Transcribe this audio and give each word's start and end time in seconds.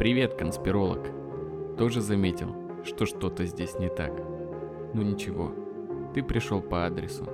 Привет, 0.00 0.32
конспиролог. 0.32 1.10
Тоже 1.76 2.00
заметил, 2.00 2.56
что 2.86 3.04
что-то 3.04 3.44
здесь 3.44 3.78
не 3.78 3.90
так. 3.90 4.10
Ну 4.94 5.02
ничего, 5.02 5.52
ты 6.14 6.22
пришел 6.22 6.62
по 6.62 6.86
адресу. 6.86 7.26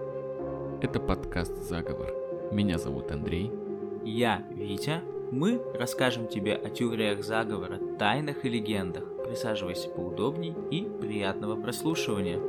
Это 0.82 0.98
подкаст 0.98 1.62
«Заговор». 1.62 2.12
Меня 2.50 2.78
зовут 2.78 3.12
Андрей. 3.12 3.52
Я 4.04 4.44
Витя. 4.50 5.00
Мы 5.30 5.62
расскажем 5.78 6.26
тебе 6.26 6.54
о 6.54 6.68
теориях 6.68 7.22
заговора, 7.22 7.78
тайнах 8.00 8.44
и 8.44 8.48
легендах. 8.48 9.04
Присаживайся 9.24 9.88
поудобней 9.88 10.56
и 10.72 10.88
приятного 11.00 11.54
прослушивания. 11.54 12.40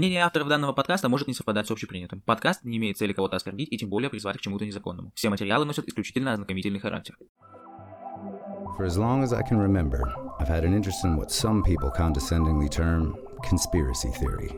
Мнение 0.00 0.24
авторов 0.24 0.48
данного 0.48 0.72
подкаста 0.72 1.10
может 1.10 1.28
не 1.28 1.34
совпадать 1.34 1.66
с 1.66 1.70
общепринятым. 1.70 2.22
Подкаст 2.22 2.64
не 2.64 2.78
имеет 2.78 2.96
цели 2.96 3.12
кого-то 3.12 3.36
оскорбить 3.36 3.70
и 3.70 3.76
тем 3.76 3.90
более 3.90 4.08
призвать 4.08 4.38
к 4.38 4.40
чему-то 4.40 4.64
незаконному. 4.64 5.12
Все 5.14 5.28
материалы 5.28 5.66
носят 5.66 5.88
исключительно 5.88 6.32
ознакомительный 6.32 6.80
характер. 6.80 7.18
For 8.78 8.86
as 8.86 8.96
long 8.96 9.22
as 9.22 9.34
I 9.34 9.42
can 9.42 9.58
remember, 9.58 10.00
I've 10.40 10.48
had 10.48 10.64
an 10.64 10.72
interest 10.72 11.04
in 11.04 11.18
what 11.18 11.30
some 11.30 11.62
people 11.62 11.92
condescendingly 11.94 12.70
term 12.70 13.14
conspiracy 13.46 14.10
theory. 14.18 14.50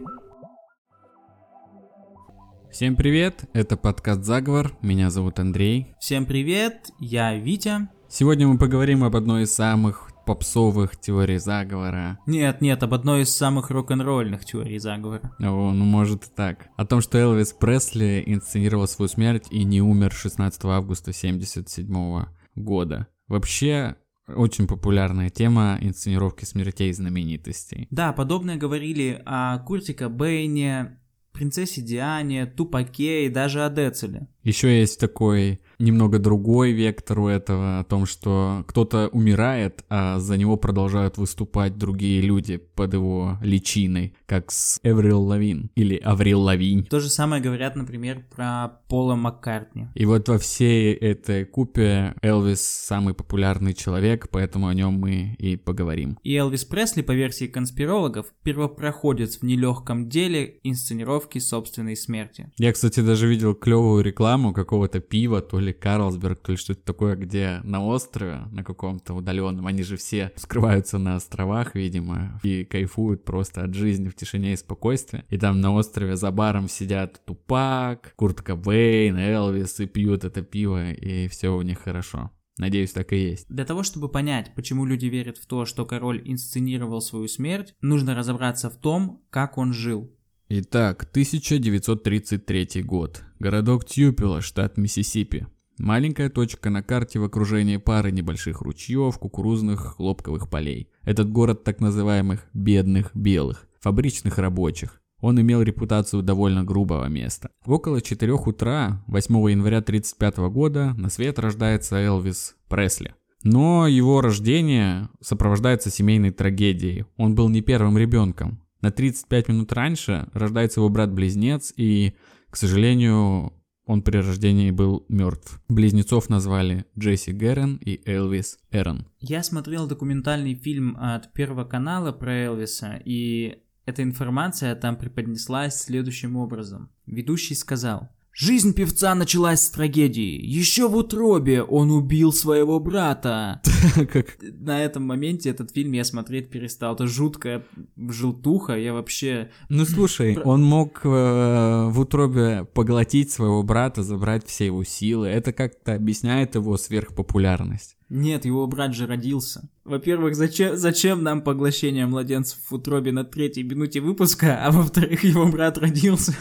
Всем 2.71 2.95
привет, 2.95 3.43
это 3.53 3.77
подкаст 3.77 4.23
«Заговор», 4.23 4.77
меня 4.81 5.11
зовут 5.11 5.41
Андрей. 5.41 5.93
Всем 5.99 6.25
привет, 6.25 6.91
я 7.01 7.35
Витя. 7.35 7.89
Сегодня 8.09 8.47
мы 8.47 8.59
поговорим 8.59 9.03
об 9.03 9.17
одной 9.17 9.43
из 9.43 9.53
самых 9.53 10.12
попсовых 10.25 10.99
теорий 11.01 11.39
заговора. 11.39 12.19
Нет, 12.27 12.61
нет, 12.61 12.83
об 12.83 12.95
одной 12.95 13.23
из 13.23 13.35
самых 13.35 13.71
рок-н-ролльных 13.71 14.45
теорий 14.45 14.79
заговора. 14.79 15.35
О, 15.39 15.73
ну 15.73 15.85
может 15.85 16.25
и 16.25 16.31
так. 16.35 16.69
О 16.77 16.85
том, 16.85 17.01
что 17.01 17.19
Элвис 17.19 17.53
Пресли 17.53 18.23
инсценировал 18.27 18.87
свою 18.87 19.09
смерть 19.09 19.47
и 19.51 19.65
не 19.65 19.81
умер 19.81 20.13
16 20.13 20.65
августа 20.65 21.13
77 21.13 22.25
года. 22.55 23.07
Вообще, 23.29 23.97
очень 24.29 24.67
популярная 24.67 25.31
тема 25.31 25.79
инсценировки 25.81 26.45
смертей 26.45 26.93
знаменитостей. 26.93 27.89
Да, 27.91 28.13
подобное 28.13 28.57
говорили 28.57 29.23
о 29.25 29.59
Курте 29.59 29.95
Кобейне, 29.95 30.99
принцессе 31.33 31.81
Диане, 31.81 32.47
Тупаке 32.47 33.27
и 33.27 33.29
даже 33.29 33.65
о 33.65 33.71
Децеле. 33.71 34.29
Еще 34.43 34.81
есть 34.81 34.99
такой 34.99 35.61
немного 35.79 36.19
другой 36.19 36.73
вектор 36.73 37.21
у 37.21 37.29
этого, 37.29 37.81
о 37.81 37.85
том, 37.85 38.07
что 38.07 38.65
кто-то 38.69 39.09
умирает, 39.09 39.85
а 39.89 40.19
за 40.19 40.37
него 40.37 40.57
продолжают 40.57 41.19
выступать 41.19 41.77
другие 41.77 42.21
люди 42.21 42.57
под 42.57 42.95
его 42.95 43.39
личиной, 43.43 44.15
как 44.27 44.51
с 44.51 44.81
Эврил 44.83 45.23
Лавин 45.23 45.71
или 45.75 45.97
Аврил 45.97 46.41
Лавинь. 46.41 46.85
То 46.85 47.01
же 47.01 47.09
самое 47.09 47.43
говорят, 47.43 47.77
например, 47.77 48.25
про 48.35 48.81
Пола 48.89 49.15
Маккартни. 49.15 49.89
И 49.95 50.05
вот 50.07 50.29
во 50.29 50.39
всей 50.39 50.95
этой 50.95 51.45
купе 51.45 52.15
Элвис 52.23 52.63
самый 52.63 53.15
популярный 53.15 53.75
человек, 53.75 54.29
поэтому 54.31 54.69
о 54.69 54.75
нем 54.75 54.95
мы 54.95 55.35
и 55.39 55.57
поговорим. 55.57 56.19
И 56.23 56.35
Элвис 56.35 56.65
Пресли, 56.65 57.03
по 57.03 57.13
версии 57.13 57.47
конспирологов, 57.47 58.27
первопроходец 58.43 59.39
в 59.39 59.43
нелегком 59.43 60.09
деле 60.09 60.59
инсценировки 60.63 61.39
собственной 61.39 61.97
смерти. 61.97 62.53
Я, 62.59 62.73
кстати, 62.73 63.01
даже 63.01 63.29
видел 63.29 63.55
клевую 63.55 64.03
рекламу 64.03 64.32
какого-то 64.53 65.01
пива, 65.01 65.41
то 65.41 65.59
ли 65.59 65.73
Карлсберг, 65.73 66.41
то 66.41 66.53
ли 66.53 66.59
что-то 66.59 66.83
такое, 66.83 67.17
где 67.17 67.61
на 67.65 67.85
острове, 67.85 68.43
на 68.51 68.65
каком-то 68.65 69.15
удаленном, 69.15 69.67
они 69.67 69.83
же 69.83 69.97
все 69.97 70.33
скрываются 70.37 70.99
на 70.99 71.17
островах, 71.17 71.75
видимо, 71.75 72.41
и 72.43 72.65
кайфуют 72.65 73.25
просто 73.25 73.65
от 73.65 73.75
жизни 73.75 74.09
в 74.09 74.15
тишине 74.15 74.55
и 74.55 74.57
спокойствии. 74.57 75.25
И 75.29 75.39
там 75.39 75.61
на 75.61 75.73
острове 75.73 76.17
за 76.17 76.31
баром 76.31 76.69
сидят 76.69 77.21
Тупак, 77.25 78.15
Курт 78.17 78.43
Кобейн, 78.43 79.17
Элвис 79.17 79.81
и 79.81 79.87
пьют 79.87 80.25
это 80.25 80.43
пиво, 80.43 80.91
и 80.91 81.29
все 81.29 81.55
у 81.55 81.63
них 81.63 81.81
хорошо. 81.81 82.31
Надеюсь, 82.59 82.93
так 82.93 83.13
и 83.13 83.17
есть. 83.17 83.47
Для 83.49 83.65
того, 83.65 83.83
чтобы 83.83 84.09
понять, 84.09 84.55
почему 84.55 84.85
люди 84.85 85.07
верят 85.07 85.39
в 85.39 85.47
то, 85.47 85.65
что 85.65 85.87
король 85.87 86.23
инсценировал 86.25 87.01
свою 87.01 87.27
смерть, 87.27 87.75
нужно 87.81 88.15
разобраться 88.15 88.69
в 88.69 88.77
том, 88.77 89.25
как 89.31 89.57
он 89.57 89.73
жил. 89.73 90.15
Итак, 90.55 91.05
1933 91.05 92.83
год. 92.83 93.23
Городок 93.39 93.87
Тьюпило, 93.87 94.43
штат 94.43 94.77
Миссисипи. 94.77 95.47
Маленькая 95.79 96.29
точка 96.29 96.69
на 96.69 96.83
карте 96.83 97.19
в 97.19 97.25
окружении 97.25 97.79
пары 97.79 98.13
небольших 98.13 98.61
ручьев, 98.61 99.19
кукурузных, 99.19 99.97
хлопковых 99.97 100.51
полей. 100.51 100.91
Этот 101.05 101.31
город 101.33 101.65
так 101.65 101.81
называемых 101.81 102.45
«бедных 102.53 103.13
белых», 103.15 103.67
фабричных 103.81 104.37
рабочих. 104.37 105.01
Он 105.23 105.41
имел 105.41 105.63
репутацию 105.63 106.23
довольно 106.23 106.65
грубого 106.65 107.07
места. 107.07 107.49
В 107.65 107.73
около 107.73 108.03
4 108.03 108.31
утра 108.35 109.03
8 109.07 109.35
января 109.53 109.79
1935 109.79 110.37
года 110.53 110.93
на 110.99 111.09
свет 111.09 111.39
рождается 111.39 111.97
Элвис 111.97 112.57
Пресли. 112.69 113.15
Но 113.43 113.87
его 113.89 114.21
рождение 114.21 115.09
сопровождается 115.23 115.89
семейной 115.89 116.31
трагедией. 116.31 117.07
Он 117.17 117.35
был 117.35 117.49
не 117.49 117.63
первым 117.63 117.97
ребенком. 117.97 118.63
На 118.83 118.91
35 118.91 119.49
минут 119.49 119.73
раньше 119.73 120.29
рождается 120.35 120.81
его 120.81 120.89
брат-близнец, 120.89 121.73
и, 121.77 122.15
к 122.51 122.57
сожалению, 122.57 123.53
он 123.87 124.03
при 124.03 124.19
рождении 124.19 124.71
был 124.71 125.07
мертв. 125.09 125.61
Близнецов 125.69 126.29
назвали 126.29 126.85
Джесси 126.99 127.33
Геррен 127.33 127.77
и 127.77 128.03
Элвис 128.05 128.59
Эрон. 128.71 129.07
Я 129.21 129.43
смотрел 129.43 129.87
документальный 129.87 130.55
фильм 130.55 130.97
от 131.01 131.33
Первого 131.33 131.65
канала 131.65 132.13
про 132.13 132.35
Элвиса, 132.35 133.01
и 133.05 133.63
эта 133.87 134.03
информация 134.03 134.75
там 134.75 134.97
преподнеслась 134.97 135.81
следующим 135.81 136.37
образом. 136.37 136.91
Ведущий 137.07 137.55
сказал, 137.55 138.11
Жизнь 138.35 138.73
певца 138.73 139.15
началась 139.15 139.61
с 139.61 139.71
трагедии. 139.71 140.41
Еще 140.43 140.89
в 140.89 140.97
утробе 140.97 141.63
он 141.63 141.91
убил 141.91 142.33
своего 142.33 142.81
брата. 142.81 143.61
Как? 143.95 144.39
На 144.41 144.83
этом 144.83 145.03
моменте 145.03 145.51
этот 145.51 145.73
фильм 145.73 145.93
я 145.93 146.03
смотреть 146.03 146.49
перестал. 146.49 146.95
Это 146.95 147.07
жуткая 147.07 147.63
желтуха. 147.97 148.75
Я 148.75 148.95
вообще... 148.95 149.51
Ну 149.69 149.85
слушай, 149.85 150.39
он 150.39 150.63
мог 150.63 151.01
э, 151.05 151.09
в 151.09 152.01
утробе 152.01 152.65
поглотить 152.65 153.31
своего 153.31 153.63
брата, 153.63 154.03
забрать 154.03 154.47
все 154.47 154.67
его 154.67 154.83
силы. 154.83 155.29
Это 155.29 155.53
как-то 155.53 155.95
объясняет 155.95 156.55
его 156.55 156.79
сверхпопулярность. 156.79 157.97
Нет, 158.09 158.47
его 158.47 158.67
брат 158.67 158.95
же 158.95 159.07
родился. 159.07 159.69
Во-первых, 159.85 160.37
зачем, 160.37 160.77
зачем 160.77 161.23
нам 161.23 161.43
поглощение 161.43 162.07
младенцев 162.07 162.59
в 162.69 162.75
утробе 162.75 163.13
на 163.13 163.25
третьей 163.25 163.65
минуте 163.65 164.01
выпуска, 164.01 164.65
а 164.65 164.71
во-вторых, 164.71 165.23
его 165.25 165.47
брат 165.47 165.77
родился. 165.77 166.35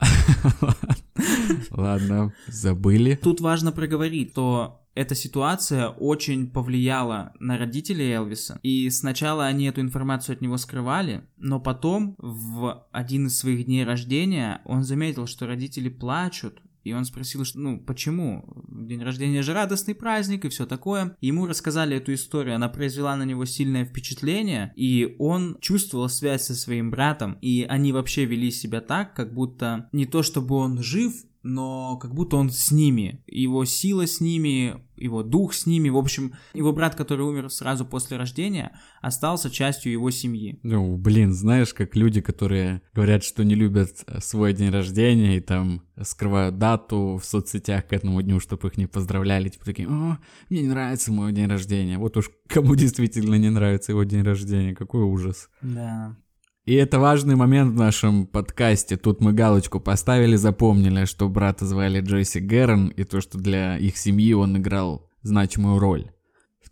Ладно, 1.70 2.32
забыли. 2.46 3.18
Тут 3.22 3.40
важно 3.40 3.72
проговорить, 3.72 4.32
что 4.32 4.80
эта 4.94 5.14
ситуация 5.14 5.88
очень 5.88 6.48
повлияла 6.48 7.32
на 7.40 7.58
родителей 7.58 8.12
Элвиса. 8.12 8.60
И 8.62 8.88
сначала 8.90 9.46
они 9.46 9.66
эту 9.66 9.80
информацию 9.80 10.34
от 10.34 10.40
него 10.40 10.56
скрывали, 10.56 11.24
но 11.36 11.60
потом 11.60 12.14
в 12.18 12.86
один 12.92 13.26
из 13.26 13.38
своих 13.38 13.66
дней 13.66 13.84
рождения 13.84 14.62
он 14.64 14.84
заметил, 14.84 15.26
что 15.26 15.46
родители 15.46 15.88
плачут, 15.88 16.62
и 16.84 16.92
он 16.92 17.06
спросил, 17.06 17.44
что, 17.44 17.58
ну, 17.58 17.78
почему? 17.78 18.44
День 18.68 19.02
рождения 19.02 19.42
же 19.42 19.54
радостный 19.54 19.94
праздник 19.94 20.44
и 20.44 20.50
все 20.50 20.66
такое. 20.66 21.16
Ему 21.20 21.46
рассказали 21.46 21.96
эту 21.96 22.12
историю, 22.12 22.54
она 22.54 22.68
произвела 22.68 23.16
на 23.16 23.24
него 23.24 23.46
сильное 23.46 23.86
впечатление, 23.86 24.72
и 24.76 25.16
он 25.18 25.56
чувствовал 25.60 26.10
связь 26.10 26.44
со 26.44 26.54
своим 26.54 26.90
братом, 26.90 27.38
и 27.40 27.64
они 27.68 27.92
вообще 27.92 28.26
вели 28.26 28.50
себя 28.50 28.82
так, 28.82 29.14
как 29.14 29.32
будто 29.32 29.88
не 29.92 30.04
то 30.04 30.22
чтобы 30.22 30.56
он 30.56 30.82
жив, 30.82 31.14
но 31.44 31.98
как 31.98 32.14
будто 32.14 32.36
он 32.36 32.50
с 32.50 32.72
ними, 32.72 33.22
его 33.26 33.66
сила 33.66 34.06
с 34.06 34.20
ними, 34.20 34.82
его 34.96 35.22
дух 35.22 35.52
с 35.52 35.66
ними, 35.66 35.90
в 35.90 35.96
общем, 35.98 36.32
его 36.54 36.72
брат, 36.72 36.94
который 36.94 37.26
умер 37.26 37.50
сразу 37.50 37.84
после 37.84 38.16
рождения, 38.16 38.72
остался 39.02 39.50
частью 39.50 39.92
его 39.92 40.10
семьи. 40.10 40.58
Ну, 40.62 40.96
блин, 40.96 41.34
знаешь, 41.34 41.74
как 41.74 41.94
люди, 41.96 42.22
которые 42.22 42.80
говорят, 42.94 43.22
что 43.22 43.44
не 43.44 43.54
любят 43.54 44.04
свой 44.20 44.54
день 44.54 44.70
рождения 44.70 45.36
и 45.36 45.40
там 45.40 45.82
скрывают 46.02 46.58
дату 46.58 47.20
в 47.22 47.26
соцсетях 47.26 47.86
к 47.86 47.92
этому 47.92 48.22
дню, 48.22 48.40
чтобы 48.40 48.68
их 48.68 48.78
не 48.78 48.86
поздравляли, 48.86 49.50
типа 49.50 49.66
такие, 49.66 49.86
о, 49.86 50.18
мне 50.48 50.62
не 50.62 50.68
нравится 50.68 51.12
мой 51.12 51.32
день 51.32 51.46
рождения. 51.46 51.98
Вот 51.98 52.16
уж 52.16 52.30
кому 52.48 52.74
действительно 52.74 53.34
не 53.34 53.50
нравится 53.50 53.92
его 53.92 54.04
день 54.04 54.22
рождения, 54.22 54.74
какой 54.74 55.02
ужас. 55.02 55.50
Да. 55.60 56.16
И 56.66 56.74
это 56.76 56.98
важный 56.98 57.36
момент 57.36 57.74
в 57.74 57.78
нашем 57.78 58.26
подкасте. 58.26 58.96
Тут 58.96 59.20
мы 59.20 59.34
галочку 59.34 59.80
поставили, 59.80 60.36
запомнили, 60.36 61.04
что 61.04 61.28
брата 61.28 61.66
звали 61.66 62.00
Джесси 62.00 62.40
Геррон, 62.40 62.88
и 62.88 63.04
то, 63.04 63.20
что 63.20 63.36
для 63.36 63.76
их 63.76 63.98
семьи 63.98 64.32
он 64.32 64.56
играл 64.56 65.06
значимую 65.22 65.78
роль. 65.78 66.10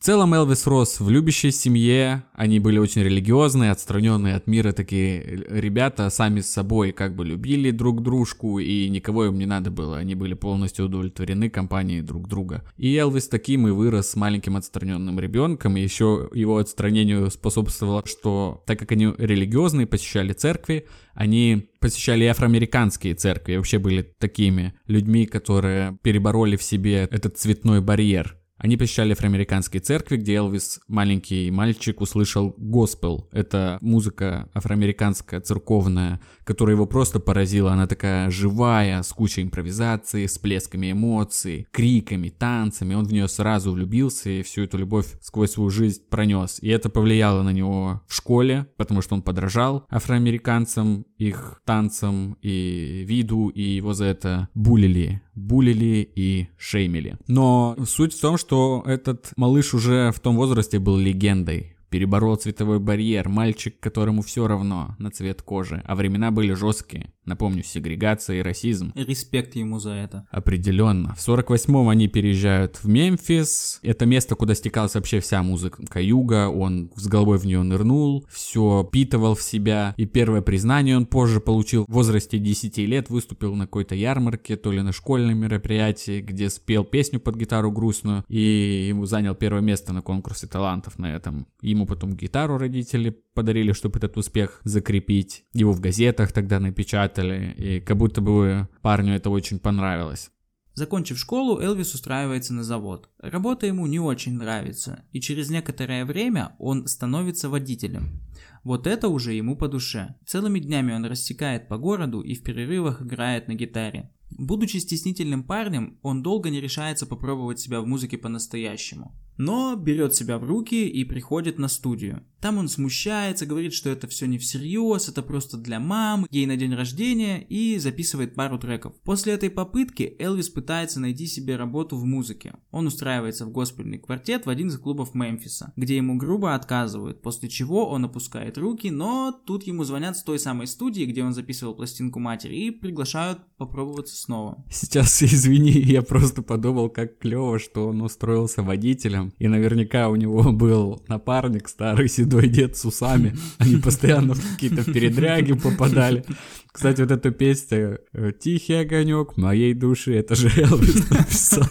В 0.02 0.04
целом 0.04 0.34
Элвис 0.34 0.66
рос 0.66 0.98
в 0.98 1.08
любящей 1.10 1.52
семье, 1.52 2.24
они 2.32 2.58
были 2.58 2.76
очень 2.78 3.04
религиозные, 3.04 3.70
отстраненные 3.70 4.34
от 4.34 4.48
мира. 4.48 4.72
Такие 4.72 5.44
ребята, 5.48 6.10
сами 6.10 6.40
с 6.40 6.50
собой 6.50 6.90
как 6.90 7.14
бы 7.14 7.24
любили 7.24 7.70
друг 7.70 8.02
дружку, 8.02 8.58
и 8.58 8.88
никого 8.88 9.26
им 9.26 9.38
не 9.38 9.46
надо 9.46 9.70
было, 9.70 9.98
они 9.98 10.16
были 10.16 10.34
полностью 10.34 10.86
удовлетворены 10.86 11.50
компанией 11.50 12.00
друг 12.00 12.26
друга. 12.26 12.64
И 12.76 12.96
Элвис 12.96 13.28
таким 13.28 13.68
и 13.68 13.70
вырос 13.70 14.10
с 14.10 14.16
маленьким 14.16 14.56
отстраненным 14.56 15.20
ребенком, 15.20 15.76
и 15.76 15.82
еще 15.82 16.28
его 16.34 16.56
отстранению 16.56 17.30
способствовало, 17.30 18.02
что 18.04 18.64
так 18.66 18.80
как 18.80 18.90
они 18.90 19.14
религиозные, 19.16 19.86
посещали 19.86 20.32
церкви, 20.32 20.88
они 21.14 21.70
посещали 21.78 22.24
афроамериканские 22.24 23.14
церкви, 23.14 23.54
вообще 23.54 23.78
были 23.78 24.02
такими 24.02 24.74
людьми, 24.88 25.26
которые 25.26 25.96
перебороли 26.02 26.56
в 26.56 26.62
себе 26.64 27.08
этот 27.08 27.38
цветной 27.38 27.80
барьер. 27.80 28.41
Они 28.62 28.76
посещали 28.76 29.10
афроамериканские 29.10 29.80
церкви, 29.80 30.16
где 30.16 30.34
Элвис, 30.34 30.80
маленький 30.86 31.50
мальчик, 31.50 32.00
услышал 32.00 32.54
госпел. 32.56 33.28
Это 33.32 33.78
музыка 33.80 34.48
афроамериканская, 34.54 35.40
церковная, 35.40 36.20
которая 36.44 36.76
его 36.76 36.86
просто 36.86 37.18
поразила. 37.18 37.72
Она 37.72 37.88
такая 37.88 38.30
живая, 38.30 39.02
с 39.02 39.12
кучей 39.12 39.42
импровизации, 39.42 40.26
с 40.26 40.38
плесками 40.38 40.92
эмоций, 40.92 41.66
криками, 41.72 42.28
танцами. 42.28 42.94
Он 42.94 43.04
в 43.04 43.12
нее 43.12 43.26
сразу 43.26 43.72
влюбился 43.72 44.30
и 44.30 44.42
всю 44.42 44.62
эту 44.62 44.78
любовь 44.78 45.06
сквозь 45.20 45.50
свою 45.50 45.70
жизнь 45.70 46.02
пронес. 46.08 46.58
И 46.62 46.68
это 46.68 46.88
повлияло 46.88 47.42
на 47.42 47.50
него 47.50 48.02
в 48.06 48.14
школе, 48.14 48.68
потому 48.76 49.02
что 49.02 49.16
он 49.16 49.22
подражал 49.22 49.86
афроамериканцам, 49.90 51.04
их 51.18 51.60
танцам 51.64 52.36
и 52.42 53.04
виду, 53.08 53.48
и 53.48 53.62
его 53.62 53.92
за 53.92 54.04
это 54.04 54.48
булили 54.54 55.20
булили 55.34 56.08
и 56.14 56.48
шеймили. 56.56 57.16
Но 57.26 57.76
суть 57.86 58.14
в 58.14 58.20
том, 58.20 58.38
что 58.38 58.82
этот 58.86 59.32
малыш 59.36 59.74
уже 59.74 60.12
в 60.12 60.20
том 60.20 60.36
возрасте 60.36 60.78
был 60.78 60.96
легендой 60.96 61.76
переборол 61.92 62.36
цветовой 62.36 62.78
барьер, 62.78 63.28
мальчик, 63.28 63.78
которому 63.78 64.22
все 64.22 64.48
равно 64.48 64.96
на 64.98 65.10
цвет 65.10 65.42
кожи, 65.42 65.82
а 65.84 65.94
времена 65.94 66.30
были 66.30 66.54
жесткие. 66.54 67.12
Напомню, 67.24 67.62
сегрегация 67.62 68.40
и 68.40 68.42
расизм. 68.42 68.92
Респект 68.96 69.54
ему 69.54 69.78
за 69.78 69.90
это. 69.90 70.26
Определенно. 70.30 71.14
В 71.14 71.28
48-м 71.28 71.88
они 71.88 72.08
переезжают 72.08 72.78
в 72.82 72.88
Мемфис. 72.88 73.78
Это 73.82 74.06
место, 74.06 74.34
куда 74.34 74.54
стекалась 74.54 74.94
вообще 74.94 75.20
вся 75.20 75.42
музыка 75.42 76.00
юга. 76.00 76.48
Он 76.48 76.90
с 76.96 77.06
головой 77.06 77.38
в 77.38 77.44
нее 77.44 77.62
нырнул, 77.62 78.26
все 78.28 78.84
впитывал 78.88 79.36
в 79.36 79.42
себя. 79.42 79.94
И 79.96 80.04
первое 80.04 80.42
признание 80.42 80.96
он 80.96 81.06
позже 81.06 81.40
получил. 81.40 81.84
В 81.86 81.92
возрасте 81.92 82.38
10 82.38 82.78
лет 82.78 83.08
выступил 83.08 83.54
на 83.54 83.66
какой-то 83.66 83.94
ярмарке, 83.94 84.56
то 84.56 84.72
ли 84.72 84.82
на 84.82 84.92
школьном 84.92 85.38
мероприятии, 85.38 86.20
где 86.20 86.50
спел 86.50 86.84
песню 86.84 87.20
под 87.20 87.36
гитару 87.36 87.70
грустную. 87.70 88.24
И 88.28 88.86
ему 88.88 89.06
занял 89.06 89.36
первое 89.36 89.62
место 89.62 89.92
на 89.92 90.02
конкурсе 90.02 90.48
талантов 90.48 90.98
на 90.98 91.14
этом. 91.14 91.46
Ему 91.60 91.86
потом 91.86 92.14
гитару 92.16 92.58
родители 92.58 93.16
подарили, 93.34 93.72
чтобы 93.72 93.98
этот 93.98 94.16
успех 94.16 94.60
закрепить. 94.64 95.44
Его 95.54 95.72
в 95.72 95.80
газетах 95.80 96.32
тогда 96.32 96.58
напечатали, 96.60 97.11
и 97.20 97.80
как 97.80 97.96
будто 97.96 98.20
бы 98.20 98.68
парню 98.80 99.14
это 99.14 99.30
очень 99.30 99.58
понравилось. 99.58 100.30
Закончив 100.74 101.18
школу, 101.18 101.60
Элвис 101.60 101.92
устраивается 101.94 102.54
на 102.54 102.64
завод. 102.64 103.10
Работа 103.18 103.66
ему 103.66 103.86
не 103.86 104.00
очень 104.00 104.38
нравится, 104.38 105.04
и 105.12 105.20
через 105.20 105.50
некоторое 105.50 106.06
время 106.06 106.56
он 106.58 106.86
становится 106.86 107.50
водителем. 107.50 108.22
Вот 108.64 108.86
это 108.86 109.08
уже 109.08 109.34
ему 109.34 109.54
по 109.54 109.68
душе. 109.68 110.14
Целыми 110.24 110.60
днями 110.60 110.94
он 110.94 111.04
рассекает 111.04 111.68
по 111.68 111.76
городу 111.76 112.22
и 112.22 112.34
в 112.34 112.42
перерывах 112.42 113.02
играет 113.02 113.48
на 113.48 113.54
гитаре. 113.54 114.10
Будучи 114.30 114.78
стеснительным 114.78 115.44
парнем, 115.44 115.98
он 116.00 116.22
долго 116.22 116.48
не 116.48 116.60
решается 116.60 117.06
попробовать 117.06 117.60
себя 117.60 117.82
в 117.82 117.86
музыке 117.86 118.16
по-настоящему. 118.16 119.14
Но 119.36 119.76
берет 119.76 120.14
себя 120.14 120.38
в 120.38 120.44
руки 120.44 120.88
и 120.88 121.04
приходит 121.04 121.58
на 121.58 121.68
студию. 121.68 122.24
Там 122.42 122.58
он 122.58 122.66
смущается, 122.66 123.46
говорит, 123.46 123.72
что 123.72 123.88
это 123.88 124.08
все 124.08 124.26
не 124.26 124.36
всерьез, 124.36 125.08
это 125.08 125.22
просто 125.22 125.56
для 125.56 125.78
мам, 125.78 126.26
ей 126.28 126.44
на 126.46 126.56
день 126.56 126.74
рождения 126.74 127.40
и 127.40 127.78
записывает 127.78 128.34
пару 128.34 128.58
треков. 128.58 128.94
После 129.04 129.32
этой 129.32 129.48
попытки 129.48 130.16
Элвис 130.18 130.48
пытается 130.48 130.98
найти 130.98 131.26
себе 131.28 131.54
работу 131.54 131.96
в 131.96 132.04
музыке. 132.04 132.54
Он 132.72 132.88
устраивается 132.88 133.46
в 133.46 133.52
госпельный 133.52 133.98
квартет 133.98 134.44
в 134.44 134.50
один 134.50 134.68
из 134.68 134.78
клубов 134.78 135.14
Мемфиса, 135.14 135.72
где 135.76 135.96
ему 135.96 136.16
грубо 136.16 136.56
отказывают, 136.56 137.22
после 137.22 137.48
чего 137.48 137.88
он 137.88 138.06
опускает 138.06 138.58
руки, 138.58 138.90
но 138.90 139.30
тут 139.46 139.62
ему 139.62 139.84
звонят 139.84 140.16
с 140.16 140.24
той 140.24 140.40
самой 140.40 140.66
студии, 140.66 141.04
где 141.04 141.22
он 141.22 141.34
записывал 141.34 141.76
пластинку 141.76 142.18
матери 142.18 142.56
и 142.56 142.70
приглашают 142.72 143.38
попробоваться 143.56 144.16
снова. 144.16 144.64
Сейчас, 144.68 145.22
извини, 145.22 145.70
я 145.70 146.02
просто 146.02 146.42
подумал, 146.42 146.90
как 146.90 147.18
клево, 147.18 147.60
что 147.60 147.86
он 147.86 148.02
устроился 148.02 148.64
водителем, 148.64 149.21
и 149.38 149.48
наверняка 149.48 150.08
у 150.08 150.16
него 150.16 150.42
был 150.52 151.02
напарник 151.08 151.68
старый 151.68 152.08
седой 152.08 152.22
седой 152.32 152.48
дед 152.48 152.76
с 152.76 152.84
усами. 152.84 153.36
Они 153.58 153.76
постоянно 153.76 154.34
в 154.34 154.52
какие-то 154.52 154.84
передряги 154.84 155.52
попадали. 155.52 156.24
Кстати, 156.70 157.02
вот 157.02 157.10
эту 157.10 157.32
песню 157.32 158.00
э, 158.12 158.32
«Тихий 158.38 158.74
огонек 158.74 159.36
моей 159.36 159.74
души», 159.74 160.14
это 160.14 160.34
же 160.34 160.48
Элвис 160.56 161.10
написал. 161.10 161.68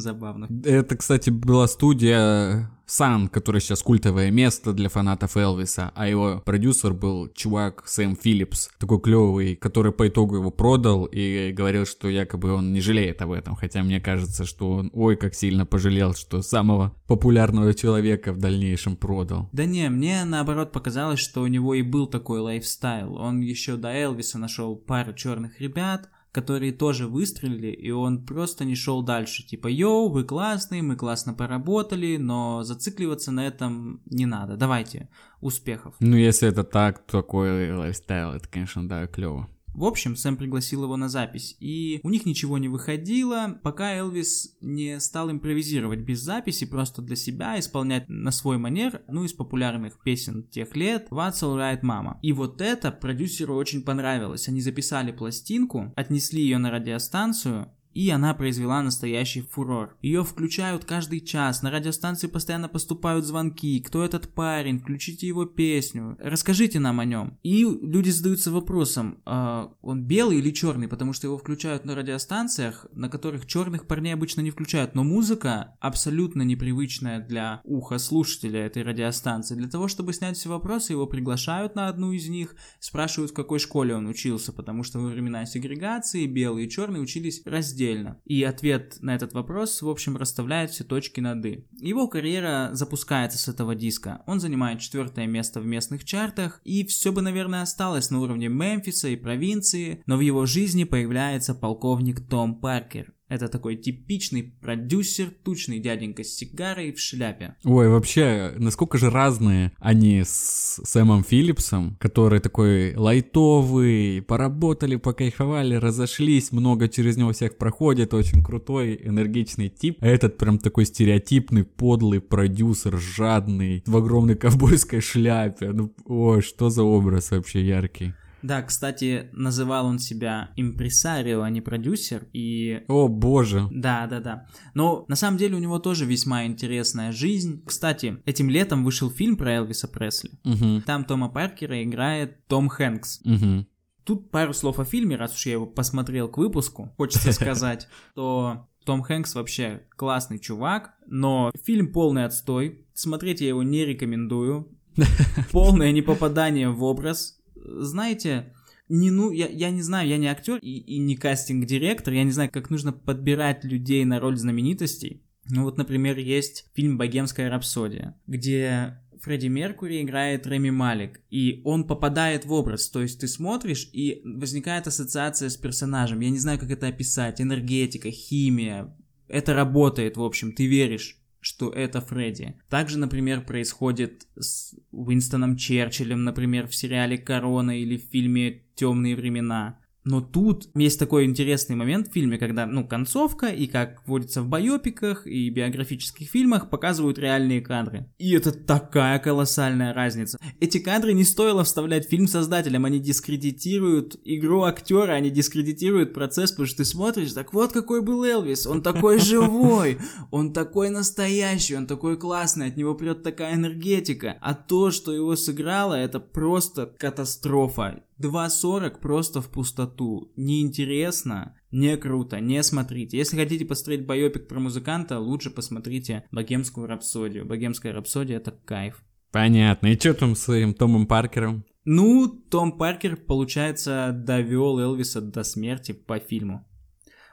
Забавно. 0.00 0.48
Это, 0.64 0.96
кстати, 0.96 1.30
была 1.30 1.66
студия 1.68 2.70
Сан, 2.86 3.28
который 3.28 3.60
сейчас 3.60 3.82
культовое 3.82 4.30
место 4.30 4.72
для 4.72 4.88
фанатов 4.88 5.36
Элвиса, 5.36 5.90
а 5.94 6.08
его 6.08 6.40
продюсер 6.44 6.94
был 6.94 7.28
чувак 7.34 7.82
Сэм 7.86 8.16
Филлипс, 8.16 8.70
такой 8.78 9.00
клевый, 9.00 9.56
который 9.56 9.92
по 9.92 10.06
итогу 10.06 10.36
его 10.36 10.50
продал 10.50 11.04
и 11.04 11.50
говорил, 11.52 11.84
что 11.84 12.08
якобы 12.08 12.52
он 12.52 12.72
не 12.72 12.80
жалеет 12.80 13.22
об 13.22 13.32
этом, 13.32 13.56
хотя 13.56 13.82
мне 13.82 14.00
кажется, 14.00 14.44
что 14.44 14.70
он 14.70 14.90
ой 14.94 15.16
как 15.16 15.34
сильно 15.34 15.66
пожалел, 15.66 16.14
что 16.14 16.42
самого 16.42 16.94
популярного 17.08 17.74
человека 17.74 18.32
в 18.32 18.38
дальнейшем 18.38 18.96
продал. 18.96 19.48
Да 19.52 19.64
не, 19.64 19.88
мне 19.90 20.24
наоборот 20.24 20.70
показалось, 20.70 21.18
что 21.18 21.42
у 21.42 21.48
него 21.48 21.74
и 21.74 21.82
был 21.82 22.06
такой 22.06 22.38
lifestyle. 22.38 23.16
Он 23.16 23.40
еще 23.40 23.76
до 23.76 23.88
Элвиса 23.88 24.38
нашел 24.38 24.76
пару 24.76 25.12
черных 25.12 25.60
ребят, 25.60 26.08
которые 26.36 26.72
тоже 26.72 27.06
выстрелили, 27.08 27.68
и 27.68 27.90
он 27.90 28.26
просто 28.26 28.66
не 28.66 28.74
шел 28.74 29.02
дальше. 29.02 29.42
Типа, 29.42 29.68
yo, 29.68 30.10
вы 30.10 30.22
классные, 30.22 30.82
мы 30.82 30.94
классно 30.94 31.32
поработали, 31.32 32.18
но 32.18 32.62
зацикливаться 32.62 33.32
на 33.32 33.46
этом 33.46 34.02
не 34.04 34.26
надо. 34.26 34.58
Давайте, 34.58 35.08
успехов. 35.40 35.94
Ну, 35.98 36.14
если 36.14 36.46
это 36.46 36.62
так, 36.62 37.06
такой 37.06 37.72
lifestyle, 37.72 38.32
это, 38.32 38.46
конечно, 38.48 38.86
да, 38.86 39.06
клево. 39.06 39.48
В 39.76 39.84
общем, 39.84 40.16
Сэм 40.16 40.38
пригласил 40.38 40.84
его 40.84 40.96
на 40.96 41.10
запись, 41.10 41.54
и 41.60 42.00
у 42.02 42.08
них 42.08 42.24
ничего 42.24 42.56
не 42.56 42.66
выходило, 42.66 43.60
пока 43.62 43.94
Элвис 43.94 44.56
не 44.62 44.98
стал 45.00 45.30
импровизировать 45.30 46.00
без 46.00 46.20
записи, 46.20 46.64
просто 46.64 47.02
для 47.02 47.14
себя, 47.14 47.58
исполнять 47.58 48.08
на 48.08 48.30
свой 48.30 48.56
манер, 48.56 49.02
ну, 49.06 49.24
из 49.24 49.34
популярных 49.34 50.02
песен 50.02 50.44
тех 50.44 50.74
лет 50.76 51.08
«That's 51.10 51.42
All 51.42 51.57
Right 51.57 51.82
Mama». 51.82 52.16
И 52.22 52.32
вот 52.32 52.62
это 52.62 52.90
продюсеру 52.90 53.54
очень 53.54 53.82
понравилось. 53.82 54.48
Они 54.48 54.62
записали 54.62 55.12
пластинку, 55.12 55.92
отнесли 55.94 56.40
ее 56.40 56.56
на 56.56 56.70
радиостанцию, 56.70 57.70
и 57.96 58.10
она 58.10 58.34
произвела 58.34 58.82
настоящий 58.82 59.40
фурор. 59.40 59.96
Ее 60.02 60.22
включают 60.22 60.84
каждый 60.84 61.20
час, 61.22 61.62
на 61.62 61.70
радиостанции 61.70 62.26
постоянно 62.26 62.68
поступают 62.68 63.24
звонки, 63.24 63.80
кто 63.80 64.04
этот 64.04 64.28
парень, 64.34 64.78
включите 64.78 65.26
его 65.26 65.46
песню, 65.46 66.14
расскажите 66.20 66.78
нам 66.78 67.00
о 67.00 67.06
нем. 67.06 67.38
И 67.42 67.64
люди 67.64 68.10
задаются 68.10 68.50
вопросом, 68.50 69.22
э, 69.24 69.68
он 69.80 70.04
белый 70.04 70.40
или 70.40 70.50
черный, 70.50 70.88
потому 70.88 71.14
что 71.14 71.26
его 71.26 71.38
включают 71.38 71.86
на 71.86 71.94
радиостанциях, 71.94 72.86
на 72.92 73.08
которых 73.08 73.46
черных 73.46 73.86
парней 73.86 74.12
обычно 74.12 74.42
не 74.42 74.50
включают, 74.50 74.94
но 74.94 75.02
музыка 75.02 75.74
абсолютно 75.80 76.42
непривычная 76.42 77.26
для 77.26 77.62
уха 77.64 77.96
слушателя 77.96 78.66
этой 78.66 78.82
радиостанции. 78.82 79.54
Для 79.54 79.70
того, 79.70 79.88
чтобы 79.88 80.12
снять 80.12 80.36
все 80.36 80.50
вопросы, 80.50 80.92
его 80.92 81.06
приглашают 81.06 81.76
на 81.76 81.88
одну 81.88 82.12
из 82.12 82.28
них, 82.28 82.56
спрашивают, 82.78 83.30
в 83.30 83.34
какой 83.34 83.58
школе 83.58 83.94
он 83.94 84.06
учился, 84.06 84.52
потому 84.52 84.82
что 84.82 84.98
во 84.98 85.06
времена 85.08 85.46
сегрегации 85.46 86.26
белые 86.26 86.66
и 86.66 86.70
черные 86.70 87.00
учились 87.00 87.40
раздельно 87.46 87.85
отдельно. 87.86 88.20
И 88.24 88.42
ответ 88.42 88.96
на 89.00 89.14
этот 89.14 89.32
вопрос, 89.32 89.82
в 89.82 89.88
общем, 89.88 90.16
расставляет 90.16 90.70
все 90.70 90.84
точки 90.84 91.20
над 91.20 91.44
«и». 91.44 91.66
Его 91.78 92.08
карьера 92.08 92.70
запускается 92.72 93.38
с 93.38 93.48
этого 93.48 93.74
диска. 93.74 94.22
Он 94.26 94.40
занимает 94.40 94.80
четвертое 94.80 95.26
место 95.26 95.60
в 95.60 95.66
местных 95.66 96.04
чартах, 96.04 96.60
и 96.64 96.84
все 96.84 97.12
бы, 97.12 97.22
наверное, 97.22 97.62
осталось 97.62 98.10
на 98.10 98.20
уровне 98.20 98.48
Мемфиса 98.48 99.08
и 99.08 99.16
провинции, 99.16 100.02
но 100.06 100.16
в 100.16 100.20
его 100.20 100.46
жизни 100.46 100.84
появляется 100.84 101.54
полковник 101.54 102.26
Том 102.28 102.60
Паркер, 102.60 103.12
это 103.28 103.48
такой 103.48 103.76
типичный 103.76 104.42
продюсер, 104.42 105.30
тучный 105.42 105.78
дяденька 105.78 106.22
с 106.22 106.28
сигарой 106.28 106.92
в 106.92 107.00
шляпе. 107.00 107.56
Ой, 107.64 107.88
вообще, 107.88 108.52
насколько 108.56 108.98
же 108.98 109.10
разные 109.10 109.72
они 109.78 110.22
с 110.24 110.80
Сэмом 110.84 111.24
Филлипсом, 111.24 111.96
который 112.00 112.40
такой 112.40 112.94
лайтовый, 112.94 114.22
поработали, 114.22 114.96
покайфовали, 114.96 115.74
разошлись, 115.74 116.52
много 116.52 116.88
через 116.88 117.16
него 117.16 117.32
всех 117.32 117.56
проходит, 117.58 118.14
очень 118.14 118.42
крутой, 118.44 119.00
энергичный 119.02 119.68
тип. 119.68 119.98
А 120.00 120.06
этот 120.06 120.38
прям 120.38 120.58
такой 120.58 120.84
стереотипный, 120.84 121.64
подлый 121.64 122.20
продюсер, 122.20 122.96
жадный, 122.96 123.82
в 123.86 123.96
огромной 123.96 124.36
ковбойской 124.36 125.00
шляпе. 125.00 125.72
Ну, 125.72 125.92
ой, 126.04 126.42
что 126.42 126.70
за 126.70 126.82
образ 126.84 127.30
вообще 127.30 127.66
яркий. 127.66 128.14
Да, 128.46 128.62
кстати, 128.62 129.28
называл 129.32 129.86
он 129.86 129.98
себя 129.98 130.50
импресарио, 130.54 131.42
а 131.42 131.50
не 131.50 131.60
продюсер, 131.60 132.28
и... 132.32 132.84
О, 132.86 133.08
боже. 133.08 133.66
Да, 133.72 134.06
да, 134.06 134.20
да. 134.20 134.46
Но 134.72 135.04
на 135.08 135.16
самом 135.16 135.36
деле 135.36 135.56
у 135.56 135.58
него 135.58 135.80
тоже 135.80 136.04
весьма 136.04 136.46
интересная 136.46 137.10
жизнь. 137.10 137.64
Кстати, 137.66 138.18
этим 138.24 138.48
летом 138.48 138.84
вышел 138.84 139.10
фильм 139.10 139.36
про 139.36 139.54
Элвиса 139.54 139.88
Пресли. 139.88 140.30
Угу. 140.44 140.82
Там 140.86 141.04
Тома 141.04 141.28
Паркера 141.28 141.82
играет 141.82 142.46
Том 142.46 142.68
Хэнкс. 142.68 143.22
Угу. 143.24 143.66
Тут 144.04 144.30
пару 144.30 144.54
слов 144.54 144.78
о 144.78 144.84
фильме, 144.84 145.16
раз 145.16 145.34
уж 145.34 145.46
я 145.46 145.54
его 145.54 145.66
посмотрел 145.66 146.28
к 146.28 146.38
выпуску, 146.38 146.94
хочется 146.96 147.32
сказать, 147.32 147.88
то 148.14 148.68
том 148.84 149.02
Хэнкс 149.02 149.34
вообще 149.34 149.82
классный 149.96 150.38
чувак, 150.38 150.94
но 151.08 151.50
фильм 151.64 151.92
полный 151.92 152.24
отстой. 152.24 152.86
Смотреть 152.94 153.40
я 153.40 153.48
его 153.48 153.64
не 153.64 153.84
рекомендую. 153.84 154.70
Полное 155.52 155.90
непопадание 155.90 156.70
в 156.70 156.84
образ. 156.84 157.35
Знаете, 157.66 158.54
не 158.88 159.10
ну, 159.10 159.30
я, 159.30 159.48
я 159.48 159.70
не 159.70 159.82
знаю, 159.82 160.08
я 160.08 160.16
не 160.16 160.28
актер 160.28 160.58
и, 160.58 160.78
и 160.78 160.98
не 160.98 161.16
кастинг-директор, 161.16 162.14
я 162.14 162.24
не 162.24 162.30
знаю, 162.30 162.50
как 162.50 162.70
нужно 162.70 162.92
подбирать 162.92 163.64
людей 163.64 164.04
на 164.04 164.20
роль 164.20 164.36
знаменитостей. 164.36 165.22
Ну 165.48 165.64
вот, 165.64 165.76
например, 165.76 166.18
есть 166.18 166.66
фильм 166.74 166.98
«Богемская 166.98 167.50
рапсодия», 167.50 168.16
где 168.26 168.98
Фредди 169.20 169.46
Меркури 169.46 170.02
играет 170.02 170.46
Реми 170.46 170.70
Малик, 170.70 171.20
и 171.30 171.60
он 171.64 171.84
попадает 171.84 172.44
в 172.44 172.52
образ, 172.52 172.88
то 172.88 173.00
есть 173.00 173.20
ты 173.20 173.28
смотришь, 173.28 173.88
и 173.92 174.20
возникает 174.24 174.86
ассоциация 174.86 175.48
с 175.48 175.56
персонажем. 175.56 176.20
Я 176.20 176.30
не 176.30 176.38
знаю, 176.38 176.58
как 176.58 176.70
это 176.70 176.88
описать. 176.88 177.40
Энергетика, 177.40 178.10
химия. 178.10 178.96
Это 179.28 179.54
работает, 179.54 180.16
в 180.16 180.22
общем, 180.22 180.52
ты 180.52 180.66
веришь 180.66 181.15
что 181.40 181.70
это 181.70 182.00
Фредди. 182.00 182.60
Также, 182.68 182.98
например, 182.98 183.44
происходит 183.44 184.26
с 184.36 184.74
Уинстоном 184.90 185.56
Черчиллем, 185.56 186.24
например, 186.24 186.66
в 186.66 186.74
сериале 186.74 187.18
«Корона» 187.18 187.78
или 187.80 187.96
в 187.96 188.10
фильме 188.10 188.64
«Темные 188.74 189.16
времена». 189.16 189.78
Но 190.06 190.20
тут 190.20 190.68
есть 190.76 191.00
такой 191.00 191.24
интересный 191.24 191.74
момент 191.74 192.08
в 192.08 192.12
фильме, 192.12 192.38
когда, 192.38 192.64
ну, 192.64 192.86
концовка, 192.86 193.48
и 193.48 193.66
как 193.66 194.06
водится 194.06 194.40
в 194.40 194.46
байопиках 194.46 195.26
и 195.26 195.50
биографических 195.50 196.28
фильмах, 196.28 196.70
показывают 196.70 197.18
реальные 197.18 197.60
кадры. 197.60 198.08
И 198.18 198.32
это 198.32 198.52
такая 198.52 199.18
колоссальная 199.18 199.92
разница. 199.92 200.38
Эти 200.60 200.78
кадры 200.78 201.12
не 201.12 201.24
стоило 201.24 201.64
вставлять 201.64 202.06
в 202.06 202.08
фильм 202.08 202.28
создателям, 202.28 202.84
они 202.84 203.00
дискредитируют 203.00 204.16
игру 204.24 204.62
актера, 204.62 205.10
они 205.10 205.28
дискредитируют 205.28 206.14
процесс, 206.14 206.52
потому 206.52 206.68
что 206.68 206.76
ты 206.78 206.84
смотришь, 206.84 207.32
так 207.32 207.52
вот 207.52 207.72
какой 207.72 208.00
был 208.00 208.22
Элвис, 208.22 208.64
он 208.64 208.82
такой 208.82 209.18
живой, 209.18 209.98
он 210.30 210.52
такой 210.52 210.88
настоящий, 210.88 211.74
он 211.74 211.88
такой 211.88 212.16
классный, 212.16 212.68
от 212.68 212.76
него 212.76 212.94
прет 212.94 213.24
такая 213.24 213.56
энергетика. 213.56 214.38
А 214.40 214.54
то, 214.54 214.92
что 214.92 215.12
его 215.12 215.34
сыграло, 215.34 215.94
это 215.94 216.20
просто 216.20 216.94
катастрофа. 216.96 218.04
2.40 218.20 219.00
просто 219.00 219.40
в 219.40 219.50
пустоту. 219.50 220.32
Неинтересно, 220.36 221.56
не 221.70 221.96
круто, 221.96 222.40
не 222.40 222.62
смотрите. 222.62 223.18
Если 223.18 223.36
хотите 223.36 223.64
посмотреть 223.64 224.06
байопик 224.06 224.48
про 224.48 224.58
музыканта, 224.58 225.18
лучше 225.18 225.50
посмотрите 225.50 226.24
Богемскую 226.32 226.86
рапсодию. 226.86 227.44
Богемская 227.44 227.92
рапсодия 227.92 228.38
это 228.38 228.52
кайф. 228.52 229.02
Понятно. 229.32 229.88
И 229.88 229.98
что 229.98 230.14
там 230.14 230.34
с 230.34 230.40
своим 230.40 230.72
Томом 230.72 231.06
Паркером? 231.06 231.64
Ну, 231.84 232.26
Том 232.26 232.78
Паркер, 232.78 233.16
получается, 233.16 234.10
довел 234.12 234.78
Элвиса 234.80 235.20
до 235.20 235.44
смерти 235.44 235.92
по 235.92 236.18
фильму. 236.18 236.66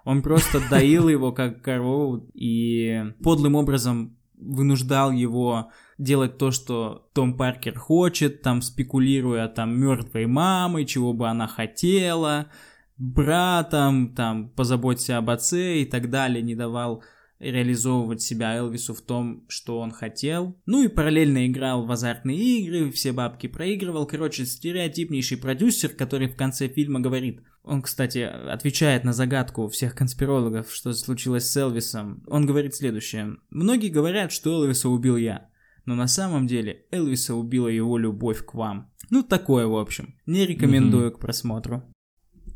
Он 0.05 0.21
просто 0.21 0.61
доил 0.69 1.07
его 1.07 1.31
как 1.31 1.61
корову 1.61 2.29
и 2.33 3.03
подлым 3.23 3.55
образом 3.55 4.17
вынуждал 4.35 5.11
его 5.11 5.71
делать 5.97 6.37
то, 6.37 6.51
что 6.51 7.09
Том 7.13 7.37
Паркер 7.37 7.77
хочет, 7.77 8.41
там 8.41 8.61
спекулируя 8.61 9.47
там 9.47 9.79
мертвой 9.79 10.25
мамой, 10.25 10.85
чего 10.85 11.13
бы 11.13 11.27
она 11.29 11.47
хотела, 11.47 12.47
братом, 12.97 14.13
там 14.15 14.49
позаботься 14.49 15.17
об 15.17 15.29
отце 15.29 15.79
и 15.79 15.85
так 15.85 16.09
далее, 16.09 16.41
не 16.41 16.55
давал 16.55 17.03
реализовывать 17.39 18.21
себя 18.21 18.55
Элвису 18.55 18.93
в 18.93 19.01
том, 19.01 19.43
что 19.49 19.79
он 19.79 19.91
хотел. 19.91 20.57
Ну 20.65 20.83
и 20.83 20.87
параллельно 20.87 21.45
играл 21.47 21.85
в 21.85 21.91
азартные 21.91 22.37
игры, 22.37 22.91
все 22.91 23.11
бабки 23.11 23.47
проигрывал. 23.47 24.05
Короче, 24.05 24.45
стереотипнейший 24.45 25.37
продюсер, 25.37 25.89
который 25.89 26.29
в 26.29 26.37
конце 26.37 26.69
фильма 26.69 27.01
говорит, 27.01 27.41
он, 27.63 27.81
кстати, 27.81 28.19
отвечает 28.19 29.03
на 29.03 29.13
загадку 29.13 29.67
всех 29.67 29.95
конспирологов, 29.95 30.71
что 30.71 30.93
случилось 30.93 31.49
с 31.49 31.57
Элвисом. 31.57 32.23
Он 32.27 32.45
говорит 32.45 32.75
следующее. 32.75 33.37
Многие 33.49 33.89
говорят, 33.89 34.31
что 34.31 34.63
Элвиса 34.63 34.89
убил 34.89 35.17
я 35.17 35.49
но 35.85 35.95
на 35.95 36.07
самом 36.07 36.47
деле 36.47 36.85
Элвиса 36.91 37.35
убила 37.35 37.67
его 37.67 37.97
любовь 37.97 38.45
к 38.45 38.53
вам. 38.53 38.91
Ну, 39.09 39.23
такое, 39.23 39.67
в 39.67 39.75
общем. 39.75 40.15
Не 40.25 40.45
рекомендую 40.45 41.09
mm-hmm. 41.09 41.15
к 41.15 41.19
просмотру. 41.19 41.83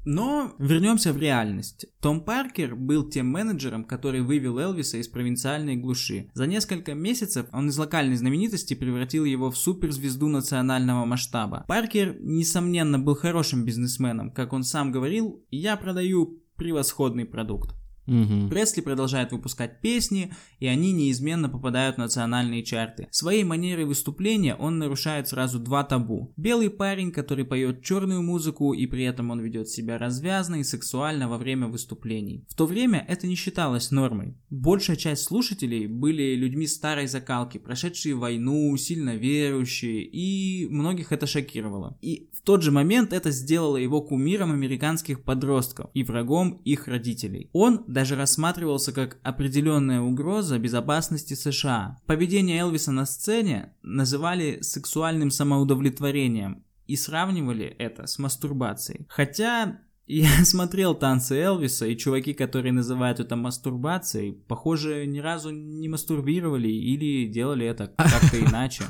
Но 0.10 0.56
вернемся 0.58 1.12
в 1.12 1.18
реальность. 1.18 1.86
Том 2.00 2.22
Паркер 2.22 2.78
был 2.78 3.10
тем 3.10 3.28
менеджером, 3.28 3.84
который 3.84 4.22
вывел 4.22 4.58
Элвиса 4.58 4.98
из 4.98 5.10
провинциальной 5.10 5.76
глуши. 5.76 6.30
За 6.34 6.48
несколько 6.48 6.94
месяцев 6.94 7.48
он 7.52 7.68
из 7.68 7.78
локальной 7.78 8.16
знаменитости 8.16 8.74
превратил 8.74 9.26
его 9.26 9.52
в 9.52 9.58
суперзвезду 9.58 10.30
национального 10.30 11.04
масштаба. 11.04 11.66
Паркер, 11.68 12.16
несомненно, 12.22 12.98
был 13.00 13.16
хорошим 13.16 13.66
бизнесменом. 13.66 14.32
Как 14.32 14.54
он 14.54 14.64
сам 14.64 14.94
говорил, 14.94 15.46
я 15.52 15.76
продаю 15.76 16.42
превосходный 16.56 17.26
продукт. 17.26 17.76
Угу. 18.08 18.50
Пресли 18.50 18.82
продолжает 18.82 19.32
выпускать 19.32 19.82
песни, 19.82 20.34
и 20.60 20.68
они 20.68 20.92
неизменно 20.94 21.50
попадают 21.50 21.98
в 21.98 22.00
национальные 22.00 22.64
чарты. 22.64 23.08
Своей 23.12 23.44
манерой 23.44 23.86
выступления 23.86 24.56
он 24.56 24.80
нарушает 24.80 25.28
сразу 25.28 25.60
два 25.60 25.84
табу. 25.84 26.34
Белый 26.38 26.70
парень, 26.70 27.12
который 27.12 27.46
поет 27.46 27.84
черную 27.84 28.24
музыку, 28.24 28.74
и 28.74 28.86
при 28.88 29.04
этом 29.04 29.30
он 29.32 29.42
ведет 29.42 29.70
себя 29.70 29.98
развязно 29.98 30.56
и 30.56 30.64
сексуально 30.64 31.28
во 31.28 31.38
время 31.38 31.68
выступлений. 31.68 32.46
В 32.50 32.56
то 32.56 32.66
время 32.66 33.06
это 33.08 33.28
не 33.28 33.36
считалось 33.36 33.92
нормой. 33.92 34.36
Большая 34.50 34.96
часть 34.96 35.24
слушателей 35.24 35.88
были 35.88 36.36
людьми 36.36 36.66
старой 36.68 37.08
закалки, 37.08 37.58
прошедшие 37.58 38.16
войну, 38.16 38.76
сильно 38.78 39.16
верующие, 39.16 40.04
и 40.04 40.68
многих 40.70 41.12
это 41.12 41.28
шокировало. 41.28 41.98
И 42.02 42.30
в 42.34 42.42
тот 42.42 42.64
же 42.64 42.72
момент 42.72 43.14
это 43.14 43.32
сделало 43.32 43.78
его 43.78 44.02
кумиром 44.02 44.52
американских 44.52 45.24
подростков 45.24 45.90
и 45.94 46.04
врагом 46.04 46.62
их 46.64 46.88
родителей. 46.88 47.50
Он 47.54 47.84
даже 47.98 48.16
рассматривался 48.16 48.94
как 48.94 49.18
определенная 49.24 50.02
угроза 50.02 50.60
безопасности 50.60 51.34
США. 51.34 51.98
Поведение 52.06 52.60
Элвиса 52.60 52.92
на 52.92 53.08
сцене 53.08 53.74
называли 53.82 54.60
сексуальным 54.62 55.32
самоудовлетворением 55.32 56.64
и 56.86 56.96
сравнивали 56.96 57.66
это 57.66 58.06
с 58.06 58.20
мастурбацией. 58.20 59.08
Хотя 59.10 59.80
я 60.06 60.30
смотрел 60.46 60.94
танцы 60.94 61.38
Элвиса, 61.38 61.88
и 61.88 61.98
чуваки, 61.98 62.36
которые 62.36 62.72
называют 62.72 63.20
это 63.20 63.36
мастурбацией, 63.36 64.34
похоже, 64.48 65.08
ни 65.08 65.18
разу 65.18 65.50
не 65.50 65.90
мастурбировали 65.90 66.70
или 66.70 67.26
делали 67.26 67.66
это 67.66 67.88
как-то 67.98 68.40
иначе. 68.46 68.84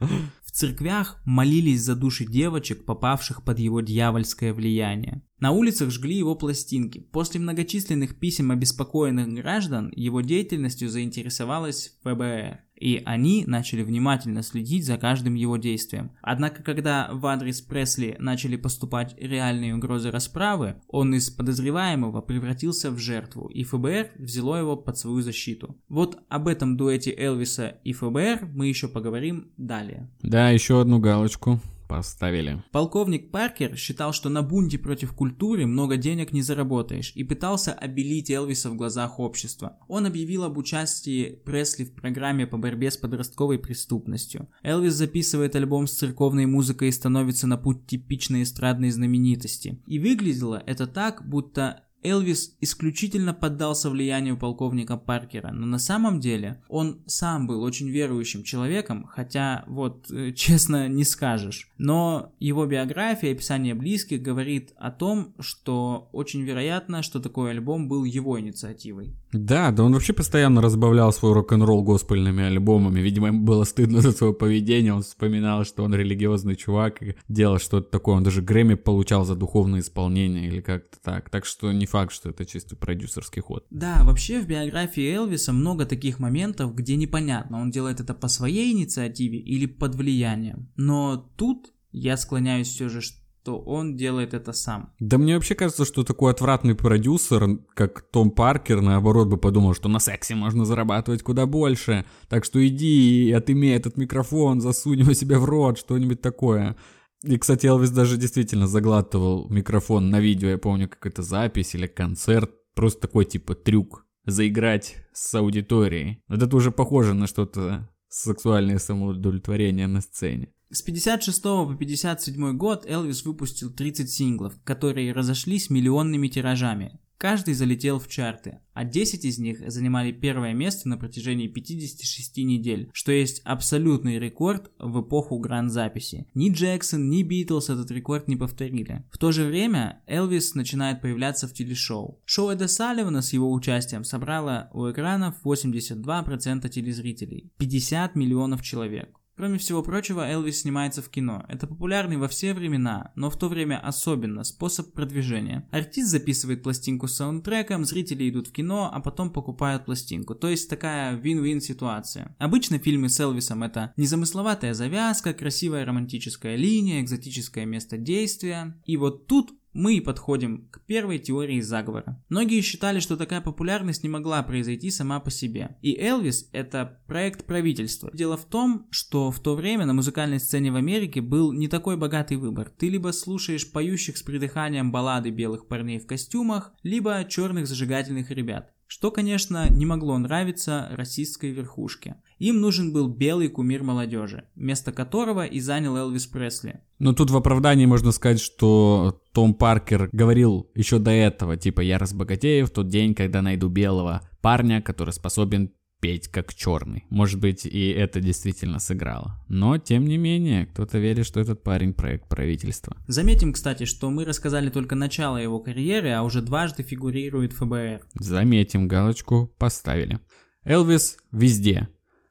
В 0.00 0.50
церквях 0.50 1.20
молились 1.24 1.82
за 1.82 1.94
души 1.94 2.24
девочек, 2.24 2.84
попавших 2.84 3.44
под 3.44 3.58
его 3.58 3.80
дьявольское 3.80 4.52
влияние. 4.54 5.22
На 5.40 5.52
улицах 5.52 5.90
жгли 5.90 6.16
его 6.16 6.34
пластинки. 6.34 6.98
После 6.98 7.40
многочисленных 7.40 8.18
писем 8.18 8.50
обеспокоенных 8.50 9.28
граждан 9.28 9.92
его 9.94 10.20
деятельностью 10.20 10.88
заинтересовалась 10.88 11.96
ФБР 12.02 12.58
и 12.78 13.02
они 13.04 13.44
начали 13.46 13.82
внимательно 13.82 14.42
следить 14.42 14.86
за 14.86 14.96
каждым 14.96 15.34
его 15.34 15.56
действием. 15.56 16.12
Однако, 16.22 16.62
когда 16.62 17.08
в 17.12 17.26
адрес 17.26 17.60
Пресли 17.60 18.16
начали 18.18 18.56
поступать 18.56 19.14
реальные 19.18 19.74
угрозы 19.74 20.10
расправы, 20.10 20.76
он 20.88 21.14
из 21.14 21.30
подозреваемого 21.30 22.20
превратился 22.20 22.90
в 22.90 22.98
жертву, 22.98 23.48
и 23.48 23.64
ФБР 23.64 24.10
взяло 24.18 24.56
его 24.56 24.76
под 24.76 24.98
свою 24.98 25.20
защиту. 25.20 25.76
Вот 25.88 26.18
об 26.28 26.48
этом 26.48 26.76
дуэте 26.76 27.14
Элвиса 27.16 27.78
и 27.84 27.92
ФБР 27.92 28.48
мы 28.54 28.66
еще 28.66 28.88
поговорим 28.88 29.50
далее. 29.56 30.10
Да, 30.22 30.50
еще 30.50 30.80
одну 30.80 30.98
галочку 30.98 31.60
поставили. 31.88 32.62
Полковник 32.70 33.30
Паркер 33.30 33.76
считал, 33.76 34.12
что 34.12 34.28
на 34.28 34.42
бунте 34.42 34.78
против 34.78 35.12
культуры 35.14 35.66
много 35.66 35.96
денег 35.96 36.32
не 36.32 36.42
заработаешь 36.42 37.12
и 37.14 37.24
пытался 37.24 37.72
обелить 37.72 38.30
Элвиса 38.30 38.70
в 38.70 38.76
глазах 38.76 39.18
общества. 39.18 39.78
Он 39.88 40.06
объявил 40.06 40.44
об 40.44 40.58
участии 40.58 41.40
Пресли 41.44 41.84
в 41.84 41.94
программе 41.94 42.46
по 42.46 42.58
борьбе 42.58 42.90
с 42.90 42.96
подростковой 42.96 43.58
преступностью. 43.58 44.48
Элвис 44.62 44.94
записывает 44.94 45.56
альбом 45.56 45.86
с 45.86 45.96
церковной 45.96 46.46
музыкой 46.46 46.88
и 46.88 46.92
становится 46.92 47.46
на 47.46 47.56
путь 47.56 47.86
типичной 47.86 48.42
эстрадной 48.42 48.90
знаменитости. 48.90 49.82
И 49.86 49.98
выглядело 49.98 50.62
это 50.66 50.86
так, 50.86 51.26
будто 51.28 51.84
Элвис 52.02 52.56
исключительно 52.60 53.34
поддался 53.34 53.90
влиянию 53.90 54.36
полковника 54.36 54.96
Паркера, 54.96 55.50
но 55.50 55.66
на 55.66 55.78
самом 55.78 56.20
деле 56.20 56.62
он 56.68 57.00
сам 57.06 57.46
был 57.46 57.62
очень 57.62 57.88
верующим 57.88 58.44
человеком, 58.44 59.04
хотя 59.04 59.64
вот 59.66 60.10
э, 60.10 60.32
честно 60.36 60.88
не 60.88 61.04
скажешь. 61.04 61.70
Но 61.76 62.32
его 62.38 62.66
биография, 62.66 63.32
описание 63.32 63.74
близких 63.74 64.22
говорит 64.22 64.72
о 64.76 64.90
том, 64.90 65.34
что 65.40 66.08
очень 66.12 66.42
вероятно, 66.42 67.02
что 67.02 67.20
такой 67.20 67.50
альбом 67.50 67.88
был 67.88 68.04
его 68.04 68.38
инициативой. 68.38 69.14
Да, 69.32 69.70
да 69.70 69.84
он 69.84 69.92
вообще 69.92 70.12
постоянно 70.12 70.62
разбавлял 70.62 71.12
свой 71.12 71.32
рок-н-ролл 71.32 71.82
госпельными 71.82 72.44
альбомами. 72.44 73.00
Видимо, 73.00 73.28
ему 73.28 73.40
было 73.40 73.64
стыдно 73.64 74.00
за 74.02 74.12
свое 74.12 74.32
поведение. 74.32 74.94
Он 74.94 75.02
вспоминал, 75.02 75.64
что 75.64 75.84
он 75.84 75.94
религиозный 75.94 76.56
чувак 76.56 77.02
и 77.02 77.16
делал 77.28 77.58
что-то 77.58 77.90
такое. 77.90 78.16
Он 78.16 78.22
даже 78.22 78.42
Грэмми 78.42 78.74
получал 78.74 79.24
за 79.24 79.34
духовное 79.34 79.80
исполнение 79.80 80.48
или 80.48 80.60
как-то 80.60 80.98
так. 81.02 81.30
Так 81.30 81.44
что 81.44 81.72
не 81.72 81.86
факт, 81.86 82.12
что 82.12 82.30
это 82.30 82.44
чисто 82.44 82.76
продюсерский 82.76 83.42
ход. 83.42 83.66
Да, 83.70 84.02
вообще 84.04 84.40
в 84.40 84.46
биографии 84.46 85.14
Элвиса 85.14 85.52
много 85.52 85.84
таких 85.84 86.18
моментов, 86.18 86.74
где 86.74 86.96
непонятно, 86.96 87.60
он 87.60 87.70
делает 87.70 88.00
это 88.00 88.14
по 88.14 88.28
своей 88.28 88.72
инициативе 88.72 89.38
или 89.38 89.66
под 89.66 89.94
влиянием. 89.94 90.70
Но 90.76 91.16
тут 91.36 91.72
я 91.92 92.16
склоняюсь 92.16 92.68
все 92.68 92.88
же, 92.88 93.00
что 93.00 93.18
то 93.48 93.58
он 93.60 93.96
делает 93.96 94.34
это 94.34 94.52
сам. 94.52 94.92
Да 95.00 95.16
мне 95.16 95.34
вообще 95.34 95.54
кажется, 95.54 95.86
что 95.86 96.04
такой 96.04 96.32
отвратный 96.32 96.74
продюсер, 96.74 97.58
как 97.72 98.02
Том 98.10 98.30
Паркер, 98.30 98.82
наоборот 98.82 99.28
бы 99.28 99.38
подумал, 99.38 99.72
что 99.72 99.88
на 99.88 100.00
сексе 100.00 100.34
можно 100.34 100.66
зарабатывать 100.66 101.22
куда 101.22 101.46
больше. 101.46 102.04
Так 102.28 102.44
что 102.44 102.58
иди 102.66 103.30
и 103.30 103.32
отымей 103.32 103.74
этот 103.74 103.96
микрофон, 103.96 104.60
засунь 104.60 104.98
его 104.98 105.14
себе 105.14 105.38
в 105.38 105.46
рот, 105.46 105.78
что-нибудь 105.78 106.20
такое. 106.20 106.76
И, 107.22 107.38
кстати, 107.38 107.66
Элвис 107.66 107.88
даже 107.90 108.18
действительно 108.18 108.66
заглатывал 108.66 109.48
микрофон 109.48 110.10
на 110.10 110.20
видео, 110.20 110.50
я 110.50 110.58
помню, 110.58 110.86
как 110.86 111.06
это 111.06 111.22
запись 111.22 111.74
или 111.74 111.86
концерт. 111.86 112.50
Просто 112.74 113.00
такой 113.00 113.24
типа 113.24 113.54
трюк. 113.54 114.04
Заиграть 114.26 114.96
с 115.14 115.34
аудиторией. 115.34 116.22
Это 116.28 116.54
уже 116.54 116.70
похоже 116.70 117.14
на 117.14 117.26
что-то 117.26 117.88
сексуальное 118.10 118.76
самоудовлетворение 118.76 119.86
на 119.86 120.02
сцене. 120.02 120.52
С 120.70 120.82
56 120.82 121.42
по 121.42 121.74
57 121.74 122.56
год 122.58 122.84
Элвис 122.86 123.24
выпустил 123.24 123.70
30 123.70 124.10
синглов, 124.10 124.54
которые 124.64 125.12
разошлись 125.12 125.70
миллионными 125.70 126.28
тиражами. 126.28 127.00
Каждый 127.16 127.54
залетел 127.54 127.98
в 127.98 128.06
чарты, 128.06 128.60
а 128.74 128.84
10 128.84 129.24
из 129.24 129.38
них 129.38 129.58
занимали 129.68 130.12
первое 130.12 130.52
место 130.52 130.88
на 130.88 130.98
протяжении 130.98 131.48
56 131.48 132.36
недель, 132.44 132.90
что 132.92 133.10
есть 133.10 133.40
абсолютный 133.44 134.20
рекорд 134.20 134.70
в 134.78 135.00
эпоху 135.00 135.38
гранд-записи. 135.38 136.28
Ни 136.34 136.52
Джексон, 136.52 137.08
ни 137.08 137.22
Битлз 137.22 137.70
этот 137.70 137.90
рекорд 137.90 138.28
не 138.28 138.36
повторили. 138.36 139.04
В 139.10 139.18
то 139.18 139.32
же 139.32 139.46
время 139.46 140.02
Элвис 140.06 140.54
начинает 140.54 141.00
появляться 141.00 141.48
в 141.48 141.54
телешоу. 141.54 142.20
Шоу 142.24 142.50
Эда 142.50 142.68
Салливана 142.68 143.22
с 143.22 143.32
его 143.32 143.50
участием 143.52 144.04
собрало 144.04 144.70
у 144.72 144.88
экранов 144.88 145.34
82% 145.44 146.68
телезрителей, 146.68 147.50
50 147.56 148.14
миллионов 148.14 148.62
человек. 148.62 149.17
Кроме 149.38 149.58
всего 149.58 149.84
прочего, 149.84 150.28
Элвис 150.28 150.62
снимается 150.62 151.00
в 151.00 151.08
кино. 151.10 151.46
Это 151.48 151.68
популярный 151.68 152.16
во 152.16 152.26
все 152.26 152.54
времена, 152.54 153.12
но 153.14 153.30
в 153.30 153.38
то 153.38 153.48
время 153.48 153.78
особенно 153.78 154.42
способ 154.42 154.92
продвижения. 154.92 155.64
Артист 155.70 156.08
записывает 156.08 156.64
пластинку 156.64 157.06
с 157.06 157.14
саундтреком, 157.14 157.84
зрители 157.84 158.28
идут 158.28 158.48
в 158.48 158.52
кино, 158.52 158.90
а 158.92 158.98
потом 158.98 159.32
покупают 159.32 159.84
пластинку. 159.84 160.34
То 160.34 160.48
есть 160.48 160.68
такая 160.68 161.14
вин-вин 161.14 161.60
ситуация. 161.60 162.34
Обычно 162.40 162.80
фильмы 162.80 163.08
с 163.08 163.20
Элвисом 163.20 163.62
это 163.62 163.92
незамысловатая 163.96 164.74
завязка, 164.74 165.32
красивая 165.32 165.84
романтическая 165.84 166.56
линия, 166.56 167.00
экзотическое 167.00 167.64
место 167.64 167.96
действия. 167.96 168.76
И 168.86 168.96
вот 168.96 169.28
тут 169.28 169.52
мы 169.72 169.96
и 169.96 170.00
подходим 170.00 170.68
к 170.70 170.80
первой 170.86 171.18
теории 171.18 171.60
заговора. 171.60 172.22
Многие 172.28 172.60
считали, 172.60 173.00
что 173.00 173.16
такая 173.16 173.40
популярность 173.40 174.02
не 174.02 174.08
могла 174.08 174.42
произойти 174.42 174.90
сама 174.90 175.20
по 175.20 175.30
себе. 175.30 175.76
И 175.82 175.96
Элвис— 175.98 176.48
это 176.52 177.00
проект 177.06 177.44
правительства. 177.46 178.10
Дело 178.12 178.36
в 178.36 178.44
том, 178.44 178.86
что 178.90 179.30
в 179.30 179.40
то 179.40 179.54
время 179.54 179.86
на 179.86 179.92
музыкальной 179.92 180.40
сцене 180.40 180.72
в 180.72 180.76
Америке 180.76 181.20
был 181.20 181.52
не 181.52 181.68
такой 181.68 181.96
богатый 181.96 182.36
выбор. 182.36 182.70
Ты 182.70 182.88
либо 182.88 183.12
слушаешь 183.12 183.70
поющих 183.70 184.16
с 184.16 184.22
придыханием 184.22 184.90
баллады 184.90 185.30
белых 185.30 185.68
парней 185.68 185.98
в 185.98 186.06
костюмах, 186.06 186.72
либо 186.82 187.24
черных 187.28 187.66
зажигательных 187.66 188.30
ребят. 188.30 188.72
Что, 188.90 189.10
конечно, 189.10 189.68
не 189.70 189.84
могло 189.84 190.16
нравиться 190.16 190.88
расистской 190.92 191.50
верхушке. 191.50 192.16
Им 192.38 192.62
нужен 192.62 192.90
был 192.90 193.06
белый 193.06 193.48
кумир 193.48 193.82
молодежи, 193.82 194.44
место 194.56 194.92
которого 194.92 195.44
и 195.44 195.60
занял 195.60 195.94
Элвис 195.94 196.26
Пресли. 196.26 196.80
Но 196.98 197.12
тут 197.12 197.30
в 197.30 197.36
оправдании 197.36 197.84
можно 197.84 198.12
сказать, 198.12 198.40
что 198.40 199.20
Том 199.32 199.52
Паркер 199.52 200.08
говорил 200.12 200.70
еще 200.74 200.98
до 200.98 201.10
этого, 201.10 201.58
типа 201.58 201.82
я 201.82 201.98
разбогатею 201.98 202.66
в 202.66 202.70
тот 202.70 202.88
день, 202.88 203.14
когда 203.14 203.42
найду 203.42 203.68
белого 203.68 204.22
парня, 204.40 204.80
который 204.80 205.12
способен 205.12 205.70
петь 206.00 206.28
как 206.28 206.54
черный. 206.54 207.04
Может 207.10 207.40
быть, 207.40 207.66
и 207.66 207.90
это 207.90 208.20
действительно 208.20 208.78
сыграло. 208.78 209.40
Но, 209.48 209.78
тем 209.78 210.06
не 210.06 210.16
менее, 210.16 210.66
кто-то 210.66 210.98
верит, 210.98 211.26
что 211.26 211.40
этот 211.40 211.62
парень 211.62 211.92
проект 211.92 212.28
правительства. 212.28 212.96
Заметим, 213.06 213.52
кстати, 213.52 213.84
что 213.84 214.10
мы 214.10 214.24
рассказали 214.24 214.70
только 214.70 214.94
начало 214.94 215.36
его 215.36 215.60
карьеры, 215.60 216.10
а 216.10 216.22
уже 216.22 216.42
дважды 216.42 216.82
фигурирует 216.82 217.52
ФБР. 217.52 218.02
Заметим, 218.14 218.88
галочку 218.88 219.52
поставили. 219.58 220.20
Элвис 220.64 221.18
везде. 221.32 221.88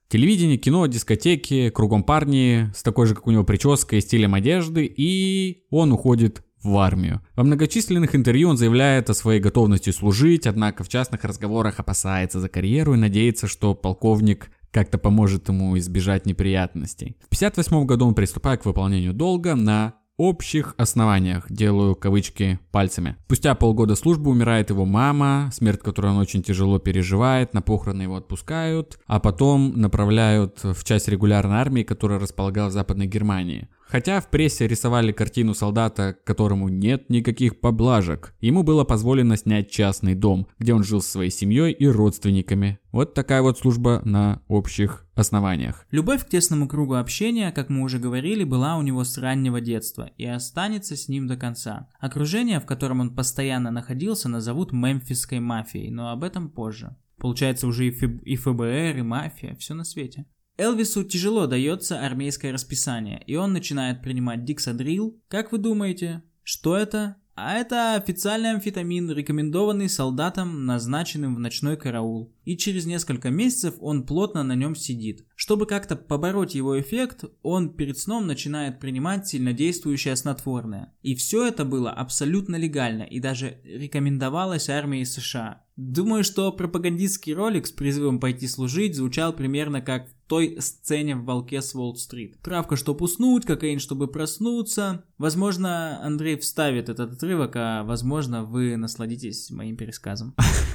Телевидение, 0.09 0.57
кино, 0.57 0.87
дискотеки, 0.87 1.69
кругом 1.69 2.03
парни 2.03 2.71
с 2.73 2.81
такой 2.81 3.07
же, 3.07 3.15
как 3.15 3.27
у 3.27 3.31
него, 3.31 3.43
прической 3.43 3.99
и 3.99 4.01
стилем 4.01 4.35
одежды, 4.35 4.85
и 4.85 5.65
он 5.69 5.91
уходит 5.91 6.43
в 6.63 6.77
армию. 6.77 7.21
Во 7.35 7.43
многочисленных 7.43 8.15
интервью 8.15 8.49
он 8.49 8.57
заявляет 8.57 9.09
о 9.09 9.13
своей 9.13 9.39
готовности 9.39 9.89
служить, 9.91 10.47
однако 10.47 10.83
в 10.83 10.89
частных 10.89 11.23
разговорах 11.23 11.79
опасается 11.79 12.39
за 12.39 12.49
карьеру 12.49 12.93
и 12.93 12.97
надеется, 12.97 13.47
что 13.47 13.75
полковник 13.75 14.51
как-то 14.71 14.97
поможет 14.97 15.47
ему 15.49 15.77
избежать 15.77 16.25
неприятностей. 16.25 17.17
В 17.29 17.35
1958 17.35 17.85
году 17.85 18.07
он 18.07 18.15
приступает 18.15 18.61
к 18.61 18.65
выполнению 18.65 19.13
долга 19.13 19.55
на 19.55 19.95
общих 20.17 20.73
основаниях, 20.77 21.45
делаю 21.49 21.95
кавычки 21.95 22.59
пальцами. 22.71 23.15
Спустя 23.25 23.53
полгода 23.53 23.95
службы 23.95 24.31
умирает 24.31 24.71
его 24.71 24.83
мама, 24.83 25.49
смерть 25.53 25.81
которую 25.81 26.15
он 26.15 26.19
очень 26.19 26.41
тяжело 26.41 26.79
переживает, 26.79 27.53
на 27.53 27.61
похороны 27.61 28.03
его 28.03 28.15
отпускают, 28.15 28.99
а 29.05 29.19
потом 29.19 29.79
направляют 29.79 30.63
в 30.63 30.83
часть 30.83 31.07
регулярной 31.07 31.57
армии, 31.57 31.83
которая 31.83 32.19
располагалась 32.19 32.73
в 32.73 32.73
Западной 32.73 33.05
Германии. 33.05 33.69
Хотя 33.87 34.19
в 34.19 34.29
прессе 34.29 34.67
рисовали 34.67 35.13
картину 35.13 35.53
солдата, 35.53 36.15
которому 36.25 36.67
нет 36.67 37.09
никаких 37.09 37.61
поблажек, 37.61 38.33
ему 38.41 38.63
было 38.63 38.83
позволено 38.83 39.37
снять 39.37 39.71
частный 39.71 40.13
дом, 40.13 40.47
где 40.59 40.73
он 40.73 40.83
жил 40.83 41.01
со 41.01 41.11
своей 41.11 41.31
семьей 41.31 41.71
и 41.71 41.87
родственниками. 41.87 42.79
Вот 42.91 43.13
такая 43.13 43.41
вот 43.41 43.59
служба 43.59 44.01
на 44.03 44.41
общих 44.49 45.05
основаниях. 45.15 45.85
Любовь 45.91 46.25
к 46.25 46.29
тесному 46.29 46.67
кругу 46.67 46.95
общения, 46.95 47.51
как 47.51 47.69
мы 47.69 47.83
уже 47.83 47.97
говорили, 47.97 48.43
была 48.43 48.77
у 48.77 48.81
него 48.81 49.03
с 49.03 49.17
раннего 49.17 49.61
детства 49.61 50.11
и 50.17 50.25
останется 50.25 50.97
с 50.97 51.07
ним 51.07 51.27
до 51.27 51.37
конца. 51.37 51.87
Окружение, 51.99 52.59
в 52.59 52.65
котором 52.65 52.99
он 52.99 53.15
постоянно 53.15 53.71
находился, 53.71 54.27
назовут 54.27 54.73
мемфисской 54.73 55.39
мафией, 55.39 55.91
но 55.91 56.11
об 56.11 56.23
этом 56.23 56.49
позже. 56.49 56.95
Получается 57.17 57.67
уже 57.67 57.87
и, 57.87 58.35
ФБР, 58.35 58.97
и 58.97 59.01
мафия, 59.01 59.55
все 59.55 59.73
на 59.73 59.83
свете. 59.83 60.25
Элвису 60.57 61.03
тяжело 61.03 61.45
дается 61.45 62.03
армейское 62.03 62.51
расписание, 62.51 63.21
и 63.27 63.35
он 63.35 63.53
начинает 63.53 64.01
принимать 64.01 64.43
диксадрил. 64.43 65.21
Как 65.27 65.51
вы 65.51 65.59
думаете, 65.59 66.23
что 66.41 66.75
это? 66.75 67.17
А 67.35 67.53
это 67.53 67.93
официальный 67.93 68.53
амфетамин, 68.53 69.11
рекомендованный 69.11 69.87
солдатам, 69.87 70.65
назначенным 70.65 71.35
в 71.35 71.39
ночной 71.39 71.77
караул. 71.77 72.33
И 72.47 72.55
через 72.55 72.85
несколько 72.85 73.29
месяцев 73.29 73.75
он 73.81 74.03
плотно 74.03 74.41
на 74.41 74.55
нем 74.55 74.73
сидит. 74.73 75.25
Чтобы 75.35 75.65
как-то 75.65 75.97
побороть 75.97 76.55
его 76.55 76.79
эффект, 76.79 77.25
он 77.41 77.73
перед 77.73 77.99
сном 77.99 78.25
начинает 78.25 78.79
принимать 78.79 79.27
сильнодействующее 79.27 80.15
снотворное. 80.15 80.93
И 81.01 81.13
все 81.15 81.45
это 81.45 81.65
было 81.65 81.91
абсолютно 81.91 82.55
легально 82.55 83.03
и 83.03 83.19
даже 83.19 83.59
рекомендовалось 83.65 84.69
армией 84.69 85.03
США. 85.03 85.65
Думаю, 85.75 86.23
что 86.23 86.53
пропагандистский 86.53 87.33
ролик 87.33 87.67
с 87.67 87.71
призывом 87.73 88.21
пойти 88.21 88.47
служить 88.47 88.95
звучал 88.95 89.33
примерно 89.33 89.81
как 89.81 90.07
в 90.07 90.13
той 90.29 90.55
сцене 90.61 91.17
в 91.17 91.25
«Волке 91.25 91.61
с 91.61 91.75
Уолл-стрит». 91.75 92.41
Травка, 92.41 92.77
чтобы 92.77 93.03
уснуть, 93.03 93.45
кокаин, 93.45 93.79
чтобы 93.79 94.07
проснуться. 94.07 95.03
Возможно, 95.17 96.01
Андрей 96.01 96.37
вставит 96.37 96.87
этот 96.87 97.11
отрывок, 97.11 97.57
а 97.57 97.83
возможно, 97.83 98.45
вы 98.45 98.77
насладитесь 98.77 99.51
моим 99.51 99.75
пересказом. 99.75 100.33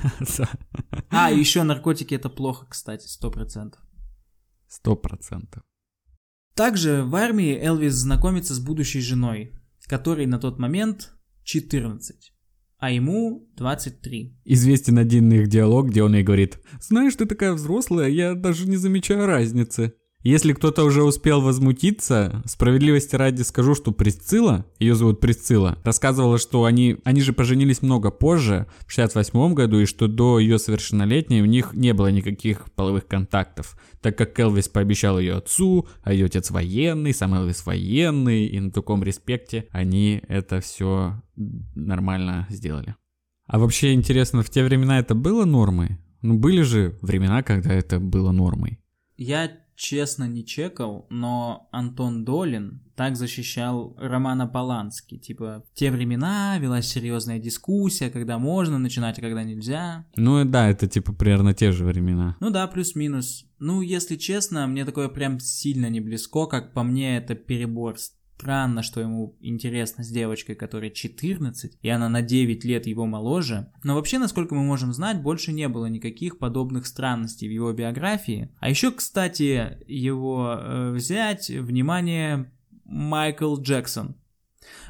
А, 1.11 1.31
еще 1.31 1.63
наркотики 1.63 2.15
это 2.15 2.29
плохо, 2.29 2.67
кстати, 2.69 3.07
сто 3.07 3.31
процентов. 3.31 3.81
Сто 4.69 4.97
процентов. 4.97 5.63
Также 6.55 7.05
в 7.05 7.15
армии 7.17 7.55
Элвис 7.55 7.95
знакомится 7.95 8.55
с 8.55 8.59
будущей 8.59 9.01
женой, 9.01 9.55
которой 9.87 10.25
на 10.25 10.39
тот 10.39 10.59
момент 10.59 11.15
14 11.45 12.33
а 12.79 12.91
ему 12.91 13.49
23. 13.59 14.41
Известен 14.45 14.99
один 14.99 15.33
их 15.33 15.47
диалог, 15.47 15.91
где 15.91 16.03
он 16.03 16.17
ей 16.17 16.25
говорит, 16.25 16.59
«Знаешь, 16.81 17.15
ты 17.15 17.27
такая 17.27 17.53
взрослая, 17.53 18.09
я 18.09 18.35
даже 18.35 18.67
не 18.69 18.77
замечаю 18.77 19.27
разницы». 19.27 19.95
Если 20.23 20.53
кто-то 20.53 20.85
уже 20.85 21.03
успел 21.03 21.41
возмутиться, 21.41 22.43
справедливости 22.47 23.17
ради 23.17 23.43
скажу, 23.43 23.75
что 23.75 23.91
Присцилла, 23.91 24.65
ее 24.79 24.95
зовут 24.95 25.19
Присцилла, 25.19 25.79
рассказывала, 25.83 26.39
что 26.39 26.65
они, 26.65 26.99
они 27.03 27.23
же 27.23 27.33
поженились 27.33 27.83
много 27.83 28.13
позже, 28.13 28.67
в 28.87 28.93
68 28.93 29.55
году, 29.55 29.81
и 29.81 29.85
что 29.85 30.07
до 30.07 30.39
ее 30.39 30.61
совершеннолетия 30.61 31.43
у 31.43 31.47
них 31.47 31.75
не 31.75 31.93
было 31.93 32.07
никаких 32.07 32.71
половых 32.73 33.09
контактов, 33.09 33.77
так 34.01 34.17
как 34.17 34.39
Элвис 34.39 34.69
пообещал 34.69 35.19
ее 35.19 35.35
отцу, 35.35 35.89
а 36.03 36.13
ее 36.13 36.27
отец 36.27 36.53
военный, 36.53 37.13
сам 37.13 37.35
Элвис 37.35 37.67
военный, 37.67 38.47
и 38.47 38.61
на 38.61 38.71
таком 38.71 39.03
респекте 39.03 39.67
они 39.73 40.23
это 40.29 40.61
все 40.61 41.21
нормально 41.75 42.47
сделали. 42.49 42.95
А 43.49 43.59
вообще 43.59 43.93
интересно, 43.93 44.43
в 44.43 44.51
те 44.51 44.63
времена 44.63 45.01
это 45.01 45.17
было 45.17 45.45
нормой? 45.45 45.99
Ну, 46.21 46.39
были 46.39 46.63
же 46.63 46.97
времена, 47.03 47.43
когда 47.43 47.75
это 47.75 47.99
было 47.99 48.31
нормой. 48.31 48.79
Я 49.17 49.51
честно 49.83 50.29
не 50.29 50.47
чекал, 50.47 51.07
но 51.11 51.69
Антон 51.73 52.25
Долин 52.25 52.81
так 52.95 53.17
защищал 53.17 53.97
Романа 53.99 54.47
Полански. 54.47 55.19
Типа, 55.19 55.65
в 55.73 55.77
те 55.77 55.91
времена 55.91 56.57
велась 56.59 56.87
серьезная 56.87 57.41
дискуссия, 57.41 58.09
когда 58.09 58.39
можно 58.39 58.79
начинать, 58.79 59.19
а 59.19 59.23
когда 59.23 59.43
нельзя. 59.43 60.07
Ну 60.15 60.45
да, 60.45 60.69
это 60.71 60.87
типа 60.87 61.13
примерно 61.13 61.53
те 61.53 61.73
же 61.73 61.85
времена. 61.85 62.37
Ну 62.39 62.51
да, 62.51 62.67
плюс-минус. 62.69 63.45
Ну, 63.59 63.81
если 63.81 64.17
честно, 64.17 64.67
мне 64.69 64.85
такое 64.85 65.09
прям 65.09 65.41
сильно 65.41 65.91
не 65.91 66.01
близко, 66.01 66.47
как 66.47 66.75
по 66.75 66.85
мне, 66.85 67.17
это 67.17 67.35
перебор 67.35 67.99
Странно, 68.37 68.83
что 68.83 69.01
ему 69.01 69.37
интересно 69.41 70.03
с 70.03 70.09
девочкой, 70.09 70.57
которой 70.57 70.91
14, 70.91 71.79
и 71.81 71.89
она 71.89 72.09
на 72.09 72.23
9 72.23 72.65
лет 72.65 72.87
его 72.89 73.07
моложе. 73.07 73.73
Но 73.85 73.95
вообще, 73.95 74.19
насколько 74.19 74.57
мы 74.57 74.65
можем 74.65 74.93
знать, 74.93 75.23
больше 75.23 75.53
не 75.53 75.69
было 75.69 75.87
никаких 75.87 76.39
подобных 76.39 76.87
странностей 76.87 77.47
в 77.47 77.53
его 77.53 77.73
биографии. 77.73 78.53
А 78.59 78.69
еще, 78.69 78.91
кстати, 78.91 79.79
его 79.87 80.57
э, 80.59 80.91
взять, 80.91 81.51
внимание, 81.51 82.53
Майкл 82.85 83.61
Джексон. 83.61 84.17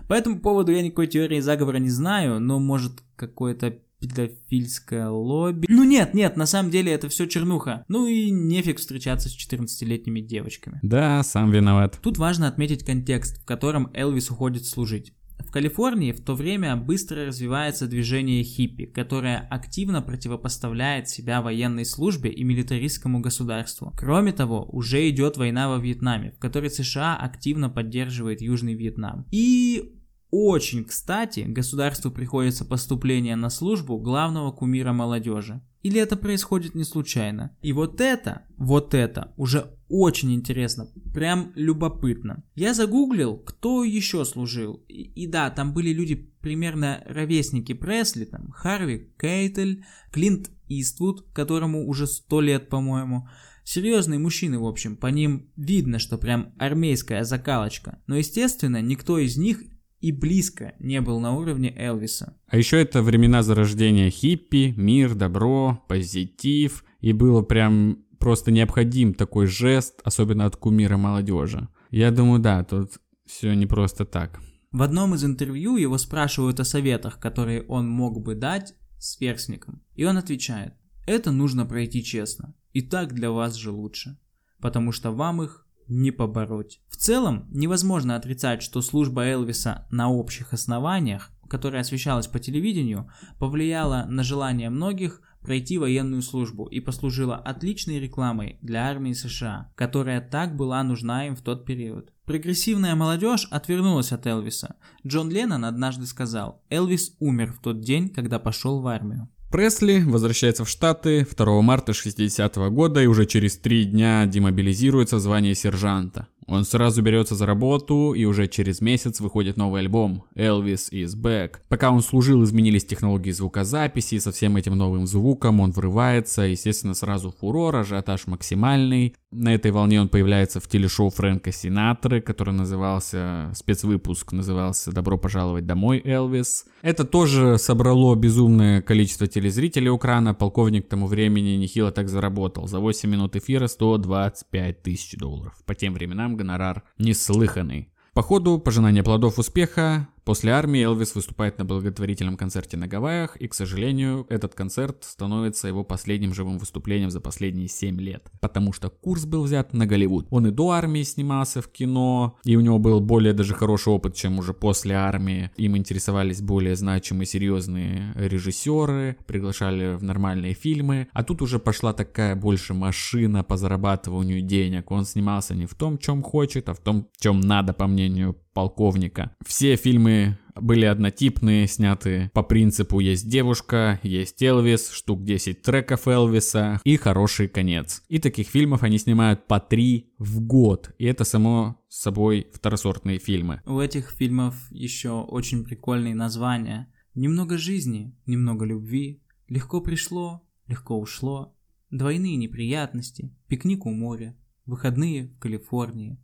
По 0.09 0.15
этому 0.15 0.41
поводу 0.41 0.73
я 0.73 0.83
никакой 0.83 1.07
теории 1.07 1.41
заговора 1.41 1.77
не 1.77 1.91
знаю, 1.91 2.41
но 2.41 2.59
может 2.59 3.03
какой-то 3.17 3.79
педофильское 4.03 5.09
лобби. 5.09 5.67
Ну 5.69 5.85
нет, 5.85 6.13
нет, 6.13 6.37
на 6.37 6.47
самом 6.47 6.71
деле 6.71 6.93
это 6.93 7.09
все 7.09 7.27
чернуха. 7.27 7.85
Ну 7.89 8.07
и 8.07 8.31
нефиг 8.31 8.79
встречаться 8.79 9.29
с 9.29 9.37
14-летними 9.37 10.21
девочками. 10.21 10.81
Да, 10.83 11.23
сам 11.23 11.51
виноват. 11.51 11.99
Тут 12.03 12.19
важно 12.19 12.49
отметить 12.49 12.85
контекст, 12.85 13.41
в 13.41 13.45
котором 13.45 13.91
Элвис 13.95 14.31
уходит 14.31 14.67
служить. 14.67 15.13
В 15.39 15.51
Калифорнии 15.51 16.13
в 16.13 16.21
то 16.25 16.35
время 16.35 16.77
быстро 16.77 17.27
развивается 17.27 17.87
движение 17.87 18.43
хиппи, 18.43 18.87
которое 18.87 19.39
активно 19.51 20.01
противопоставляет 20.01 21.09
себя 21.09 21.43
военной 21.43 21.85
службе 21.85 22.31
и 22.31 22.45
милитаристскому 22.45 23.21
государству. 23.21 23.93
Кроме 23.97 24.33
того, 24.33 24.65
уже 24.73 25.09
идет 25.11 25.37
война 25.37 25.69
во 25.69 25.79
Вьетнаме, 25.79 26.33
в 26.33 26.39
которой 26.39 26.71
США 26.71 27.17
активно 27.17 27.69
поддерживает 27.69 28.41
Южный 28.41 28.75
Вьетнам. 28.75 29.27
И 29.31 30.02
очень 30.33 30.85
кстати 30.85 31.41
государству 31.41 32.11
приходится 32.11 32.65
поступление 32.65 33.37
на 33.37 33.51
службу 33.51 33.99
главного 33.99 34.51
кумира 34.51 34.93
молодежи. 34.95 35.61
Или 35.83 36.01
это 36.01 36.17
происходит 36.17 36.75
не 36.75 36.85
случайно? 36.85 37.55
И 37.61 37.73
вот 37.75 38.01
это, 38.01 38.47
вот 38.57 38.95
это 38.95 39.35
уже 39.37 39.77
очень 39.89 40.33
интересно, 40.33 40.89
прям 41.13 41.53
любопытно. 41.55 42.45
Я 42.55 42.73
загуглил, 42.73 43.37
кто 43.37 43.85
еще 43.85 44.25
служил. 44.25 44.83
И, 44.89 45.03
и 45.03 45.27
да, 45.27 45.51
там 45.51 45.75
были 45.75 45.93
люди 45.93 46.15
примерно 46.15 47.03
ровесники 47.05 47.75
Пресли, 47.75 48.25
там 48.25 48.53
Харви 48.53 49.13
Кейтель, 49.21 49.85
Клинт 50.13 50.51
Иствуд, 50.69 51.27
которому 51.35 51.87
уже 51.87 52.07
сто 52.07 52.41
лет, 52.41 52.71
по-моему. 52.71 53.29
Серьезные 53.65 54.19
мужчины, 54.19 54.59
в 54.59 54.67
общем, 54.67 54.97
по 54.97 55.09
ним 55.09 55.51
видно, 55.57 55.99
что 55.99 56.17
прям 56.17 56.55
армейская 56.59 57.25
закалочка. 57.25 58.01
Но, 58.07 58.17
естественно, 58.17 58.81
никто 58.81 59.19
из 59.19 59.37
них 59.37 59.63
и 60.03 60.11
близко 60.11 60.75
не 60.81 61.01
был 61.01 61.21
на 61.21 61.33
уровне 61.33 61.73
Элвиса. 61.77 62.37
А 62.49 62.59
еще 62.59 62.83
это 62.83 63.03
времена 63.03 63.43
зарождения 63.43 64.11
хиппи, 64.11 64.75
мир, 64.77 65.15
добро, 65.15 65.83
позитив, 65.89 66.85
и 67.01 67.13
было 67.13 67.43
прям 67.43 68.05
просто 68.19 68.51
необходим 68.51 69.15
такой 69.15 69.47
жест, 69.47 70.01
особенно 70.05 70.45
от 70.45 70.57
кумира 70.57 70.97
молодежи. 70.97 71.69
Я 71.91 72.11
думаю, 72.11 72.41
да, 72.41 72.65
тут 72.65 72.99
все 73.27 73.55
не 73.55 73.67
просто 73.67 74.05
так. 74.05 74.41
В 74.73 74.83
одном 74.83 75.15
из 75.15 75.25
интервью 75.25 75.77
его 75.77 75.99
спрашивают 75.99 76.59
о 76.59 76.65
советах, 76.65 77.21
которые 77.21 77.63
он 77.63 77.89
мог 77.89 78.21
бы 78.21 78.35
дать 78.35 78.75
сверстникам. 78.99 79.83
И 79.95 80.05
он 80.05 80.17
отвечает, 80.17 80.75
это 81.07 81.31
нужно 81.31 81.65
пройти 81.65 82.03
честно. 82.03 82.55
И 82.73 82.81
так 82.83 83.13
для 83.13 83.31
вас 83.31 83.55
же 83.55 83.71
лучше. 83.71 84.19
Потому 84.61 84.91
что 84.91 85.13
вам 85.13 85.43
их 85.43 85.62
не 85.89 86.11
побороть. 86.11 86.81
В 86.89 86.97
целом, 86.97 87.47
невозможно 87.51 88.17
отрицать, 88.17 88.63
что 88.63 88.83
служба 88.83 89.25
Элвиса 89.25 89.87
на 89.91 90.11
общих 90.11 90.53
основаниях, 90.53 91.31
которая 91.49 91.83
освещалась 91.83 92.27
по 92.27 92.39
телевидению, 92.39 93.11
повлияла 93.39 94.07
на 94.09 94.23
желание 94.23 94.71
многих 94.71 95.21
пройти 95.43 95.77
военную 95.77 96.23
службу 96.23 96.67
и 96.67 96.81
послужила 96.81 97.37
отличной 97.37 97.99
рекламой 97.99 98.59
для 98.63 98.89
армии 98.89 99.13
США, 99.13 99.73
которая 99.75 100.21
так 100.21 100.57
была 100.57 100.83
нужна 100.83 101.27
им 101.27 101.37
в 101.37 101.43
тот 101.43 101.67
период. 101.67 102.13
Прогрессивная 102.25 102.95
молодежь 102.95 103.49
отвернулась 103.51 104.13
от 104.13 104.27
Элвиса. 104.27 104.77
Джон 105.07 105.31
Леннон 105.31 105.65
однажды 105.65 106.07
сказал, 106.07 106.63
Элвис 106.71 107.17
умер 107.19 107.53
в 107.53 107.61
тот 107.61 107.81
день, 107.81 108.09
когда 108.09 108.39
пошел 108.39 108.81
в 108.81 108.87
армию. 108.87 109.29
Пресли 109.53 110.03
возвращается 110.07 110.65
в 110.65 110.69
Штаты 110.71 111.27
2 111.31 111.61
марта 111.61 111.93
60 111.93 112.57
-го 112.57 112.71
года 112.71 113.03
и 113.03 113.07
уже 113.07 113.27
через 113.27 113.59
три 113.59 113.85
дня 113.85 114.25
демобилизируется 114.25 115.19
звание 115.19 115.55
сержанта. 115.55 116.27
Он 116.47 116.65
сразу 116.65 117.03
берется 117.03 117.35
за 117.35 117.45
работу, 117.45 118.15
и 118.15 118.25
уже 118.25 118.49
через 118.49 118.81
месяц 118.81 119.21
выходит 119.21 119.59
новый 119.59 119.83
альбом 119.83 120.25
«Elvis 120.35 120.91
is 120.91 121.15
Back». 121.15 121.57
Пока 121.69 121.91
он 121.91 122.03
служил, 122.03 122.43
изменились 122.43 122.87
технологии 122.87 123.31
звукозаписи, 123.31 124.19
со 124.21 124.33
всем 124.33 124.57
этим 124.57 124.77
новым 124.77 125.07
звуком 125.07 125.61
он 125.61 125.71
врывается, 125.73 126.43
естественно, 126.43 126.95
сразу 126.95 127.35
фурор, 127.39 127.77
ажиотаж 127.77 128.27
максимальный. 128.29 129.15
На 129.33 129.55
этой 129.55 129.71
волне 129.71 129.99
он 129.99 130.11
появляется 130.11 130.61
в 130.61 130.69
телешоу 130.69 131.09
Фрэнка 131.09 131.53
Синатры, 131.53 132.21
который 132.21 132.53
назывался, 132.53 133.51
спецвыпуск 133.55 134.33
назывался 134.33 134.93
«Добро 134.93 135.17
пожаловать 135.17 135.65
домой, 135.65 136.03
Элвис». 136.05 136.67
Это 136.83 137.05
тоже 137.05 137.57
собрало 137.57 138.15
безумное 138.15 138.83
количество 138.83 139.27
телезрителей 139.27 139.89
у 139.89 139.97
крана, 139.97 140.35
полковник 140.35 140.87
к 140.87 140.91
тому 140.91 141.07
времени 141.07 141.57
нехило 141.57 141.91
так 141.91 142.11
заработал. 142.11 142.69
За 142.69 142.79
8 142.79 143.09
минут 143.09 143.35
эфира 143.35 143.69
125 143.69 144.83
тысяч 144.83 145.17
долларов. 145.17 145.55
По 145.65 145.75
тем 145.75 145.95
временам 145.95 146.37
гонорар 146.37 146.83
неслыханный. 146.99 147.89
По 148.13 148.21
ходу 148.21 148.59
пожинания 148.59 149.03
плодов 149.03 149.39
успеха 149.39 150.09
После 150.25 150.53
армии 150.53 150.85
Элвис 150.85 151.17
выступает 151.17 151.59
на 151.59 151.65
благотворительном 151.65 152.37
концерте 152.37 152.77
на 152.77 152.87
Гавайях, 152.87 153.37
и, 153.37 153.49
к 153.49 153.55
сожалению, 153.55 154.25
этот 154.29 154.55
концерт 154.55 154.99
становится 155.03 155.67
его 155.67 155.83
последним 155.83 156.33
живым 156.33 156.59
выступлением 156.59 157.11
за 157.11 157.21
последние 157.21 157.67
7 157.67 158.01
лет, 158.01 158.31
потому 158.41 158.73
что 158.73 158.89
курс 158.89 159.25
был 159.25 159.43
взят 159.43 159.73
на 159.73 159.85
Голливуд. 159.85 160.29
Он 160.31 160.47
и 160.47 160.53
до 160.53 160.71
армии 160.71 161.03
снимался 161.03 161.61
в 161.61 161.69
кино, 161.69 162.39
и 162.45 162.55
у 162.55 162.61
него 162.61 162.79
был 162.79 163.01
более 163.01 163.33
даже 163.33 163.55
хороший 163.55 163.93
опыт, 163.93 164.15
чем 164.15 164.39
уже 164.39 164.55
после 164.55 164.95
армии. 164.95 165.51
Им 165.57 165.77
интересовались 165.77 166.41
более 166.41 166.77
значимые, 166.77 167.27
серьезные 167.27 168.13
режиссеры, 168.15 169.17
приглашали 169.27 169.97
в 169.97 170.05
нормальные 170.05 170.55
фильмы, 170.55 171.09
а 171.13 171.25
тут 171.25 171.43
уже 171.43 171.59
пошла 171.59 171.93
такая 171.93 172.37
больше 172.37 172.75
машина 172.75 173.43
по 173.43 173.57
зарабатыванию 173.57 174.41
денег. 174.41 174.91
Он 174.93 175.05
снимался 175.05 175.57
не 175.57 175.67
в 175.67 175.75
том, 175.75 175.99
чем 175.99 176.23
хочет, 176.23 176.69
а 176.69 176.75
в 176.75 176.79
том, 176.79 177.09
чем 177.19 177.41
надо, 177.41 177.73
по 177.73 177.89
мнению 177.89 178.37
полковника. 178.53 179.35
Все 179.45 179.77
фильмы 179.77 180.39
были 180.55 180.85
однотипные, 180.85 181.67
сняты 181.67 182.31
по 182.35 182.43
принципу 182.43 183.01
есть 183.01 183.29
девушка, 183.29 184.01
есть 184.03 184.43
Элвис, 184.43 184.91
штук 184.91 185.25
10 185.25 185.63
треков 185.63 186.07
Элвиса 186.07 186.81
и 186.85 186.97
хороший 186.97 187.49
конец. 187.49 188.03
И 188.09 188.19
таких 188.19 188.49
фильмов 188.49 188.83
они 188.83 188.99
снимают 188.99 189.47
по 189.47 189.61
три 189.61 190.13
в 190.19 190.41
год. 190.41 190.95
И 190.99 191.07
это 191.07 191.25
само 191.25 191.83
собой 191.89 192.49
второсортные 192.53 193.19
фильмы. 193.19 193.63
У 193.67 193.79
этих 193.79 194.11
фильмов 194.11 194.55
еще 194.71 195.23
очень 195.23 195.65
прикольные 195.65 196.15
названия. 196.15 196.93
Немного 197.15 197.59
жизни, 197.59 198.17
немного 198.27 198.65
любви, 198.65 199.23
легко 199.49 199.81
пришло, 199.81 200.43
легко 200.67 200.99
ушло, 200.99 201.55
двойные 201.91 202.37
неприятности, 202.37 203.37
пикник 203.49 203.85
у 203.85 203.91
моря, 203.91 204.35
выходные 204.65 205.29
в 205.29 205.39
Калифорнии, 205.39 206.19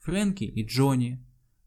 Фрэнки 0.00 0.42
и 0.42 0.66
Джонни, 0.66 1.24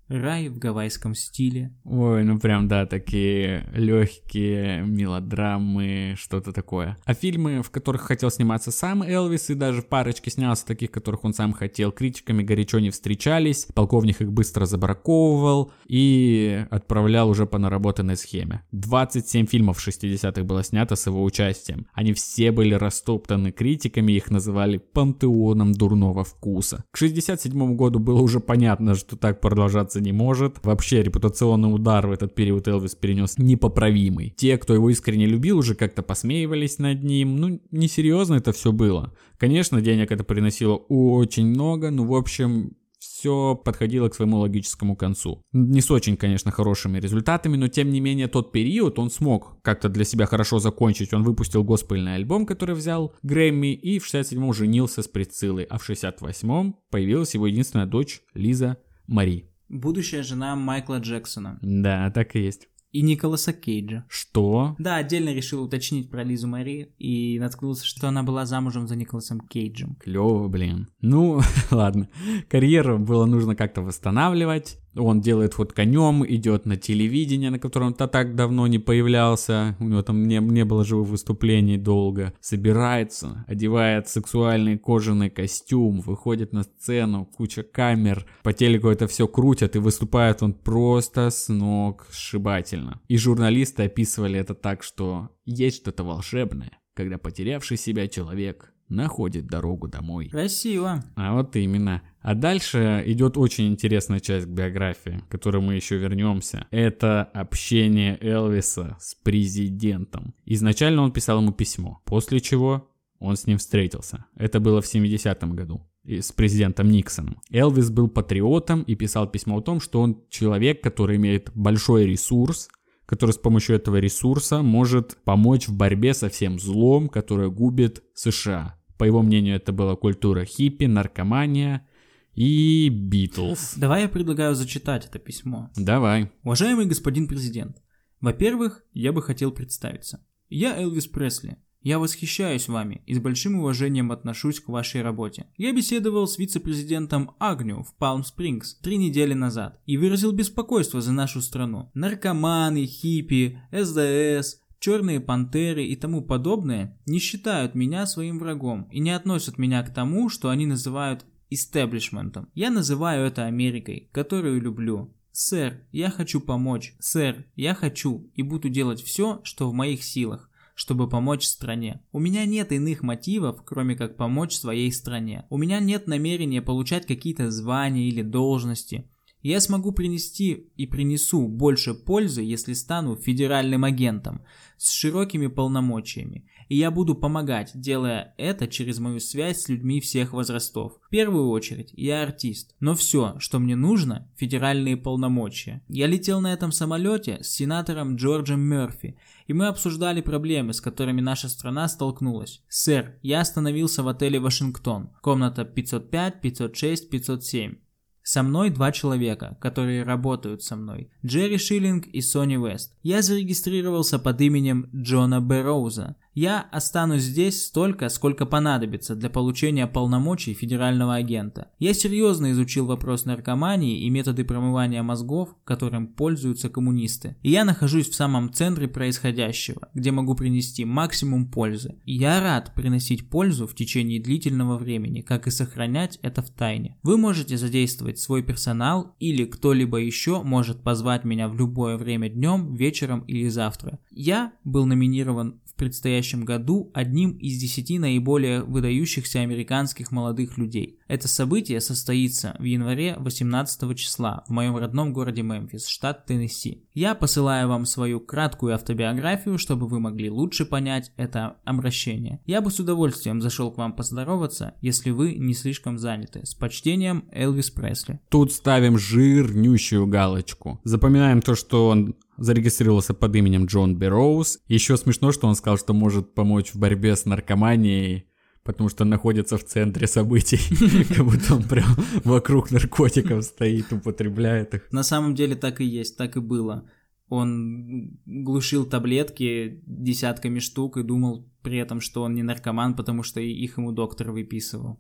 Рай 0.08 0.50
в 0.50 0.60
гавайском 0.60 1.16
стиле. 1.16 1.74
Ой, 1.84 2.24
ну 2.24 2.40
прям 2.40 2.68
да, 2.68 2.86
такие 2.86 3.68
легкие 3.74 4.84
мелодрамы, 4.84 6.14
что-то 6.16 6.54
такое. 6.54 6.96
А 7.06 7.16
фильмы, 7.16 7.64
в 7.64 7.72
которых 7.72 8.02
хотел 8.02 8.30
сниматься 8.30 8.72
сам 8.72 9.02
Элвис, 9.02 9.50
и 9.50 9.56
даже 9.56 9.82
в 9.82 9.88
парочке 9.88 10.30
снялся 10.30 10.66
таких, 10.66 10.92
которых 10.92 11.24
он 11.24 11.34
сам 11.34 11.54
хотел, 11.54 11.92
критиками 11.92 12.44
горячо 12.44 12.80
не 12.80 12.92
встречались, 12.92 13.68
полковник 13.74 14.22
их 14.22 14.32
быстро 14.32 14.66
забраковывал 14.66 15.72
и 15.88 16.66
отправлял 16.70 17.28
уже 17.28 17.48
по 17.48 17.58
наработанной 17.58 18.16
схеме. 18.16 18.62
27 18.74 19.48
фильмов 19.48 19.80
в 19.80 19.88
60-х 19.88 20.44
было 20.44 20.64
снято 20.64 20.96
с 20.96 21.08
его 21.08 21.24
участием. 21.24 21.88
Они 21.94 22.14
все 22.14 22.52
были 22.52 22.76
растоптаны 22.76 23.52
критиками, 23.52 24.12
их 24.12 24.30
называли 24.30 24.78
пантеоном 24.78 25.74
дурного 25.74 26.24
вкуса. 26.24 26.84
К 26.92 26.98
67 26.98 27.76
году 27.76 27.98
было 27.98 28.22
уже 28.22 28.40
понятно, 28.40 28.94
что 28.94 29.16
так 29.16 29.42
продолжаться 29.42 29.95
продолжаться 29.96 30.02
не 30.02 30.12
может. 30.12 30.64
Вообще 30.64 31.04
репутационный 31.04 31.74
удар 31.74 32.08
в 32.08 32.12
этот 32.12 32.36
период 32.36 32.68
Элвис 32.68 32.96
перенес 32.96 33.38
непоправимый. 33.38 34.34
Те, 34.38 34.58
кто 34.58 34.74
его 34.74 34.90
искренне 34.90 35.26
любил, 35.26 35.58
уже 35.58 35.76
как-то 35.76 36.04
посмеивались 36.04 36.80
над 36.80 37.04
ним. 37.04 37.36
Ну, 37.38 37.62
несерьезно 37.72 38.36
это 38.36 38.52
все 38.52 38.72
было. 38.72 39.14
Конечно, 39.38 39.82
денег 39.82 40.12
это 40.12 40.24
приносило 40.24 40.76
очень 40.90 41.48
много, 41.48 41.92
но 41.92 42.06
в 42.06 42.14
общем 42.14 42.72
все 43.00 43.56
подходило 43.56 44.10
к 44.10 44.16
своему 44.16 44.38
логическому 44.38 44.96
концу. 44.96 45.42
Не 45.54 45.82
с 45.82 45.92
очень, 45.92 46.18
конечно, 46.18 46.52
хорошими 46.52 47.00
результатами, 47.00 47.58
но 47.58 47.68
тем 47.68 47.90
не 47.90 48.02
менее 48.02 48.28
тот 48.28 48.52
период 48.52 49.00
он 49.00 49.10
смог 49.10 49.62
как-то 49.62 49.90
для 49.90 50.06
себя 50.06 50.26
хорошо 50.26 50.60
закончить. 50.60 51.14
Он 51.14 51.24
выпустил 51.24 51.64
госпельный 51.64 52.16
альбом, 52.16 52.46
который 52.46 52.76
взял 52.76 53.14
Грэмми, 53.24 53.74
и 53.74 54.00
в 54.00 54.06
67-м 54.06 54.54
женился 54.54 55.02
с 55.02 55.08
Прицилой, 55.08 55.64
а 55.64 55.78
в 55.78 55.90
68-м 55.90 56.76
появилась 56.90 57.36
его 57.36 57.48
единственная 57.48 57.86
дочь 57.86 58.22
Лиза 58.34 58.78
Мари. 59.08 59.55
Будущая 59.80 60.24
жена 60.24 60.56
Майкла 60.56 61.00
Джексона. 61.00 61.60
Да, 61.62 62.10
так 62.12 62.36
и 62.36 62.40
есть. 62.40 62.68
И 62.92 63.02
Николаса 63.02 63.52
Кейджа. 63.52 64.06
Что? 64.08 64.74
Да, 64.80 64.96
отдельно 64.96 65.34
решил 65.34 65.64
уточнить 65.64 66.10
про 66.10 66.24
Лизу 66.24 66.48
Мари 66.48 66.96
и 66.98 67.38
наткнулся, 67.40 67.86
что 67.86 68.08
она 68.08 68.24
была 68.24 68.46
замужем 68.46 68.88
за 68.88 68.96
Николасом 68.96 69.42
Кейджем. 69.42 69.96
Клево, 69.96 70.48
блин. 70.48 70.88
Ну, 71.02 71.42
ладно. 71.72 72.08
Карьеру 72.48 72.98
было 72.98 73.26
нужно 73.26 73.54
как-то 73.54 73.82
восстанавливать. 73.82 74.78
Он 74.96 75.22
делает 75.22 75.58
вот 75.58 75.74
конем, 75.74 76.26
идет 76.26 76.66
на 76.66 76.78
телевидение, 76.78 77.50
на 77.50 77.60
котором-то 77.60 78.08
так 78.08 78.36
давно 78.36 78.68
не 78.68 78.80
появлялся. 78.80 79.76
У 79.80 79.86
него 79.86 80.02
там 80.02 80.28
не, 80.28 80.38
не 80.38 80.66
было 80.66 80.86
живых 80.86 81.10
выступлений 81.10 81.78
долго. 81.78 82.34
Собирается, 82.40 83.46
одевает 83.48 84.08
сексуальный 84.08 84.78
кожаный 84.78 85.30
костюм, 85.30 86.02
выходит 86.02 86.54
на 86.54 86.64
сцену, 86.64 87.26
куча 87.26 87.64
камер. 87.64 88.26
По 88.44 88.54
телеку 88.54 88.90
это 88.90 89.08
все 89.08 89.28
крутят, 89.28 89.76
и 89.76 89.80
выступает 89.80 90.44
он 90.44 90.54
просто 90.54 91.30
с 91.30 91.50
ног 91.50 92.08
сшибательно. 92.12 93.02
И 93.08 93.18
журналисты 93.18 93.84
описывали 93.84 94.40
это 94.40 94.54
так, 94.54 94.84
что 94.84 95.30
есть 95.46 95.78
что-то 95.78 96.04
волшебное, 96.04 96.80
когда 96.94 97.18
потерявший 97.18 97.78
себя 97.78 98.08
человек 98.08 98.75
находит 98.90 99.48
дорогу 99.48 99.88
домой. 99.88 100.30
Красиво. 100.30 101.04
А 101.16 101.34
вот 101.34 101.56
именно. 101.56 102.02
А 102.22 102.34
дальше 102.34 103.04
идет 103.06 103.38
очень 103.38 103.68
интересная 103.68 104.20
часть 104.20 104.48
биографии, 104.48 105.24
к 105.28 105.32
которой 105.32 105.62
мы 105.62 105.76
еще 105.76 105.98
вернемся. 105.98 106.68
Это 106.72 107.24
общение 107.24 108.18
Элвиса 108.22 108.98
с 109.00 109.16
президентом. 109.16 110.34
Изначально 110.46 111.04
он 111.04 111.12
писал 111.12 111.42
ему 111.42 111.52
письмо, 111.52 112.02
после 112.06 112.40
чего 112.40 112.90
он 113.20 113.36
с 113.36 113.48
ним 113.48 113.58
встретился. 113.58 114.26
Это 114.36 114.60
было 114.60 114.82
в 114.82 114.86
70-м 114.86 115.56
году 115.56 115.88
с 116.04 116.32
президентом 116.32 116.90
Никсоном. 116.90 117.42
Элвис 117.50 117.90
был 117.90 118.08
патриотом 118.08 118.84
и 118.84 118.96
писал 118.96 119.28
письмо 119.28 119.58
о 119.58 119.62
том, 119.62 119.80
что 119.80 120.02
он 120.02 120.24
человек, 120.30 120.82
который 120.82 121.18
имеет 121.18 121.52
большой 121.56 122.06
ресурс, 122.06 122.70
который 123.06 123.32
с 123.32 123.38
помощью 123.38 123.76
этого 123.76 123.98
ресурса 123.98 124.62
может 124.62 125.18
помочь 125.24 125.68
в 125.68 125.76
борьбе 125.76 126.14
со 126.14 126.30
всем 126.30 126.60
злом, 126.60 127.10
которое 127.10 127.50
губит 127.50 128.04
США. 128.14 128.80
По 128.98 129.04
его 129.04 129.22
мнению, 129.22 129.56
это 129.58 129.74
была 129.74 129.96
культура 129.96 130.46
хиппи, 130.46 130.86
наркомания 130.86 131.88
и 132.34 132.90
Битлз. 132.90 133.76
Давай 133.76 134.04
я 134.04 134.10
предлагаю 134.10 134.56
зачитать 134.56 135.06
это 135.06 135.20
письмо. 135.20 135.72
Давай. 135.76 136.32
Уважаемый 136.44 136.86
господин 136.86 137.28
президент, 137.28 137.82
во-первых, 138.22 138.84
я 138.94 139.12
бы 139.12 139.22
хотел 139.22 139.52
представиться. 139.52 140.26
Я 140.50 140.80
Элвис 140.80 141.08
Пресли, 141.08 141.58
я 141.86 142.00
восхищаюсь 142.00 142.68
вами 142.68 143.04
и 143.06 143.14
с 143.14 143.20
большим 143.20 143.60
уважением 143.60 144.12
отношусь 144.12 144.60
к 144.60 144.70
вашей 144.70 145.04
работе. 145.04 145.46
Я 145.56 145.72
беседовал 145.72 146.26
с 146.26 146.40
вице-президентом 146.40 147.36
Агню 147.38 147.84
в 147.84 147.94
Палм-Спрингс 148.00 148.80
три 148.82 148.98
недели 148.98 149.36
назад 149.36 149.80
и 149.86 149.96
выразил 149.96 150.32
беспокойство 150.32 151.00
за 151.00 151.12
нашу 151.12 151.42
страну. 151.42 151.92
Наркоманы, 151.94 152.88
хиппи, 152.88 153.60
СДС, 153.72 154.62
черные 154.80 155.20
пантеры 155.20 155.86
и 155.86 155.96
тому 155.96 156.24
подобное 156.24 156.98
не 157.06 157.20
считают 157.20 157.76
меня 157.76 158.08
своим 158.08 158.40
врагом 158.40 158.90
и 158.92 159.00
не 159.00 159.12
относят 159.12 159.60
меня 159.60 159.84
к 159.84 159.94
тому, 159.94 160.30
что 160.30 160.50
они 160.50 160.66
называют 160.66 161.24
истеблишментом. 161.52 162.50
Я 162.56 162.72
называю 162.72 163.28
это 163.28 163.46
Америкой, 163.46 164.10
которую 164.12 164.60
люблю. 164.60 165.14
Сэр, 165.32 165.84
я 165.92 166.10
хочу 166.10 166.42
помочь. 166.42 166.96
Сэр, 166.98 167.46
я 167.56 167.76
хочу 167.76 168.32
и 168.34 168.42
буду 168.42 168.70
делать 168.70 169.04
все, 169.04 169.42
что 169.44 169.70
в 169.70 169.74
моих 169.76 170.04
силах 170.04 170.50
чтобы 170.76 171.10
помочь 171.10 171.48
стране. 171.48 172.02
У 172.12 172.20
меня 172.20 172.46
нет 172.46 172.72
иных 172.72 173.02
мотивов, 173.02 173.64
кроме 173.66 173.96
как 173.96 174.18
помочь 174.18 174.54
своей 174.54 174.92
стране. 174.92 175.46
У 175.50 175.58
меня 175.58 175.80
нет 175.80 176.06
намерения 176.06 176.62
получать 176.62 177.08
какие-то 177.08 177.50
звания 177.50 178.08
или 178.08 178.22
должности. 178.22 179.10
Я 179.42 179.62
смогу 179.62 179.92
принести 179.92 180.72
и 180.76 180.88
принесу 180.88 181.48
больше 181.48 181.94
пользы, 181.94 182.42
если 182.42 182.74
стану 182.74 183.16
федеральным 183.16 183.84
агентом 183.84 184.42
с 184.78 184.92
широкими 184.92 185.48
полномочиями. 185.48 186.50
И 186.68 186.78
я 186.78 186.90
буду 186.90 187.14
помогать, 187.14 187.70
делая 187.76 188.34
это 188.38 188.68
через 188.68 188.98
мою 188.98 189.20
связь 189.20 189.62
с 189.62 189.70
людьми 189.70 190.02
всех 190.02 190.34
возрастов. 190.34 190.94
В 191.06 191.10
первую 191.10 191.50
очередь, 191.50 191.92
я 191.94 192.24
артист. 192.24 192.76
Но 192.80 192.96
все, 192.96 193.36
что 193.38 193.60
мне 193.60 193.76
нужно, 193.76 194.28
федеральные 194.36 194.98
полномочия. 194.98 195.84
Я 195.88 196.08
летел 196.08 196.42
на 196.42 196.52
этом 196.52 196.72
самолете 196.72 197.44
с 197.44 197.50
сенатором 197.50 198.16
Джорджем 198.16 198.62
Мерфи, 198.62 199.16
и 199.48 199.54
мы 199.54 199.68
обсуждали 199.68 200.22
проблемы, 200.22 200.74
с 200.74 200.82
которыми 200.82 201.22
наша 201.22 201.50
страна 201.50 201.88
столкнулась. 201.88 202.64
Сэр, 202.68 203.20
я 203.22 203.42
остановился 203.42 204.04
в 204.04 204.08
отеле 204.08 204.40
Вашингтон. 204.40 205.12
Комната 205.22 205.66
505, 205.66 206.42
506, 206.42 207.10
507. 207.10 207.76
Со 208.24 208.42
мной 208.42 208.72
два 208.72 208.92
человека, 208.92 209.56
которые 209.62 210.02
работают 210.02 210.64
со 210.64 210.76
мной. 210.76 211.12
Джерри 211.24 211.60
Шиллинг 211.60 212.08
и 212.08 212.22
Сони 212.22 212.56
Вест. 212.56 212.98
Я 213.04 213.22
зарегистрировался 213.22 214.18
под 214.18 214.42
именем 214.42 214.90
Джона 214.96 215.42
Берроуза. 215.42 216.16
Я 216.36 216.68
останусь 216.74 217.24
здесь 217.24 217.66
столько, 217.66 218.10
сколько 218.10 218.46
понадобится 218.46 219.16
для 219.16 219.30
получения 219.30 219.88
полномочий 219.88 220.54
федерального 220.54 221.16
агента. 221.16 221.70
Я 221.80 221.94
серьезно 221.94 222.52
изучил 222.52 222.86
вопрос 222.86 223.24
наркомании 223.24 224.02
и 224.02 224.10
методы 224.10 224.44
промывания 224.44 225.02
мозгов, 225.02 225.56
которым 225.64 226.08
пользуются 226.08 226.68
коммунисты. 226.68 227.38
И 227.42 227.52
я 227.52 227.64
нахожусь 227.64 228.10
в 228.10 228.16
самом 228.16 228.52
центре 228.52 228.90
происходящего, 228.90 229.88
где 229.94 230.12
могу 230.12 230.36
принести 230.36 230.84
максимум 230.84 231.50
пользы. 231.50 231.96
И 232.04 232.16
я 232.18 232.42
рад 232.42 232.74
приносить 232.76 233.30
пользу 233.30 233.66
в 233.66 233.74
течение 233.74 234.22
длительного 234.22 234.78
времени, 234.78 235.22
как 235.22 235.48
и 235.48 235.52
сохранять 235.52 236.20
это 236.22 236.42
в 236.42 236.50
тайне. 236.50 236.98
Вы 237.02 237.18
можете 237.18 237.58
задействовать 237.58 238.20
свой 238.20 238.44
персонал 238.44 239.16
или 239.20 239.46
кто-либо 239.46 240.00
еще 240.00 240.44
может 240.44 240.84
позвать 240.84 241.24
меня 241.24 241.48
в 241.48 241.56
любое 241.56 241.96
время 241.96 242.28
днем, 242.28 242.76
вечером 242.76 243.22
или 243.22 243.48
завтра. 243.48 244.00
Я 244.12 244.52
был 244.66 244.86
номинирован 244.86 245.62
предстоящем 245.76 246.46
году 246.46 246.92
одним 246.94 247.32
из 247.32 247.58
десяти 247.58 248.00
наиболее 248.00 248.64
выдающихся 248.64 249.42
американских 249.42 250.12
молодых 250.12 250.58
людей. 250.58 251.00
Это 251.08 251.28
событие 251.28 251.82
состоится 251.82 252.56
в 252.60 252.64
январе 252.64 253.16
18 253.18 253.98
числа 253.98 254.44
в 254.48 254.52
моем 254.52 254.78
родном 254.78 255.14
городе 255.14 255.42
Мемфис, 255.42 255.88
штат 255.88 256.26
Теннесси. 256.26 256.84
Я 256.94 257.14
посылаю 257.16 257.68
вам 257.68 257.86
свою 257.86 258.20
краткую 258.20 258.74
автобиографию, 258.74 259.58
чтобы 259.58 259.88
вы 259.88 260.00
могли 260.00 260.30
лучше 260.30 260.66
понять 260.66 261.12
это 261.18 261.58
обращение. 261.66 262.42
Я 262.46 262.62
бы 262.62 262.72
с 262.72 262.80
удовольствием 262.80 263.42
зашел 263.42 263.72
к 263.72 263.78
вам 263.78 263.94
поздороваться, 263.94 264.76
если 264.82 265.12
вы 265.12 265.36
не 265.36 265.54
слишком 265.54 265.98
заняты. 265.98 266.46
С 266.46 266.54
почтением, 266.54 267.26
Элвис 267.32 267.70
Пресли. 267.70 268.20
Тут 268.30 268.52
ставим 268.52 268.98
жирнющую 268.98 270.08
галочку. 270.08 270.80
Запоминаем 270.84 271.42
то, 271.42 271.56
что 271.56 271.90
он 271.90 272.16
зарегистрировался 272.38 273.14
под 273.14 273.36
именем 273.36 273.66
Джон 273.66 273.96
Берроуз. 273.96 274.60
Еще 274.68 274.98
смешно, 274.98 275.32
что 275.32 275.48
он 275.48 275.56
сказал, 275.56 275.78
что 275.78 275.94
может 275.94 276.34
помочь 276.34 276.74
в 276.74 276.80
борьбе 276.80 277.16
с 277.16 277.26
наркоманией, 277.26 278.28
потому 278.64 278.90
что 278.90 279.06
находится 279.06 279.58
в 279.58 279.64
центре 279.64 280.08
событий, 280.08 280.60
как 281.14 281.26
будто 281.26 281.56
он 281.56 281.64
прям 281.64 281.96
вокруг 282.24 282.72
наркотиков 282.72 283.44
стоит, 283.44 283.94
употребляет 283.94 284.74
их. 284.74 284.92
На 284.92 285.04
самом 285.04 285.36
деле 285.36 285.56
так 285.56 285.82
и 285.82 285.86
есть, 285.86 286.18
так 286.18 286.36
и 286.36 286.40
было. 286.40 286.90
Он 287.30 288.20
глушил 288.26 288.86
таблетки 288.86 289.82
десятками 289.86 290.60
штук 290.60 290.98
и 290.98 291.04
думал 291.04 291.50
при 291.62 291.78
этом, 291.78 292.02
что 292.02 292.22
он 292.22 292.36
не 292.36 292.44
наркоман, 292.44 292.96
потому 292.96 293.24
что 293.24 293.40
их 293.40 293.78
ему 293.78 293.92
доктор 293.92 294.32
выписывал. 294.32 295.00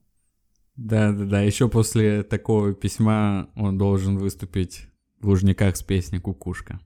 Да-да-да, 0.75 1.41
еще 1.41 1.69
после 1.69 2.23
такого 2.23 2.73
письма 2.73 3.49
он 3.55 3.77
должен 3.77 4.17
выступить 4.17 4.87
в 5.21 5.29
Лужниках 5.29 5.77
с 5.77 5.83
песней 5.83 6.19
«Кукушка». 6.19 6.79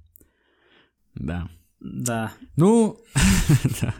Да. 1.15 1.49
Да. 1.79 2.33
Ну, 2.55 2.97
да. 3.81 3.95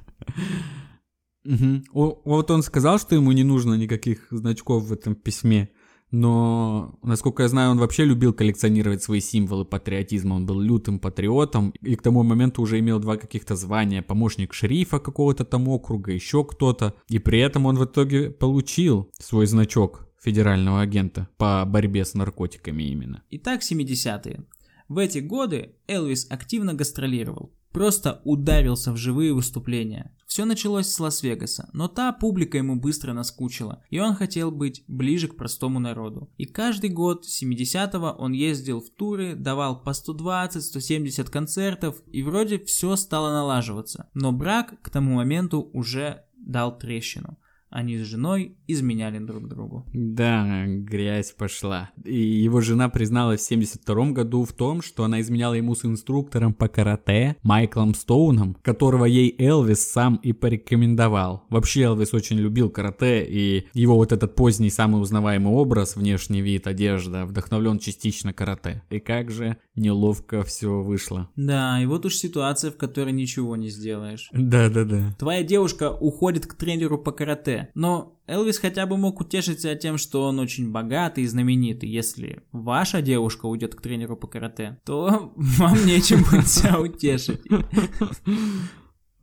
Вот 1.94 2.52
он 2.52 2.64
сказал, 2.64 3.00
что 3.00 3.16
ему 3.16 3.32
не 3.32 3.44
нужно 3.44 3.76
никаких 3.76 4.28
значков 4.32 4.84
в 4.84 4.94
этом 4.94 5.16
письме, 5.16 5.70
но, 6.12 6.98
насколько 7.04 7.44
я 7.44 7.50
знаю, 7.50 7.72
он 7.72 7.78
вообще 7.78 8.04
любил 8.04 8.34
коллекционировать 8.34 9.04
свои 9.04 9.20
символы 9.20 9.64
патриотизма. 9.64 10.36
Он 10.36 10.46
был 10.46 10.60
лютым 10.60 11.00
патриотом 11.00 11.72
и 11.82 11.96
к 11.96 12.02
тому 12.02 12.24
моменту 12.24 12.62
уже 12.62 12.80
имел 12.80 13.00
два 13.00 13.18
каких-то 13.18 13.56
звания. 13.56 14.02
Помощник 14.02 14.54
шерифа 14.54 15.00
какого-то 15.00 15.46
там 15.46 15.68
округа, 15.68 16.12
еще 16.12 16.44
кто-то. 16.44 16.96
И 17.10 17.20
при 17.20 17.40
этом 17.40 17.68
он 17.68 17.78
в 17.78 17.86
итоге 17.86 18.32
получил 18.32 19.12
свой 19.20 19.46
значок 19.46 20.08
федерального 20.20 20.82
агента 20.82 21.28
по 21.38 21.64
борьбе 21.66 22.04
с 22.04 22.16
наркотиками 22.16 22.84
именно. 22.84 23.24
Итак, 23.30 23.62
70-е. 23.62 24.46
В 24.90 24.98
эти 24.98 25.20
годы 25.20 25.76
Элвис 25.88 26.26
активно 26.32 26.74
гастролировал. 26.74 27.54
просто 27.72 28.22
ударился 28.24 28.92
в 28.92 28.98
живые 28.98 29.32
выступления. 29.32 30.12
Все 30.26 30.46
началось 30.46 30.88
с 30.88 31.00
Лас-Вегаса, 31.00 31.70
но 31.72 31.88
та 31.88 32.12
публика 32.12 32.58
ему 32.58 32.76
быстро 32.76 33.14
наскучила, 33.14 33.84
и 33.92 34.00
он 34.00 34.16
хотел 34.16 34.50
быть 34.50 34.84
ближе 34.88 35.28
к 35.28 35.36
простому 35.36 35.80
народу. 35.80 36.32
И 36.38 36.46
каждый 36.46 36.90
год 36.90 37.26
70-го 37.26 38.08
он 38.18 38.32
ездил 38.32 38.82
в 38.82 38.90
туры, 38.90 39.36
давал 39.36 39.84
по 39.84 39.92
120-170 39.92 41.30
концертов, 41.30 42.02
и 42.08 42.24
вроде 42.24 42.58
все 42.58 42.96
стало 42.96 43.30
налаживаться. 43.30 44.10
Но 44.16 44.32
брак 44.32 44.82
к 44.82 44.90
тому 44.90 45.14
моменту 45.18 45.70
уже 45.72 46.26
дал 46.36 46.76
трещину 46.76 47.38
они 47.70 47.98
с 47.98 48.02
женой 48.02 48.58
изменяли 48.68 49.20
друг 49.20 49.48
другу. 49.48 49.86
Да, 49.94 50.66
грязь 50.68 51.32
пошла. 51.32 51.92
И 52.04 52.18
его 52.18 52.62
жена 52.62 52.90
призналась 52.90 53.42
в 53.42 53.48
72 53.48 54.12
году 54.12 54.44
в 54.44 54.54
том, 54.54 54.82
что 54.82 55.04
она 55.04 55.22
изменяла 55.22 55.54
ему 55.54 55.76
с 55.76 55.86
инструктором 55.86 56.54
по 56.54 56.68
карате 56.68 57.36
Майклом 57.44 57.94
Стоуном, 57.94 58.56
которого 58.62 59.06
ей 59.06 59.36
Элвис 59.38 59.88
сам 59.88 60.16
и 60.18 60.34
порекомендовал. 60.34 61.46
Вообще 61.50 61.82
Элвис 61.82 62.14
очень 62.14 62.38
любил 62.38 62.70
карате, 62.70 63.26
и 63.26 63.68
его 63.74 63.96
вот 63.96 64.12
этот 64.12 64.36
поздний 64.36 64.70
самый 64.70 65.02
узнаваемый 65.02 65.54
образ, 65.54 65.96
внешний 65.96 66.42
вид, 66.42 66.68
одежда, 66.68 67.26
вдохновлен 67.26 67.80
частично 67.80 68.34
карате. 68.34 68.84
И 68.90 69.00
как 69.00 69.32
же 69.32 69.58
неловко 69.76 70.44
все 70.44 70.82
вышло. 70.82 71.30
Да, 71.36 71.82
и 71.82 71.86
вот 71.86 72.06
уж 72.06 72.16
ситуация, 72.16 72.72
в 72.72 72.78
которой 72.78 73.14
ничего 73.14 73.56
не 73.56 73.70
сделаешь. 73.70 74.30
Да-да-да. 74.32 75.16
Твоя 75.18 75.44
девушка 75.44 75.92
уходит 75.92 76.46
к 76.46 76.56
тренеру 76.56 76.98
по 76.98 77.12
карате, 77.12 77.59
но 77.74 78.20
Элвис 78.28 78.60
хотя 78.60 78.86
бы 78.86 78.98
мог 78.98 79.20
утешиться 79.22 79.76
тем, 79.76 79.98
что 79.98 80.24
он 80.28 80.40
очень 80.40 80.72
богатый 80.72 81.24
и 81.24 81.28
знаменитый. 81.28 81.90
Если 81.90 82.44
ваша 82.52 83.02
девушка 83.02 83.48
уйдет 83.48 83.76
к 83.76 83.82
тренеру 83.82 84.16
по 84.16 84.28
карате, 84.28 84.80
то 84.86 85.34
вам 85.36 85.86
нечем 85.86 86.24
будет 86.24 86.48
себя 86.48 86.80
утешить. 86.80 87.42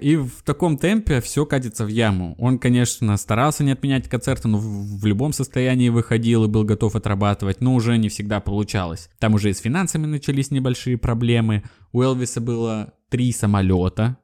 И 0.01 0.17
в 0.17 0.41
таком 0.43 0.77
темпе 0.77 1.21
все 1.21 1.45
катится 1.45 1.85
в 1.85 1.87
яму. 1.87 2.35
Он, 2.37 2.59
конечно, 2.59 3.15
старался 3.15 3.63
не 3.63 3.71
отменять 3.71 4.09
концерты, 4.09 4.49
но 4.49 4.57
в, 4.57 5.05
любом 5.05 5.31
состоянии 5.31 5.87
выходил 5.87 6.43
и 6.43 6.49
был 6.49 6.65
готов 6.65 6.95
отрабатывать, 6.95 7.61
но 7.61 7.73
уже 7.73 7.97
не 7.97 8.09
всегда 8.09 8.41
получалось. 8.41 9.09
Там 9.19 9.35
уже 9.35 9.51
и 9.51 9.53
с 9.53 9.59
финансами 9.59 10.05
начались 10.05 10.51
небольшие 10.51 10.97
проблемы. 10.97 11.63
У 11.93 12.01
Элвиса 12.01 12.41
было 12.41 12.93
три 13.09 13.31
самолета, 13.31 14.17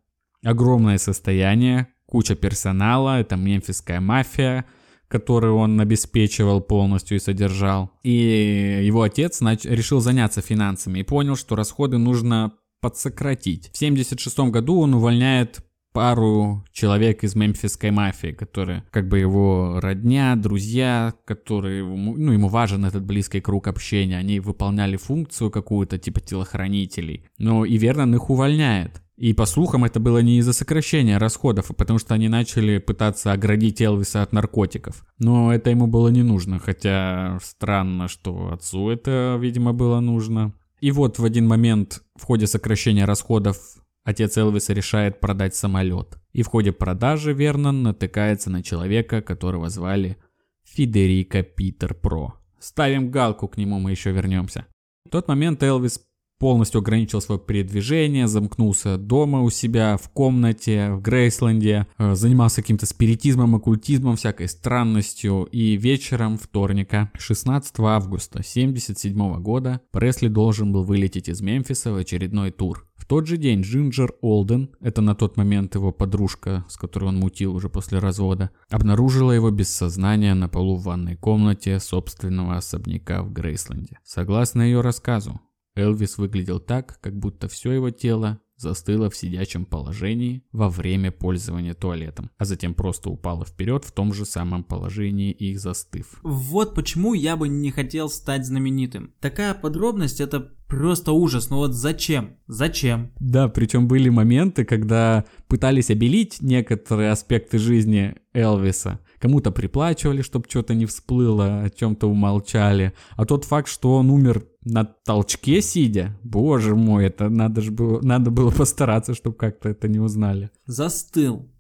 огромное 0.43 0.97
состояние, 0.97 1.87
куча 2.05 2.35
персонала, 2.35 3.21
это 3.21 3.37
мемфисская 3.37 4.01
мафия, 4.01 4.65
которую 5.07 5.55
он 5.55 5.79
обеспечивал 5.79 6.59
полностью 6.59 7.15
и 7.15 7.21
содержал. 7.21 7.91
И 8.03 8.81
его 8.83 9.03
отец 9.03 9.41
нач- 9.41 9.69
решил 9.69 10.01
заняться 10.01 10.41
финансами 10.41 10.99
и 10.99 11.03
понял, 11.03 11.37
что 11.37 11.55
расходы 11.55 11.97
нужно 11.97 12.53
подсократить. 12.81 13.69
В 13.73 13.75
1976 13.75 14.51
году 14.51 14.79
он 14.79 14.95
увольняет 14.95 15.63
пару 15.93 16.63
человек 16.71 17.23
из 17.23 17.35
мемфисской 17.35 17.91
мафии, 17.91 18.31
которые 18.31 18.83
как 18.91 19.07
бы 19.07 19.19
его 19.19 19.79
родня, 19.81 20.35
друзья, 20.35 21.13
которые, 21.25 21.83
ну, 21.83 22.31
ему 22.31 22.47
важен 22.47 22.85
этот 22.85 23.03
близкий 23.03 23.41
круг 23.41 23.67
общения, 23.67 24.17
они 24.17 24.39
выполняли 24.39 24.97
функцию 24.97 25.51
какую-то 25.51 25.97
типа 25.97 26.21
телохранителей. 26.21 27.25
Но 27.37 27.65
и 27.65 27.77
Вернон 27.77 28.15
их 28.15 28.29
увольняет. 28.29 29.01
И 29.17 29.33
по 29.33 29.45
слухам 29.45 29.83
это 29.85 29.99
было 29.99 30.17
не 30.17 30.39
из-за 30.39 30.51
сокращения 30.51 31.19
расходов, 31.19 31.69
а 31.69 31.73
потому 31.73 31.99
что 31.99 32.15
они 32.15 32.27
начали 32.27 32.79
пытаться 32.79 33.31
оградить 33.31 33.79
Элвиса 33.79 34.23
от 34.23 34.33
наркотиков. 34.33 35.05
Но 35.19 35.53
это 35.53 35.69
ему 35.69 35.85
было 35.85 36.07
не 36.07 36.23
нужно, 36.23 36.57
хотя 36.57 37.37
странно, 37.43 38.07
что 38.07 38.51
отцу 38.51 38.89
это, 38.89 39.37
видимо, 39.39 39.73
было 39.73 39.99
нужно. 39.99 40.53
И 40.81 40.91
вот 40.91 41.19
в 41.19 41.23
один 41.23 41.47
момент 41.47 42.03
в 42.15 42.23
ходе 42.23 42.47
сокращения 42.47 43.05
расходов 43.05 43.57
отец 44.03 44.35
Элвиса 44.37 44.73
решает 44.73 45.19
продать 45.19 45.55
самолет. 45.55 46.17
И 46.33 46.41
в 46.41 46.47
ходе 46.47 46.71
продажи 46.71 47.33
Вернон 47.33 47.83
натыкается 47.83 48.49
на 48.49 48.63
человека, 48.63 49.21
которого 49.21 49.69
звали 49.69 50.17
Федерико 50.63 51.43
Питер 51.43 51.93
Про. 51.93 52.33
Ставим 52.59 53.11
галку, 53.11 53.47
к 53.47 53.57
нему 53.57 53.79
мы 53.79 53.91
еще 53.91 54.11
вернемся. 54.11 54.65
В 55.05 55.09
тот 55.09 55.27
момент 55.27 55.61
Элвис 55.61 56.01
полностью 56.41 56.79
ограничил 56.79 57.21
свое 57.21 57.39
передвижение, 57.39 58.27
замкнулся 58.27 58.97
дома 58.97 59.41
у 59.41 59.51
себя, 59.51 59.95
в 59.97 60.09
комнате, 60.09 60.91
в 60.91 60.99
Грейсленде, 60.99 61.85
э, 61.99 62.15
занимался 62.15 62.63
каким-то 62.63 62.87
спиритизмом, 62.87 63.53
оккультизмом, 63.53 64.15
всякой 64.15 64.49
странностью. 64.49 65.43
И 65.51 65.77
вечером 65.77 66.39
вторника, 66.39 67.11
16 67.15 67.79
августа 67.81 68.39
1977 68.39 69.39
года, 69.39 69.81
Пресли 69.91 70.29
должен 70.29 70.73
был 70.73 70.83
вылететь 70.83 71.29
из 71.29 71.41
Мемфиса 71.41 71.91
в 71.91 71.97
очередной 71.97 72.49
тур. 72.49 72.87
тот 73.07 73.27
же 73.27 73.37
день 73.37 73.61
Джинджер 73.61 74.13
Олден, 74.21 74.71
это 74.79 75.01
на 75.01 75.13
тот 75.13 75.37
момент 75.37 75.75
его 75.75 75.91
подружка, 75.91 76.65
с 76.69 76.75
которой 76.75 77.09
он 77.09 77.17
мутил 77.17 77.53
уже 77.53 77.69
после 77.69 77.99
развода, 77.99 78.49
обнаружила 78.71 79.31
его 79.31 79.51
без 79.51 79.69
сознания 79.69 80.33
на 80.33 80.49
полу 80.49 80.77
в 80.77 80.85
ванной 80.85 81.17
комнате 81.17 81.79
собственного 81.79 82.57
особняка 82.57 83.21
в 83.21 83.31
Грейсленде. 83.31 83.99
Согласно 84.03 84.63
ее 84.63 84.81
рассказу, 84.81 85.39
Элвис 85.75 86.17
выглядел 86.17 86.59
так, 86.59 86.99
как 87.01 87.17
будто 87.17 87.47
все 87.47 87.71
его 87.71 87.89
тело 87.89 88.41
застыла 88.61 89.09
в 89.09 89.15
сидячем 89.15 89.65
положении 89.65 90.43
во 90.51 90.69
время 90.69 91.11
пользования 91.11 91.73
туалетом, 91.73 92.29
а 92.37 92.45
затем 92.45 92.75
просто 92.75 93.09
упала 93.09 93.43
вперед 93.43 93.83
в 93.83 93.91
том 93.91 94.13
же 94.13 94.25
самом 94.25 94.63
положении 94.63 95.31
и 95.31 95.55
застыв. 95.55 96.19
Вот 96.21 96.75
почему 96.75 97.13
я 97.13 97.35
бы 97.35 97.49
не 97.49 97.71
хотел 97.71 98.07
стать 98.09 98.45
знаменитым. 98.45 99.13
Такая 99.19 99.55
подробность 99.55 100.21
это 100.21 100.51
просто 100.71 101.11
ужас. 101.11 101.49
Ну 101.49 101.57
вот 101.57 101.73
зачем? 101.73 102.37
Зачем? 102.47 103.11
Да, 103.19 103.49
причем 103.49 103.87
были 103.87 104.07
моменты, 104.07 104.63
когда 104.63 105.25
пытались 105.47 105.89
обелить 105.89 106.41
некоторые 106.41 107.11
аспекты 107.11 107.57
жизни 107.57 108.15
Элвиса. 108.33 108.99
Кому-то 109.19 109.51
приплачивали, 109.51 110.21
чтобы 110.21 110.45
что-то 110.49 110.73
не 110.73 110.85
всплыло, 110.85 111.63
о 111.63 111.69
чем-то 111.69 112.07
умолчали. 112.07 112.93
А 113.11 113.25
тот 113.25 113.43
факт, 113.43 113.67
что 113.67 113.95
он 113.95 114.09
умер 114.09 114.45
на 114.63 114.85
толчке 114.85 115.61
сидя, 115.61 116.17
боже 116.23 116.75
мой, 116.75 117.05
это 117.05 117.29
надо 117.29 117.61
же 117.61 117.71
было, 117.71 117.99
надо 118.01 118.31
было 118.31 118.49
постараться, 118.49 119.13
чтобы 119.13 119.35
как-то 119.35 119.69
это 119.69 119.89
не 119.89 119.99
узнали. 119.99 120.51
Застыл. 120.65 121.51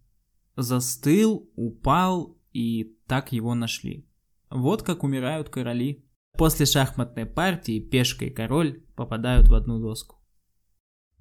Застыл, 0.55 1.49
упал, 1.55 2.37
и 2.53 2.95
так 3.07 3.33
его 3.33 3.55
нашли. 3.55 4.07
Вот 4.49 4.83
как 4.83 5.03
умирают 5.03 5.49
короли. 5.49 6.05
После 6.37 6.65
шахматной 6.65 7.25
партии 7.25 7.79
пешка 7.79 8.25
и 8.25 8.29
король 8.29 8.83
попадают 8.95 9.49
в 9.49 9.53
одну 9.53 9.79
доску. 9.79 10.17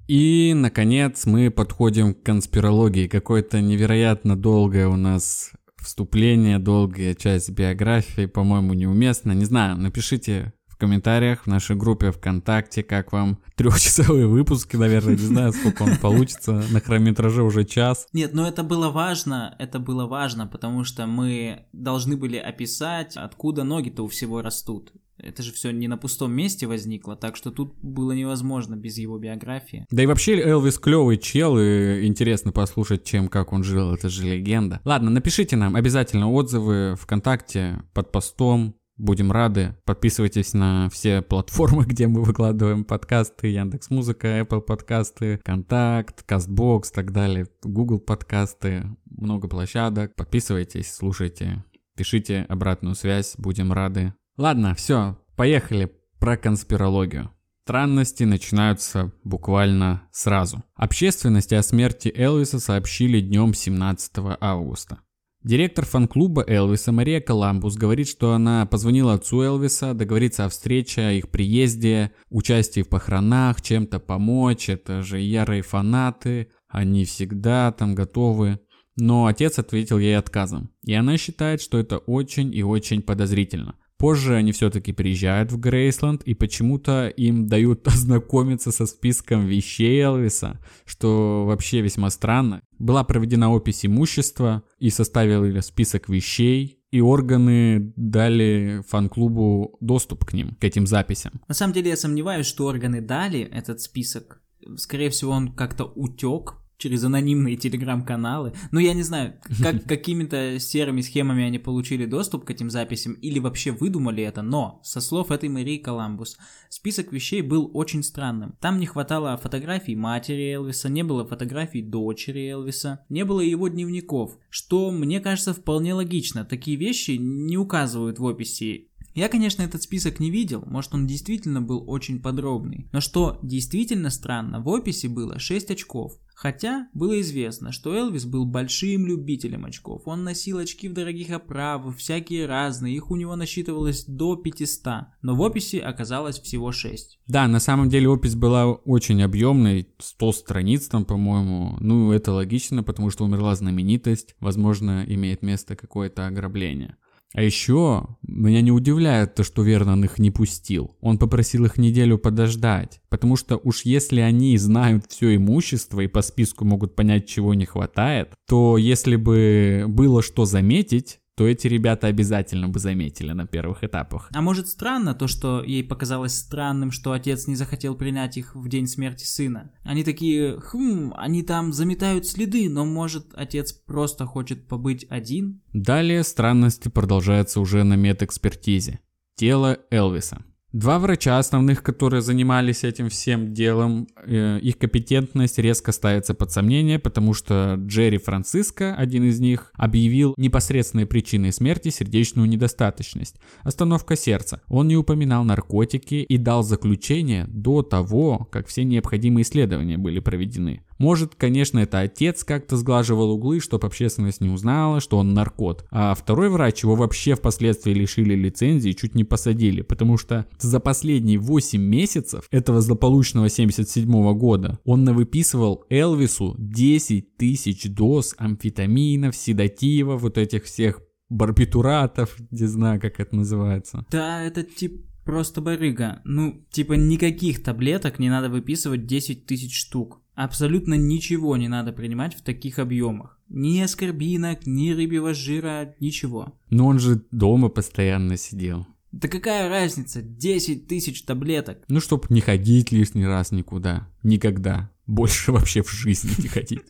И, 0.09 0.55
наконец, 0.55 1.27
мы 1.27 1.51
подходим 1.51 2.15
к 2.15 2.23
конспирологии. 2.23 3.07
Какое-то 3.07 3.61
невероятно 3.61 4.37
долгое 4.37 4.89
у 4.89 4.97
нас 4.97 5.53
вступление, 5.77 6.59
долгая 6.59 7.15
часть 7.15 7.51
биографии, 7.51 8.27
по-моему, 8.27 8.75
неуместно. 8.75 9.33
Не 9.33 9.45
знаю, 9.45 9.77
напишите 9.77 10.53
комментариях 10.81 11.43
в 11.43 11.47
нашей 11.47 11.77
группе 11.77 12.11
ВКонтакте, 12.11 12.83
как 12.83 13.13
вам 13.13 13.39
трехчасовые 13.55 14.27
выпуски, 14.27 14.77
наверное, 14.77 15.15
не 15.15 15.23
знаю, 15.23 15.53
сколько 15.53 15.83
он 15.83 15.97
получится. 15.97 16.65
На 16.71 16.81
хронометраже 16.81 17.43
уже 17.43 17.65
час. 17.65 18.09
Нет, 18.13 18.35
но 18.35 18.49
это 18.49 18.65
было 18.65 18.91
важно, 18.91 19.55
это 19.59 19.79
было 19.79 20.07
важно, 20.07 20.47
потому 20.47 20.85
что 20.85 21.07
мы 21.07 21.67
должны 21.73 22.17
были 22.17 22.37
описать, 22.37 23.17
откуда 23.17 23.63
ноги-то 23.63 24.03
у 24.03 24.09
всего 24.09 24.43
растут. 24.43 24.93
Это 25.23 25.43
же 25.43 25.53
все 25.53 25.71
не 25.71 25.89
на 25.89 25.99
пустом 25.99 26.33
месте 26.33 26.67
возникло, 26.67 27.15
так 27.15 27.37
что 27.37 27.51
тут 27.51 27.75
было 27.83 28.13
невозможно 28.13 28.75
без 28.75 28.99
его 28.99 29.19
биографии. 29.19 29.87
Да 29.91 30.03
и 30.03 30.07
вообще 30.07 30.41
Элвис 30.41 30.79
клевый 30.79 31.19
чел, 31.19 31.59
и 31.59 32.07
интересно 32.07 32.53
послушать, 32.53 33.05
чем, 33.05 33.29
как 33.29 33.53
он 33.53 33.63
жил, 33.63 33.93
это 33.93 34.09
же 34.09 34.25
легенда. 34.25 34.81
Ладно, 34.85 35.11
напишите 35.11 35.57
нам 35.57 35.77
обязательно 35.77 36.31
отзывы 36.31 36.97
ВКонтакте 36.99 37.83
под 37.93 38.13
постом, 38.13 38.75
Будем 39.01 39.33
рады. 39.33 39.75
Подписывайтесь 39.87 40.53
на 40.53 40.91
все 40.91 41.23
платформы, 41.23 41.85
где 41.87 42.07
мы 42.07 42.23
выкладываем 42.23 42.85
подкасты. 42.85 43.49
Яндекс 43.49 43.89
Музыка, 43.89 44.41
Apple 44.41 44.61
подкасты, 44.61 45.41
Контакт, 45.43 46.23
Кастбокс 46.25 46.91
так 46.91 47.11
далее. 47.11 47.47
Google 47.63 47.99
подкасты. 47.99 48.85
Много 49.07 49.49
площадок. 49.49 50.15
Подписывайтесь, 50.17 50.93
слушайте. 50.93 51.65
Пишите 51.97 52.45
обратную 52.51 52.95
связь. 52.95 53.37
Будем 53.39 53.73
рады. 53.73 54.13
Ладно, 54.37 54.75
все, 54.75 55.19
поехали 55.35 55.91
про 56.19 56.37
конспирологию. 56.37 57.31
Странности 57.63 58.25
начинаются 58.25 59.13
буквально 59.25 60.03
сразу. 60.13 60.63
Общественности 60.75 61.55
о 61.55 61.63
смерти 61.63 62.13
Элвиса 62.15 62.61
сообщили 62.61 63.21
днем 63.21 63.55
17 63.55 64.13
августа. 64.41 64.99
Директор 65.43 65.87
фан-клуба 65.87 66.45
Элвиса 66.47 66.93
Мария 66.93 67.19
Коламбус 67.23 67.77
говорит, 67.77 68.09
что 68.09 68.35
она 68.35 68.67
позвонила 68.67 69.15
отцу 69.15 69.41
Элвиса 69.41 69.95
договориться 69.95 70.45
о 70.45 70.51
встрече, 70.51 71.01
о 71.01 71.13
их 71.13 71.31
приезде, 71.31 72.13
участии 72.29 72.83
в 72.83 72.91
похоронах, 72.91 73.63
чем-то 73.63 74.01
помочь. 74.01 74.69
Это 74.69 75.03
же 75.03 75.19
ярые 75.19 75.63
фанаты, 75.63 76.51
они 76.69 77.07
всегда 77.07 77.73
там 77.73 77.95
готовы. 77.95 78.61
Но 78.97 79.25
отец 79.25 79.59
ответил 79.59 79.99
ей 79.99 80.19
отказом. 80.19 80.75
И 80.85 80.93
она 80.93 81.17
считает, 81.17 81.63
что 81.63 81.79
это 81.79 81.97
очень 81.97 82.55
и 82.55 82.63
очень 82.63 83.01
подозрительно. 83.01 83.77
Позже 84.01 84.35
они 84.35 84.53
все-таки 84.53 84.93
приезжают 84.93 85.53
в 85.53 85.61
Грейсленд 85.61 86.23
и 86.23 86.33
почему-то 86.33 87.09
им 87.09 87.47
дают 87.47 87.87
ознакомиться 87.87 88.73
со 88.73 88.87
списком 88.87 89.47
вещей 89.47 90.01
Элвиса, 90.01 90.59
что 90.87 91.45
вообще 91.45 91.83
весьма 91.83 92.09
странно. 92.09 92.63
Была 92.79 93.05
проведена 93.05 93.53
опись 93.53 93.85
имущества 93.85 94.63
и 94.79 94.89
составили 94.89 95.61
список 95.61 96.09
вещей, 96.09 96.79
и 96.91 97.03
органы 97.03 97.93
дали 97.95 98.83
фан-клубу 98.89 99.77
доступ 99.81 100.25
к 100.25 100.33
ним, 100.33 100.55
к 100.55 100.65
этим 100.65 100.87
записям. 100.87 101.43
На 101.47 101.53
самом 101.53 101.75
деле 101.75 101.91
я 101.91 101.97
сомневаюсь, 101.97 102.47
что 102.47 102.65
органы 102.65 103.03
дали 103.03 103.41
этот 103.41 103.83
список. 103.83 104.41
Скорее 104.77 105.11
всего, 105.11 105.33
он 105.33 105.53
как-то 105.53 105.85
утек 105.85 106.60
через 106.81 107.05
анонимные 107.05 107.57
телеграм-каналы. 107.57 108.55
Ну, 108.73 108.81
я 108.81 108.95
не 108.95 109.03
знаю, 109.03 109.35
как 109.63 109.85
какими-то 109.89 110.59
серыми 110.59 111.03
схемами 111.03 111.45
они 111.45 111.59
получили 111.59 112.07
доступ 112.07 112.47
к 112.47 112.51
этим 112.51 112.71
записям 112.71 113.13
или 113.13 113.39
вообще 113.39 113.71
выдумали 113.71 114.25
это, 114.25 114.43
но, 114.43 114.81
со 114.83 115.01
слов 115.01 115.31
этой 115.31 115.49
Марии 115.49 115.77
Коламбус, 115.77 116.39
список 116.71 117.13
вещей 117.13 117.43
был 117.43 117.71
очень 117.75 118.03
странным. 118.03 118.57
Там 118.61 118.81
не 118.81 118.87
хватало 118.87 119.37
фотографий 119.37 119.95
матери 119.95 120.55
Элвиса, 120.55 120.89
не 120.89 121.05
было 121.05 121.27
фотографий 121.27 121.83
дочери 121.83 122.49
Элвиса, 122.49 123.05
не 123.11 123.25
было 123.25 123.41
его 123.41 123.69
дневников, 123.69 124.39
что, 124.49 124.91
мне 124.91 125.21
кажется, 125.21 125.53
вполне 125.53 125.95
логично. 125.95 126.45
Такие 126.45 126.79
вещи 126.79 127.13
не 127.13 127.59
указывают 127.59 128.19
в 128.19 128.25
описи 128.25 128.90
я, 129.15 129.29
конечно, 129.29 129.63
этот 129.63 129.83
список 129.83 130.21
не 130.21 130.31
видел, 130.31 130.63
может 130.67 130.95
он 130.95 131.07
действительно 131.07 131.61
был 131.61 131.85
очень 131.89 132.21
подробный. 132.21 132.89
Но 132.93 133.01
что 133.01 133.39
действительно 133.43 134.11
странно, 134.11 134.61
в 134.61 134.69
описи 134.69 135.07
было 135.07 135.39
6 135.39 135.71
очков. 135.71 136.13
Хотя 136.41 136.89
было 136.95 137.21
известно, 137.21 137.71
что 137.71 137.95
Элвис 137.95 138.25
был 138.25 138.47
большим 138.47 139.05
любителем 139.05 139.67
очков. 139.67 140.01
Он 140.07 140.25
носил 140.25 140.57
очки 140.57 140.89
в 140.89 140.95
дорогих 140.95 141.31
оправах, 141.33 141.99
всякие 141.99 142.47
разные, 142.47 142.97
их 142.97 143.11
у 143.11 143.17
него 143.17 143.37
насчитывалось 143.37 144.07
до 144.07 144.37
500, 144.37 144.87
но 145.21 145.35
в 145.35 145.41
описи 145.43 145.77
оказалось 145.77 146.41
всего 146.41 146.73
6. 146.73 147.19
Да, 147.27 147.47
на 147.47 147.61
самом 147.61 147.91
деле 147.91 148.09
опись 148.09 148.37
была 148.37 148.73
очень 148.73 149.23
объемной, 149.23 149.89
100 149.99 150.33
страниц 150.33 150.89
там, 150.89 151.05
по-моему. 151.05 151.77
Ну, 151.79 152.11
это 152.11 152.33
логично, 152.33 152.83
потому 152.83 153.11
что 153.11 153.25
умерла 153.25 153.55
знаменитость, 153.55 154.35
возможно, 154.41 155.05
имеет 155.07 155.43
место 155.43 155.77
какое-то 155.77 156.27
ограбление. 156.27 156.97
А 157.33 157.43
еще 157.43 158.09
меня 158.23 158.61
не 158.61 158.73
удивляет 158.73 159.37
то, 159.37 159.45
что 159.45 159.63
Вернон 159.63 160.05
их 160.05 160.19
не 160.19 160.33
пустил. 160.33 160.97
Он 161.01 161.17
попросил 161.17 161.65
их 161.65 161.79
неделю 161.79 162.19
подождать, 162.19 163.01
потому 163.09 163.37
что 163.37 163.57
уж 163.57 163.83
если 163.83 164.21
они 164.21 164.57
знают 164.59 165.05
все 165.09 165.37
имущество 165.37 166.01
и 166.01 166.09
по 166.09 166.23
списку 166.23 166.65
могут 166.65 166.97
понять, 166.97 167.29
чего 167.29 167.55
не 167.55 167.67
хватает, 167.67 168.33
то 168.49 168.77
если 168.77 169.15
бы 169.15 169.85
было 169.87 170.23
что 170.23 170.45
заметить, 170.45 171.20
то 171.37 171.49
эти 171.49 171.67
ребята 171.67 172.07
обязательно 172.07 172.69
бы 172.69 172.79
заметили 172.79 173.33
на 173.33 173.47
первых 173.47 173.83
этапах. 173.83 174.29
А 174.33 174.43
может 174.43 174.69
странно 174.69 175.15
то, 175.15 175.27
что 175.27 175.63
ей 175.63 175.83
показалось 175.83 176.37
странным, 176.37 176.91
что 176.91 177.13
отец 177.13 177.47
не 177.47 177.57
захотел 177.57 177.95
принять 177.95 178.37
их 178.37 178.55
в 178.55 178.69
день 178.69 178.87
смерти 178.87 179.25
сына? 179.25 179.73
Они 179.83 180.05
такие, 180.05 180.61
хм, 180.61 181.13
они 181.17 181.43
там 181.43 181.73
заметают 181.73 182.27
следы, 182.27 182.69
но 182.69 182.85
может 182.85 183.33
отец 183.35 183.73
просто 183.73 184.27
хочет 184.27 184.69
побыть 184.69 185.07
один? 185.09 185.63
Далее 185.73 186.23
странности 186.25 186.89
продолжаются 186.89 187.61
уже 187.61 187.85
на 187.85 187.95
медэкспертизе. 187.95 189.01
Тело 189.37 189.79
Элвиса. 189.91 190.45
Два 190.73 191.01
врача 191.01 191.37
основных, 191.37 191.83
которые 191.83 192.23
занимались 192.23 192.85
этим 192.85 193.09
всем 193.09 193.53
делом, 193.53 194.07
э, 194.25 194.61
их 194.61 194.79
компетентность 194.79 195.59
резко 195.59 195.91
ставится 195.91 196.33
под 196.33 196.53
сомнение, 196.53 197.01
потому 197.01 197.35
что 197.35 197.75
Джерри 197.77 198.19
Франциско, 198.19 198.95
один 198.95 199.25
из 199.25 199.41
них, 199.41 199.73
объявил 199.75 200.33
непосредственной 200.37 201.07
причиной 201.07 201.53
смерти 201.53 201.89
сердечную 201.89 202.49
недостаточность, 202.49 203.35
остановка 203.63 204.15
сердца. 204.15 204.63
Он 204.69 204.87
не 204.87 204.97
упоминал 204.97 205.43
наркотики 205.43 206.15
и 206.15 206.39
дал 206.39 206.63
заключение 206.63 207.47
до 207.49 207.83
того, 207.83 208.49
как 208.53 208.69
все 208.69 208.85
необходимые 208.85 209.43
исследования 209.43 209.99
были 209.99 210.21
проведены. 210.21 210.85
Может, 211.01 211.35
конечно, 211.35 211.79
это 211.79 212.01
отец 212.01 212.45
как-то 212.45 212.77
сглаживал 212.77 213.31
углы, 213.31 213.61
чтобы 213.61 213.87
общественность 213.87 214.43
не 214.43 214.51
узнала, 214.51 215.01
что 215.01 215.17
он 215.17 215.33
наркот. 215.33 215.87
А 215.91 216.15
второй 216.15 216.51
врач 216.51 216.83
его 216.83 216.95
вообще 216.95 217.35
впоследствии 217.35 217.95
лишили 217.95 218.35
лицензии 218.35 218.91
и 218.91 218.97
чуть 218.97 219.15
не 219.15 219.25
посадили, 219.25 219.81
потому 219.81 220.19
что 220.19 220.47
за 220.59 220.79
последние 220.79 221.39
8 221.39 221.81
месяцев 221.81 222.45
этого 222.51 222.83
злополучного 222.83 223.49
77 223.49 224.11
года 224.35 224.79
он 224.85 225.05
навыписывал 225.05 225.87
Элвису 225.89 226.55
10 226.59 227.37
тысяч 227.39 227.89
доз 227.89 228.35
амфетаминов, 228.37 229.35
седативов, 229.35 230.21
вот 230.21 230.37
этих 230.37 230.65
всех 230.65 231.01
барбитуратов, 231.31 232.37
не 232.51 232.67
знаю, 232.67 233.01
как 233.01 233.21
это 233.21 233.35
называется. 233.35 234.05
Да, 234.11 234.43
это 234.43 234.65
типа 234.65 235.10
просто 235.31 235.61
барыга. 235.61 236.21
Ну, 236.25 236.67
типа 236.73 236.95
никаких 236.95 237.63
таблеток 237.63 238.19
не 238.19 238.29
надо 238.29 238.49
выписывать 238.49 239.07
10 239.07 239.47
тысяч 239.47 239.79
штук. 239.79 240.21
Абсолютно 240.35 240.95
ничего 240.95 241.57
не 241.57 241.69
надо 241.69 241.93
принимать 241.93 242.35
в 242.35 242.43
таких 242.43 242.81
объемах. 242.81 243.39
Ни 243.49 243.79
аскорбинок, 243.79 244.67
ни 244.67 244.91
рыбьего 244.91 245.33
жира, 245.33 245.95
ничего. 246.01 246.59
Но 246.69 246.87
он 246.89 246.99
же 246.99 247.23
дома 247.31 247.69
постоянно 247.69 248.37
сидел. 248.37 248.89
Да 249.13 249.29
какая 249.29 249.69
разница? 249.69 250.21
10 250.21 250.89
тысяч 250.89 251.23
таблеток. 251.23 251.79
Ну, 251.87 252.01
чтоб 252.01 252.29
не 252.29 252.41
ходить 252.41 252.91
лишний 252.91 253.27
раз 253.27 253.53
никуда. 253.53 254.09
Никогда. 254.25 254.91
Больше 255.07 255.53
вообще 255.53 255.85
в 255.85 255.93
жизни 255.93 256.33
не 256.39 256.49
ходить. 256.49 256.83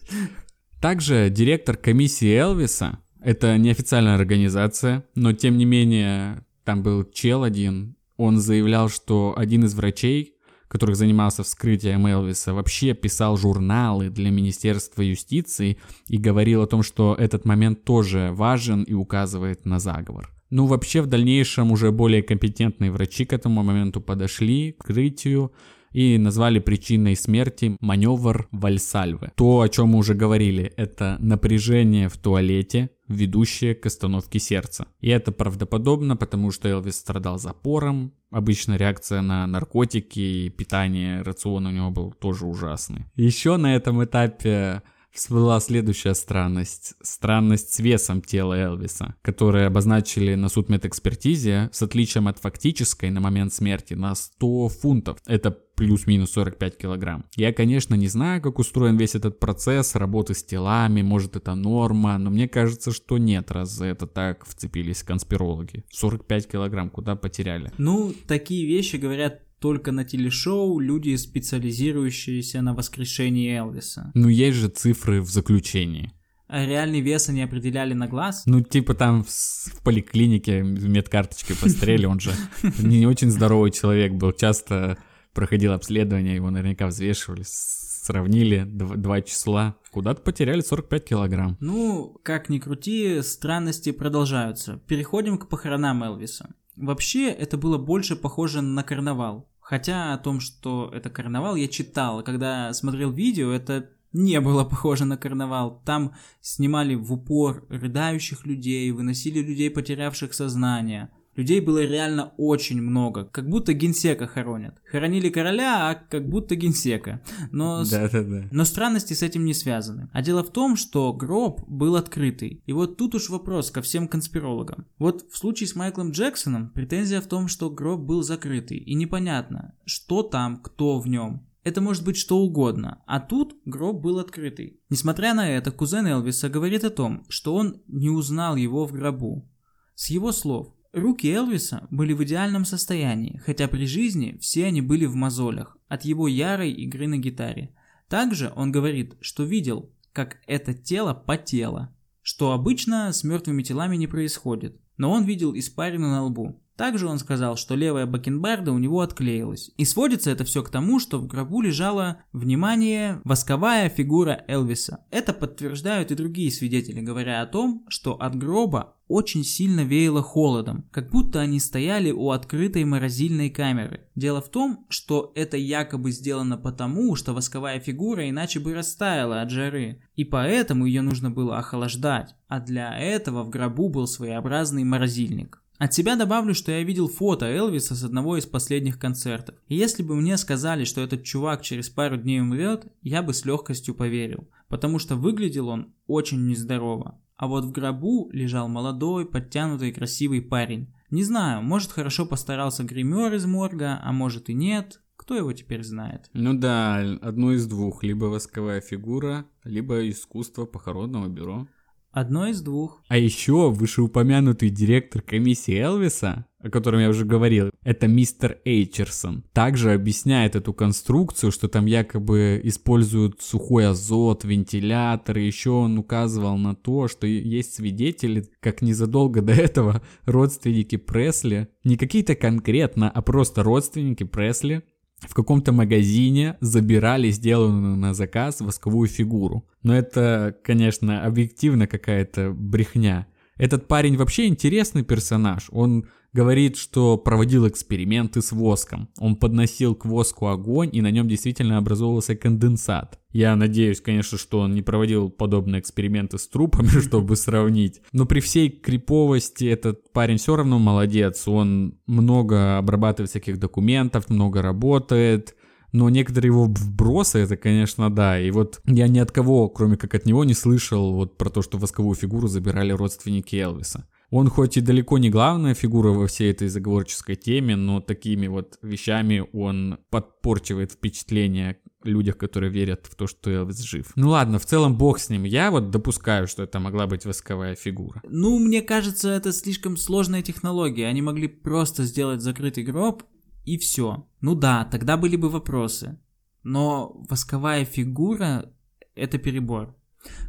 Также 0.81 1.29
директор 1.29 1.77
комиссии 1.77 2.35
Элвиса, 2.35 3.01
это 3.21 3.59
неофициальная 3.59 4.15
организация, 4.15 5.05
но 5.15 5.35
тем 5.35 5.59
не 5.59 5.67
менее 5.67 6.47
там 6.65 6.83
был 6.83 7.05
чел 7.05 7.43
один, 7.43 7.97
он 8.21 8.39
заявлял, 8.39 8.89
что 8.89 9.35
один 9.37 9.65
из 9.65 9.75
врачей, 9.75 10.35
который 10.69 10.95
занимался 10.95 11.43
вскрытием 11.43 12.07
Элвиса, 12.07 12.53
вообще 12.53 12.93
писал 12.93 13.37
журналы 13.37 14.11
для 14.11 14.31
Министерства 14.31 15.03
юстиции 15.03 15.79
и 16.07 16.19
говорил 16.19 16.63
о 16.63 16.67
том, 16.67 16.83
что 16.83 17.17
этот 17.19 17.47
момент 17.47 17.83
тоже 17.85 18.31
важен 18.33 18.83
и 18.83 18.93
указывает 18.93 19.65
на 19.65 19.79
заговор. 19.79 20.31
Ну, 20.51 20.67
вообще, 20.67 21.01
в 21.01 21.07
дальнейшем 21.07 21.73
уже 21.73 21.93
более 21.93 22.23
компетентные 22.23 22.91
врачи 22.91 23.25
к 23.25 23.33
этому 23.33 23.63
моменту 23.63 24.01
подошли 24.01 24.73
к 24.73 24.91
открытию 24.91 25.53
и 25.93 26.19
назвали 26.19 26.59
причиной 26.59 27.17
смерти 27.17 27.77
маневр 27.81 28.49
Вальсальвы. 28.53 29.33
То, 29.35 29.61
о 29.61 29.69
чем 29.69 29.89
мы 29.89 29.99
уже 29.99 30.15
говорили, 30.15 30.73
это 30.77 31.17
напряжение 31.21 32.09
в 32.09 32.17
туалете, 32.17 32.91
ведущее 33.09 33.75
к 33.75 33.87
остановке 33.87 34.39
сердца. 34.39 34.87
И 35.01 35.09
это 35.09 35.33
правдоподобно, 35.33 36.17
потому 36.17 36.51
что 36.53 36.69
Элвис 36.69 36.97
страдал 36.97 37.39
запором, 37.39 38.13
обычно 38.31 38.77
реакция 38.77 39.21
на 39.21 39.47
наркотики 39.47 40.21
и 40.21 40.49
питание, 40.49 41.23
рацион 41.23 41.67
у 41.67 41.71
него 41.71 41.91
был 41.91 42.13
тоже 42.13 42.47
ужасный. 42.47 43.07
Еще 43.17 43.57
на 43.57 43.75
этом 43.75 44.03
этапе 44.05 44.83
всплыла 45.13 45.61
следующая 45.61 46.15
странность. 46.15 46.95
Странность 47.03 47.75
с 47.75 47.79
весом 47.81 48.23
тела 48.23 48.55
Элвиса, 48.55 49.15
которые 49.23 49.67
обозначили 49.67 50.35
на 50.35 50.49
судмедэкспертизе 50.49 51.71
с 51.73 51.83
отличием 51.83 52.29
от 52.29 52.39
фактической 52.39 53.11
на 53.11 53.21
момент 53.21 53.53
смерти 53.53 53.95
на 53.95 54.15
100 54.15 54.69
фунтов. 54.69 55.19
Это 55.27 55.51
плюс-минус 55.81 56.33
45 56.33 56.77
килограмм. 56.77 57.25
Я, 57.37 57.55
конечно, 57.55 57.95
не 57.95 58.09
знаю, 58.09 58.43
как 58.43 58.59
устроен 58.59 58.99
весь 58.99 59.15
этот 59.15 59.41
процесс 59.41 59.95
работы 59.95 60.35
с 60.35 60.45
телами, 60.45 61.01
может 61.01 61.37
это 61.37 61.55
норма, 61.55 62.19
но 62.19 62.29
мне 62.29 62.49
кажется, 62.49 62.93
что 62.93 63.17
нет, 63.17 63.51
раз 63.51 63.71
за 63.71 63.87
это 63.87 64.07
так 64.07 64.45
вцепились 64.45 65.03
конспирологи. 65.03 65.85
45 65.91 66.49
килограмм 66.49 66.91
куда 66.91 67.17
потеряли? 67.17 67.73
Ну, 67.79 68.13
такие 68.27 68.67
вещи 68.67 68.97
говорят 68.97 69.41
только 69.61 69.93
на 69.93 70.05
телешоу 70.05 70.81
люди, 70.81 71.15
специализирующиеся 71.17 72.63
на 72.63 72.75
воскрешении 72.75 73.57
Элвиса. 73.57 74.11
Ну, 74.15 74.29
есть 74.29 74.57
же 74.57 74.69
цифры 74.69 75.21
в 75.21 75.29
заключении. 75.29 76.13
А 76.49 76.67
реальный 76.67 77.01
вес 77.01 77.29
они 77.29 77.43
определяли 77.43 77.95
на 77.95 78.09
глаз? 78.09 78.43
Ну, 78.47 78.61
типа 78.63 78.95
там 78.95 79.23
в, 79.23 79.29
в 79.29 79.85
поликлинике 79.85 80.63
медкарточкой 80.63 81.55
посмотрели, 81.57 82.07
он 82.07 82.19
же 82.19 82.33
не 82.81 83.07
очень 83.07 83.31
здоровый 83.31 83.71
человек 83.71 84.15
был, 84.15 84.33
часто 84.33 84.99
проходил 85.33 85.73
обследование, 85.73 86.35
его 86.35 86.51
наверняка 86.51 86.89
взвешивали, 86.89 87.45
сравнили 87.45 88.65
два 88.65 89.21
числа, 89.21 89.77
куда-то 89.93 90.23
потеряли 90.23 90.61
45 90.61 91.05
килограмм. 91.05 91.57
Ну, 91.61 92.19
как 92.25 92.49
ни 92.49 92.59
крути, 92.59 93.23
странности 93.23 93.93
продолжаются. 93.93 94.81
Переходим 94.89 95.39
к 95.39 95.49
похоронам 95.49 96.03
Элвиса. 96.03 96.55
Вообще, 96.77 97.29
это 97.29 97.59
было 97.59 97.79
больше 97.79 98.17
похоже 98.17 98.63
на 98.63 98.83
карнавал. 98.83 99.50
Хотя 99.71 100.15
о 100.15 100.19
том, 100.19 100.41
что 100.41 100.91
это 100.93 101.11
карнавал, 101.11 101.55
я 101.55 101.69
читал. 101.69 102.25
Когда 102.25 102.73
смотрел 102.73 103.13
видео, 103.13 103.53
это 103.53 103.89
не 104.13 104.41
было 104.41 104.65
похоже 104.65 105.05
на 105.05 105.17
карнавал. 105.17 105.81
Там 105.85 106.17
снимали 106.41 106.97
в 106.97 107.13
упор 107.13 107.65
рыдающих 107.69 108.45
людей, 108.47 108.91
выносили 108.91 109.39
людей, 109.39 109.71
потерявших 109.71 110.35
сознание. 110.35 111.09
Людей 111.37 111.61
было 111.61 111.85
реально 111.85 112.33
очень 112.37 112.83
много, 112.83 113.25
как 113.25 113.49
будто 113.49 113.73
генсека 113.73 114.27
хоронят. 114.27 114.77
Хоронили 114.91 115.29
короля, 115.29 115.91
а 115.91 115.95
как 115.95 116.29
будто 116.29 116.57
генсека. 116.57 117.23
Но, 117.53 117.85
да, 117.85 118.09
да, 118.09 118.23
да. 118.23 118.49
но 118.51 118.65
странности 118.65 119.15
с 119.15 119.23
этим 119.23 119.45
не 119.45 119.55
связаны. 119.55 120.11
А 120.13 120.23
дело 120.23 120.43
в 120.43 120.51
том, 120.51 120.77
что 120.77 121.13
гроб 121.13 121.63
был 121.69 121.97
открытый. 121.97 122.63
И 122.67 122.73
вот 122.73 122.97
тут 122.97 123.15
уж 123.15 123.31
вопрос 123.31 123.71
ко 123.71 123.81
всем 123.81 124.09
конспирологам. 124.09 124.87
Вот 124.99 125.31
в 125.31 125.37
случае 125.37 125.69
с 125.69 125.77
Майклом 125.77 126.11
Джексоном 126.11 126.71
претензия 126.71 127.21
в 127.21 127.27
том, 127.27 127.47
что 127.47 127.71
гроб 127.71 128.01
был 128.01 128.23
закрытый. 128.23 128.79
И 128.79 128.95
непонятно, 128.95 129.75
что 129.85 130.23
там, 130.23 130.61
кто 130.61 130.99
в 130.99 131.07
нем. 131.07 131.47
Это 131.63 131.81
может 131.81 132.05
быть 132.05 132.17
что 132.17 132.39
угодно, 132.39 133.03
а 133.07 133.21
тут 133.21 133.55
гроб 133.67 134.01
был 134.01 134.19
открытый. 134.19 134.81
Несмотря 134.89 135.35
на 135.35 135.49
это, 135.49 135.71
кузен 135.71 136.07
Элвиса 136.07 136.49
говорит 136.49 136.85
о 136.85 136.91
том, 136.91 137.25
что 137.29 137.55
он 137.55 137.83
не 137.87 138.09
узнал 138.09 138.57
его 138.57 138.87
в 138.87 138.93
гробу. 138.93 139.47
С 139.95 140.09
его 140.09 140.33
слов, 140.33 140.75
Руки 140.93 141.29
Элвиса 141.29 141.87
были 141.91 142.13
в 142.13 142.25
идеальном 142.25 142.65
состоянии, 142.65 143.41
хотя 143.47 143.69
при 143.69 143.87
жизни 143.87 144.37
все 144.41 144.67
они 144.67 144.81
были 144.81 145.07
в 145.07 145.15
мозолях 145.15 145.77
от 145.87 146.05
его 146.05 146.27
ярой 146.27 146.73
игры 146.73 147.07
на 147.07 147.17
гитаре. 147.17 147.73
Также 148.09 148.53
он 148.57 148.73
говорит, 148.73 149.17
что 149.21 149.45
видел, 149.45 149.93
как 150.13 150.39
это 150.49 150.75
тело 150.75 151.15
потело, 151.15 151.95
что 152.23 152.51
обычно 152.53 153.13
с 153.13 153.23
мертвыми 153.23 153.63
телами 153.63 153.97
не 153.97 154.09
происходит, 154.09 154.81
но 154.97 155.13
он 155.13 155.25
видел 155.25 155.57
испарину 155.57 156.09
на 156.09 156.25
лбу. 156.25 156.60
Также 156.77 157.07
он 157.07 157.19
сказал, 157.19 157.57
что 157.57 157.75
левая 157.75 158.07
бакенбарда 158.07 158.73
у 158.73 158.79
него 158.79 159.01
отклеилась. 159.01 159.71
И 159.77 159.85
сводится 159.85 160.31
это 160.31 160.45
все 160.45 160.63
к 160.63 160.71
тому, 160.71 160.99
что 160.99 161.19
в 161.19 161.27
гробу 161.27 161.61
лежала, 161.61 162.23
внимание, 162.33 163.21
восковая 163.25 163.89
фигура 163.89 164.45
Элвиса. 164.49 165.05
Это 165.11 165.33
подтверждают 165.33 166.11
и 166.11 166.15
другие 166.15 166.51
свидетели, 166.51 167.01
говоря 167.01 167.43
о 167.43 167.47
том, 167.47 167.85
что 167.89 168.15
от 168.15 168.37
гроба 168.37 168.97
очень 169.11 169.43
сильно 169.43 169.81
веяло 169.81 170.23
холодом, 170.23 170.89
как 170.93 171.11
будто 171.11 171.41
они 171.41 171.59
стояли 171.59 172.13
у 172.13 172.31
открытой 172.31 172.85
морозильной 172.85 173.51
камеры. 173.51 174.09
Дело 174.15 174.41
в 174.41 174.49
том, 174.49 174.87
что 174.89 175.33
это 175.35 175.57
якобы 175.57 176.13
сделано 176.13 176.57
потому, 176.57 177.17
что 177.17 177.35
восковая 177.35 177.81
фигура 177.81 178.31
иначе 178.31 178.61
бы 178.61 178.73
растаяла 178.73 179.43
от 179.43 179.51
жары, 179.51 180.01
и 180.15 180.25
поэтому 180.25 180.87
ее 180.87 181.03
нужно 181.03 181.29
было 181.29 181.59
охлаждать, 181.59 182.37
а 182.47 182.61
для 182.61 182.97
этого 182.97 183.43
в 183.43 183.51
гробу 183.51 183.89
был 183.89 184.07
своеобразный 184.07 184.85
морозильник. 184.85 185.60
От 185.81 185.95
себя 185.95 186.15
добавлю, 186.15 186.53
что 186.53 186.73
я 186.73 186.83
видел 186.83 187.09
фото 187.09 187.47
Элвиса 187.47 187.95
с 187.95 188.05
одного 188.05 188.37
из 188.37 188.45
последних 188.45 188.99
концертов. 188.99 189.55
И 189.67 189.75
если 189.75 190.03
бы 190.03 190.15
мне 190.15 190.37
сказали, 190.37 190.85
что 190.85 191.01
этот 191.01 191.25
чувак 191.25 191.63
через 191.63 191.89
пару 191.89 192.19
дней 192.19 192.43
умрет, 192.43 192.87
я 193.01 193.23
бы 193.23 193.33
с 193.33 193.47
легкостью 193.47 193.95
поверил. 193.95 194.47
Потому 194.69 194.99
что 194.99 195.17
выглядел 195.17 195.69
он 195.69 195.95
очень 196.07 196.47
нездорово. 196.47 197.19
А 197.39 197.47
вот 197.47 197.65
в 197.65 197.73
гробу 197.73 198.29
лежал 198.31 198.69
молодой, 198.69 199.25
подтянутый, 199.25 199.91
красивый 199.91 200.43
парень. 200.43 200.93
Не 201.11 201.25
знаю, 201.25 201.63
может 201.63 201.93
хорошо 201.93 202.27
постарался 202.27 202.85
гример 202.85 203.33
из 203.33 203.47
морга, 203.47 203.99
а 204.03 204.13
может 204.13 204.51
и 204.51 204.53
нет. 204.53 205.01
Кто 205.17 205.35
его 205.35 205.51
теперь 205.55 205.83
знает? 205.83 206.29
Ну 206.35 206.53
да, 206.53 206.97
одно 207.23 207.53
из 207.53 207.67
двух. 207.67 208.03
Либо 208.03 208.27
восковая 208.27 208.83
фигура, 208.83 209.47
либо 209.65 210.07
искусство 210.11 210.67
похоронного 210.67 211.29
бюро. 211.29 211.69
Одно 212.13 212.49
из 212.49 212.61
двух. 212.61 213.01
А 213.09 213.17
еще 213.17 213.71
вышеупомянутый 213.71 214.69
директор 214.71 215.23
комиссии 215.23 215.79
Элвиса, 215.79 216.45
о 216.59 216.69
котором 216.69 217.01
я 217.01 217.09
уже 217.09 217.25
говорил, 217.25 217.71
это 217.85 218.09
мистер 218.09 218.59
Эйчерсон, 218.65 219.45
также 219.53 219.93
объясняет 219.93 220.57
эту 220.57 220.75
конструкцию, 220.75 221.53
что 221.53 221.69
там 221.69 221.87
якобы 221.87 222.61
используют 222.65 223.41
сухой 223.41 223.87
азот, 223.87 224.45
вентилятор, 224.45 225.39
и 225.39 225.47
еще 225.47 225.71
он 225.71 225.99
указывал 225.99 226.59
на 226.59 226.75
то, 226.75 227.07
что 227.07 227.29
есть 227.29 227.75
свидетели, 227.75 228.45
как 228.59 228.83
незадолго 228.83 229.41
до 229.41 229.53
этого 229.53 230.03
родственники 230.25 230.97
Пресли, 230.97 231.69
не 231.85 231.97
какие-то 231.97 232.35
конкретно, 232.35 233.09
а 233.09 233.23
просто 233.23 233.63
родственники 233.63 234.25
Пресли, 234.25 234.83
в 235.21 235.35
каком-то 235.35 235.73
магазине 235.73 236.57
забирали 236.61 237.31
сделанную 237.31 237.97
на 237.97 238.15
заказ 238.15 238.61
восковую 238.61 239.09
фигуру. 239.09 239.65
Но 239.83 239.95
это, 239.95 240.57
конечно, 240.65 241.25
объективно 241.25 241.87
какая-то 241.87 242.51
брехня. 242.51 243.27
Этот 243.57 243.87
парень 243.89 244.17
вообще 244.17 244.47
интересный 244.47 245.05
персонаж. 245.05 245.69
Он 245.71 246.07
говорит, 246.33 246.77
что 246.77 247.17
проводил 247.17 247.67
эксперименты 247.69 248.43
с 248.43 248.53
воском. 248.53 249.09
Он 249.19 249.37
подносил 249.37 249.95
к 249.95 250.05
воску 250.05 250.47
огонь, 250.47 250.91
и 250.93 251.01
на 251.01 251.11
нем 251.11 251.29
действительно 251.29 251.79
образовывался 251.79 252.37
конденсат. 252.37 253.19
Я 253.33 253.55
надеюсь, 253.57 254.01
конечно, 254.01 254.39
что 254.39 254.61
он 254.61 254.75
не 254.75 254.83
проводил 254.83 255.31
подобные 255.31 255.81
эксперименты 255.81 256.39
с 256.39 256.49
трупами, 256.49 256.89
чтобы 257.01 257.37
сравнить. 257.37 258.01
Но 258.13 258.27
при 258.27 258.41
всей 258.41 258.71
криповости 258.71 259.65
этот 259.65 260.13
парень 260.13 260.39
все 260.39 260.57
равно 260.57 260.79
молодец. 260.79 261.47
Он 261.47 261.99
много 262.07 262.79
обрабатывает 262.79 263.31
всяких 263.31 263.59
документов, 263.59 264.29
много 264.29 264.63
работает. 264.63 265.55
Но 265.93 266.09
некоторые 266.09 266.51
его 266.51 266.65
вбросы, 266.67 267.41
это, 267.41 267.57
конечно, 267.57 268.15
да. 268.15 268.41
И 268.41 268.51
вот 268.53 268.81
я 268.87 269.09
ни 269.09 269.19
от 269.19 269.33
кого, 269.33 269.69
кроме 269.69 269.97
как 269.97 270.15
от 270.15 270.25
него, 270.25 270.45
не 270.45 270.55
слышал 270.55 271.13
вот 271.13 271.37
про 271.37 271.51
то, 271.51 271.63
что 271.63 271.79
восковую 271.79 272.15
фигуру 272.15 272.47
забирали 272.47 272.93
родственники 272.93 273.57
Элвиса. 273.57 274.07
Он 274.31 274.49
хоть 274.49 274.77
и 274.77 274.81
далеко 274.81 275.19
не 275.19 275.29
главная 275.29 275.75
фигура 275.75 276.11
во 276.11 276.27
всей 276.27 276.53
этой 276.53 276.69
заговорческой 276.69 277.35
теме, 277.35 277.75
но 277.75 278.01
такими 278.01 278.47
вот 278.47 278.79
вещами 278.81 279.45
он 279.53 279.99
подпорчивает 280.11 280.93
впечатление 280.93 281.79
людях, 282.05 282.39
которые 282.39 282.71
верят 282.71 283.07
в 283.07 283.17
то, 283.17 283.27
что 283.27 283.51
Элвис 283.51 283.81
жив. 283.81 284.13
Ну 284.15 284.31
ладно, 284.31 284.59
в 284.59 284.67
целом 284.67 284.97
бог 284.97 285.19
с 285.19 285.29
ним. 285.31 285.45
Я 285.45 285.71
вот 285.71 285.91
допускаю, 285.91 286.47
что 286.47 286.63
это 286.63 286.79
могла 286.79 287.07
быть 287.07 287.25
восковая 287.25 287.75
фигура. 287.75 288.23
Ну, 288.29 288.59
мне 288.59 288.83
кажется, 288.83 289.31
это 289.31 289.53
слишком 289.53 289.97
сложная 289.97 290.43
технология. 290.43 291.09
Они 291.09 291.23
могли 291.23 291.49
просто 291.49 292.05
сделать 292.05 292.41
закрытый 292.41 292.85
гроб 292.85 293.25
и 293.65 293.79
все. 293.79 294.27
Ну 294.41 294.55
да, 294.55 294.85
тогда 294.85 295.17
были 295.17 295.37
бы 295.37 295.51
вопросы. 295.51 296.19
Но 296.63 297.25
восковая 297.29 297.85
фигура— 297.85 298.73
это 299.15 299.39
перебор. 299.39 299.97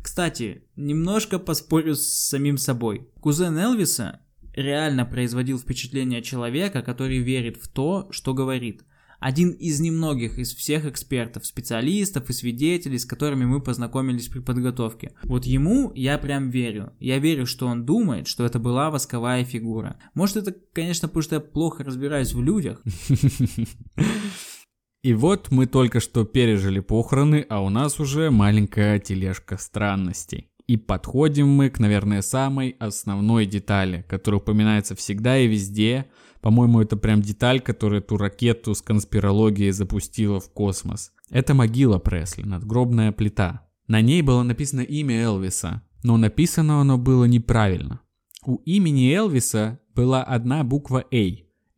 Кстати, 0.01 0.63
немножко 0.75 1.39
поспорю 1.39 1.95
с 1.95 2.07
самим 2.07 2.57
собой. 2.57 3.07
Кузен 3.19 3.57
Элвиса 3.57 4.21
реально 4.53 5.05
производил 5.05 5.57
впечатление 5.59 6.21
человека, 6.21 6.81
который 6.81 7.19
верит 7.19 7.57
в 7.57 7.67
то, 7.67 8.07
что 8.11 8.33
говорит. 8.33 8.83
Один 9.19 9.51
из 9.51 9.79
немногих 9.79 10.39
из 10.39 10.51
всех 10.51 10.85
экспертов, 10.85 11.45
специалистов 11.45 12.27
и 12.31 12.33
свидетелей, 12.33 12.97
с 12.97 13.05
которыми 13.05 13.45
мы 13.45 13.61
познакомились 13.61 14.27
при 14.27 14.39
подготовке. 14.39 15.13
Вот 15.21 15.45
ему 15.45 15.91
я 15.93 16.17
прям 16.17 16.49
верю. 16.49 16.93
Я 16.99 17.19
верю, 17.19 17.45
что 17.45 17.67
он 17.67 17.85
думает, 17.85 18.27
что 18.27 18.43
это 18.45 18.57
была 18.57 18.89
восковая 18.89 19.45
фигура. 19.45 19.97
Может 20.15 20.37
это, 20.37 20.55
конечно, 20.73 21.07
потому 21.07 21.21
что 21.21 21.35
я 21.35 21.39
плохо 21.39 21.83
разбираюсь 21.83 22.33
в 22.33 22.41
людях. 22.41 22.81
И 25.03 25.15
вот 25.15 25.49
мы 25.49 25.65
только 25.65 25.99
что 25.99 26.25
пережили 26.25 26.79
похороны, 26.79 27.45
а 27.49 27.63
у 27.63 27.69
нас 27.69 27.99
уже 27.99 28.29
маленькая 28.29 28.99
тележка 28.99 29.57
странностей. 29.57 30.49
И 30.67 30.77
подходим 30.77 31.49
мы 31.49 31.69
к, 31.71 31.79
наверное, 31.79 32.21
самой 32.21 32.75
основной 32.79 33.47
детали, 33.47 34.05
которая 34.07 34.39
упоминается 34.39 34.95
всегда 34.95 35.39
и 35.39 35.47
везде. 35.47 36.05
По-моему, 36.39 36.81
это 36.81 36.97
прям 36.97 37.21
деталь, 37.21 37.61
которая 37.61 37.99
эту 37.99 38.17
ракету 38.17 38.75
с 38.75 38.81
конспирологией 38.81 39.71
запустила 39.71 40.39
в 40.39 40.51
космос. 40.51 41.11
Это 41.31 41.55
могила 41.55 41.97
Пресли, 41.97 42.43
надгробная 42.43 43.11
плита. 43.11 43.67
На 43.87 44.01
ней 44.01 44.21
было 44.21 44.43
написано 44.43 44.81
имя 44.81 45.19
Элвиса, 45.23 45.81
но 46.03 46.15
написано 46.15 46.79
оно 46.79 46.97
было 46.99 47.25
неправильно. 47.25 48.01
У 48.45 48.57
имени 48.57 49.11
Элвиса 49.13 49.79
была 49.95 50.23
одна 50.23 50.63
буква 50.63 51.03
A. 51.11 51.25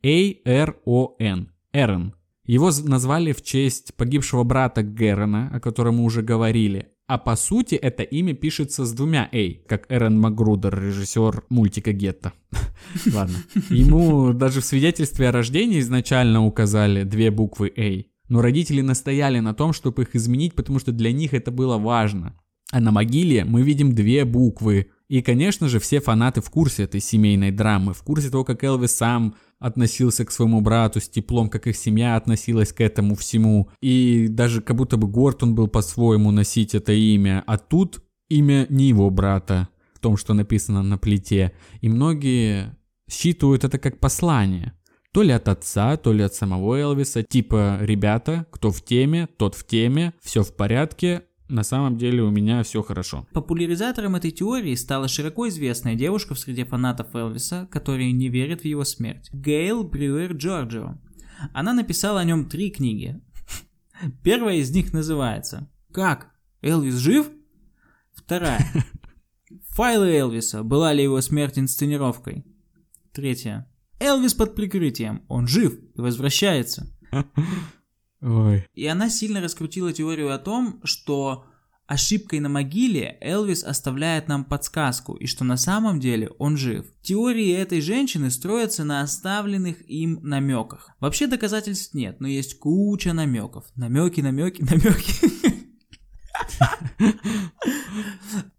A-R-O-N. 0.02 1.50
Эрон. 1.72 2.14
Его 2.46 2.70
назвали 2.84 3.32
в 3.32 3.42
честь 3.42 3.94
погибшего 3.94 4.44
брата 4.44 4.82
Герона, 4.82 5.50
о 5.52 5.60
котором 5.60 5.96
мы 5.96 6.04
уже 6.04 6.22
говорили. 6.22 6.88
А 7.06 7.18
по 7.18 7.36
сути 7.36 7.74
это 7.74 8.02
имя 8.02 8.34
пишется 8.34 8.86
с 8.86 8.92
двумя 8.92 9.28
«эй», 9.32 9.62
как 9.68 9.84
Эрен 9.90 10.18
Магрудер, 10.18 10.78
режиссер 10.78 11.44
мультика 11.50 11.92
«Гетто». 11.92 12.32
Ладно. 13.12 13.36
Ему 13.68 14.32
даже 14.32 14.60
в 14.60 14.64
свидетельстве 14.64 15.28
о 15.28 15.32
рождении 15.32 15.80
изначально 15.80 16.44
указали 16.44 17.02
две 17.04 17.30
буквы 17.30 17.72
«эй». 17.76 18.10
Но 18.28 18.40
родители 18.40 18.80
настояли 18.80 19.40
на 19.40 19.52
том, 19.52 19.74
чтобы 19.74 20.02
их 20.02 20.16
изменить, 20.16 20.54
потому 20.54 20.78
что 20.78 20.92
для 20.92 21.12
них 21.12 21.34
это 21.34 21.50
было 21.50 21.76
важно. 21.76 22.34
А 22.70 22.80
на 22.80 22.90
могиле 22.90 23.44
мы 23.44 23.62
видим 23.62 23.94
две 23.94 24.24
буквы. 24.24 24.88
И, 25.14 25.22
конечно 25.22 25.68
же, 25.68 25.78
все 25.78 26.00
фанаты 26.00 26.40
в 26.40 26.50
курсе 26.50 26.82
этой 26.82 26.98
семейной 26.98 27.52
драмы, 27.52 27.94
в 27.94 28.02
курсе 28.02 28.30
того, 28.30 28.42
как 28.42 28.64
Элвис 28.64 28.96
сам 28.96 29.36
относился 29.60 30.24
к 30.24 30.32
своему 30.32 30.60
брату 30.60 30.98
с 30.98 31.08
теплом, 31.08 31.48
как 31.48 31.68
их 31.68 31.76
семья 31.76 32.16
относилась 32.16 32.72
к 32.72 32.80
этому 32.80 33.14
всему. 33.14 33.70
И 33.80 34.26
даже 34.28 34.60
как 34.60 34.74
будто 34.74 34.96
бы 34.96 35.06
Гортон 35.06 35.54
был 35.54 35.68
по-своему 35.68 36.32
носить 36.32 36.74
это 36.74 36.92
имя. 36.92 37.44
А 37.46 37.58
тут 37.58 38.02
имя 38.28 38.66
не 38.68 38.88
его 38.88 39.08
брата, 39.08 39.68
в 39.94 40.00
том, 40.00 40.16
что 40.16 40.34
написано 40.34 40.82
на 40.82 40.98
плите. 40.98 41.52
И 41.80 41.88
многие 41.88 42.76
считывают 43.08 43.62
это 43.62 43.78
как 43.78 44.00
послание. 44.00 44.72
То 45.12 45.22
ли 45.22 45.30
от 45.30 45.46
отца, 45.46 45.96
то 45.96 46.12
ли 46.12 46.24
от 46.24 46.34
самого 46.34 46.74
Элвиса. 46.74 47.22
Типа, 47.22 47.78
ребята, 47.80 48.46
кто 48.50 48.72
в 48.72 48.84
теме, 48.84 49.28
тот 49.36 49.54
в 49.54 49.64
теме, 49.64 50.12
все 50.20 50.42
в 50.42 50.56
порядке, 50.56 51.22
на 51.48 51.62
самом 51.62 51.98
деле 51.98 52.22
у 52.22 52.30
меня 52.30 52.62
все 52.62 52.82
хорошо. 52.82 53.26
Популяризатором 53.32 54.16
этой 54.16 54.30
теории 54.30 54.74
стала 54.74 55.08
широко 55.08 55.48
известная 55.48 55.94
девушка 55.94 56.34
в 56.34 56.38
среде 56.38 56.64
фанатов 56.64 57.14
Элвиса, 57.14 57.68
которые 57.70 58.12
не 58.12 58.28
верят 58.28 58.62
в 58.62 58.64
его 58.64 58.84
смерть. 58.84 59.28
Гейл 59.32 59.84
Брюер 59.84 60.32
Джорджио. 60.32 60.98
Она 61.52 61.72
написала 61.72 62.20
о 62.20 62.24
нем 62.24 62.48
три 62.48 62.70
книги. 62.70 63.20
Первая 64.22 64.56
из 64.56 64.70
них 64.70 64.92
называется 64.92 65.70
«Как? 65.92 66.32
Элвис 66.62 66.94
жив?» 66.94 67.28
Вторая. 68.14 68.64
Файлы 69.68 70.14
Элвиса. 70.16 70.62
Была 70.62 70.92
ли 70.92 71.02
его 71.02 71.20
смерть 71.20 71.58
инсценировкой? 71.58 72.44
Третья. 73.12 73.70
Элвис 74.00 74.34
под 74.34 74.54
прикрытием. 74.54 75.24
Он 75.28 75.46
жив 75.46 75.78
и 75.94 76.00
возвращается. 76.00 76.90
Ой. 78.24 78.66
И 78.74 78.86
она 78.86 79.10
сильно 79.10 79.42
раскрутила 79.42 79.92
теорию 79.92 80.34
о 80.34 80.38
том, 80.38 80.80
что 80.82 81.44
ошибкой 81.86 82.40
на 82.40 82.48
могиле 82.48 83.18
Элвис 83.20 83.62
оставляет 83.62 84.28
нам 84.28 84.46
подсказку, 84.46 85.14
и 85.14 85.26
что 85.26 85.44
на 85.44 85.58
самом 85.58 86.00
деле 86.00 86.30
он 86.38 86.56
жив. 86.56 86.86
Теории 87.02 87.52
этой 87.52 87.82
женщины 87.82 88.30
строятся 88.30 88.82
на 88.84 89.02
оставленных 89.02 89.86
им 89.90 90.20
намеках. 90.22 90.88
Вообще 91.00 91.26
доказательств 91.26 91.92
нет, 91.92 92.18
но 92.20 92.26
есть 92.26 92.58
куча 92.58 93.12
намеков. 93.12 93.66
Намеки, 93.76 94.22
намеки, 94.22 94.62
намеки. 94.62 95.34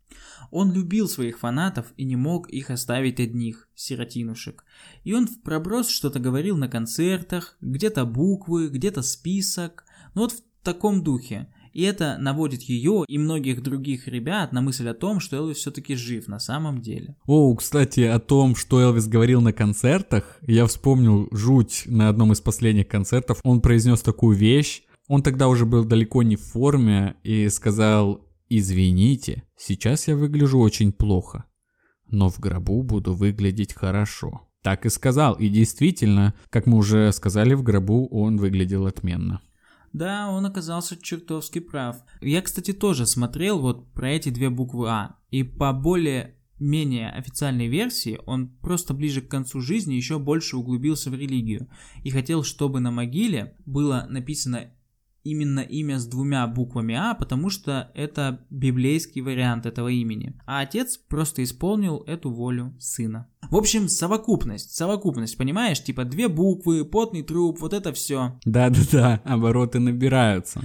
Он 0.55 0.71
любил 0.71 1.09
своих 1.09 1.39
фанатов 1.39 1.87
и 1.97 2.05
не 2.05 2.15
мог 2.15 2.49
их 2.49 2.69
оставить 2.69 3.19
одних, 3.19 3.67
сиротинушек. 3.75 4.63
И 5.03 5.11
он 5.11 5.27
в 5.27 5.41
проброс 5.41 5.89
что-то 5.89 6.19
говорил 6.19 6.55
на 6.55 6.69
концертах, 6.69 7.57
где-то 7.59 8.05
буквы, 8.05 8.69
где-то 8.69 9.01
список. 9.01 9.83
Ну 10.13 10.21
вот 10.21 10.31
в 10.31 10.41
таком 10.63 11.03
духе. 11.03 11.49
И 11.73 11.81
это 11.81 12.17
наводит 12.17 12.61
ее 12.61 13.03
и 13.05 13.17
многих 13.17 13.63
других 13.63 14.07
ребят 14.07 14.53
на 14.53 14.61
мысль 14.61 14.87
о 14.87 14.93
том, 14.93 15.19
что 15.19 15.35
Элвис 15.35 15.57
все-таки 15.57 15.93
жив 15.95 16.29
на 16.29 16.39
самом 16.39 16.81
деле. 16.81 17.17
О, 17.25 17.53
кстати, 17.53 17.99
о 17.99 18.19
том, 18.19 18.55
что 18.55 18.79
Элвис 18.79 19.09
говорил 19.09 19.41
на 19.41 19.51
концертах, 19.51 20.39
я 20.47 20.67
вспомнил 20.67 21.27
жуть 21.33 21.83
на 21.85 22.07
одном 22.07 22.31
из 22.31 22.39
последних 22.39 22.87
концертов. 22.87 23.41
Он 23.43 23.59
произнес 23.59 24.01
такую 24.01 24.37
вещь. 24.37 24.83
Он 25.09 25.21
тогда 25.21 25.49
уже 25.49 25.65
был 25.65 25.83
далеко 25.83 26.23
не 26.23 26.37
в 26.37 26.43
форме 26.43 27.17
и 27.23 27.49
сказал 27.49 28.24
Извините, 28.49 29.43
сейчас 29.57 30.07
я 30.07 30.15
выгляжу 30.15 30.59
очень 30.59 30.91
плохо, 30.91 31.45
но 32.07 32.29
в 32.29 32.39
гробу 32.39 32.83
буду 32.83 33.13
выглядеть 33.13 33.73
хорошо. 33.73 34.47
Так 34.61 34.85
и 34.85 34.89
сказал, 34.89 35.35
и 35.35 35.47
действительно, 35.47 36.33
как 36.49 36.65
мы 36.65 36.77
уже 36.77 37.11
сказали, 37.11 37.53
в 37.53 37.63
гробу 37.63 38.07
он 38.07 38.37
выглядел 38.37 38.85
отменно. 38.87 39.41
Да, 39.93 40.29
он 40.29 40.45
оказался 40.45 41.01
чертовски 41.01 41.59
прав. 41.59 41.97
Я, 42.21 42.41
кстати, 42.41 42.73
тоже 42.73 43.05
смотрел 43.05 43.59
вот 43.59 43.93
про 43.93 44.11
эти 44.11 44.29
две 44.29 44.49
буквы 44.49 44.89
А. 44.89 45.15
И 45.29 45.43
по 45.43 45.71
более 45.71 46.35
менее 46.59 47.11
официальной 47.11 47.67
версии, 47.67 48.19
он 48.25 48.49
просто 48.57 48.93
ближе 48.93 49.21
к 49.21 49.29
концу 49.29 49.61
жизни 49.61 49.93
еще 49.93 50.19
больше 50.19 50.57
углубился 50.57 51.09
в 51.09 51.15
религию 51.15 51.69
и 52.03 52.09
хотел, 52.09 52.43
чтобы 52.43 52.79
на 52.79 52.91
могиле 52.91 53.55
было 53.65 54.05
написано 54.09 54.71
именно 55.25 55.59
имя 55.59 55.99
с 55.99 56.05
двумя 56.05 56.47
буквами 56.47 56.95
А, 56.95 57.15
потому 57.15 57.49
что 57.49 57.91
это 57.95 58.45
библейский 58.49 59.21
вариант 59.21 59.65
этого 59.65 59.89
имени. 59.89 60.39
А 60.45 60.61
отец 60.61 60.97
просто 60.97 61.43
исполнил 61.43 62.03
эту 62.07 62.31
волю 62.31 62.75
сына. 62.79 63.27
В 63.49 63.57
общем, 63.57 63.89
совокупность, 63.89 64.75
совокупность, 64.75 65.37
понимаешь? 65.37 65.83
Типа 65.83 66.05
две 66.05 66.27
буквы, 66.27 66.85
потный 66.85 67.23
труп, 67.23 67.59
вот 67.59 67.73
это 67.73 67.91
все. 67.91 68.39
Да-да-да, 68.45 69.21
обороты 69.25 69.79
набираются. 69.79 70.61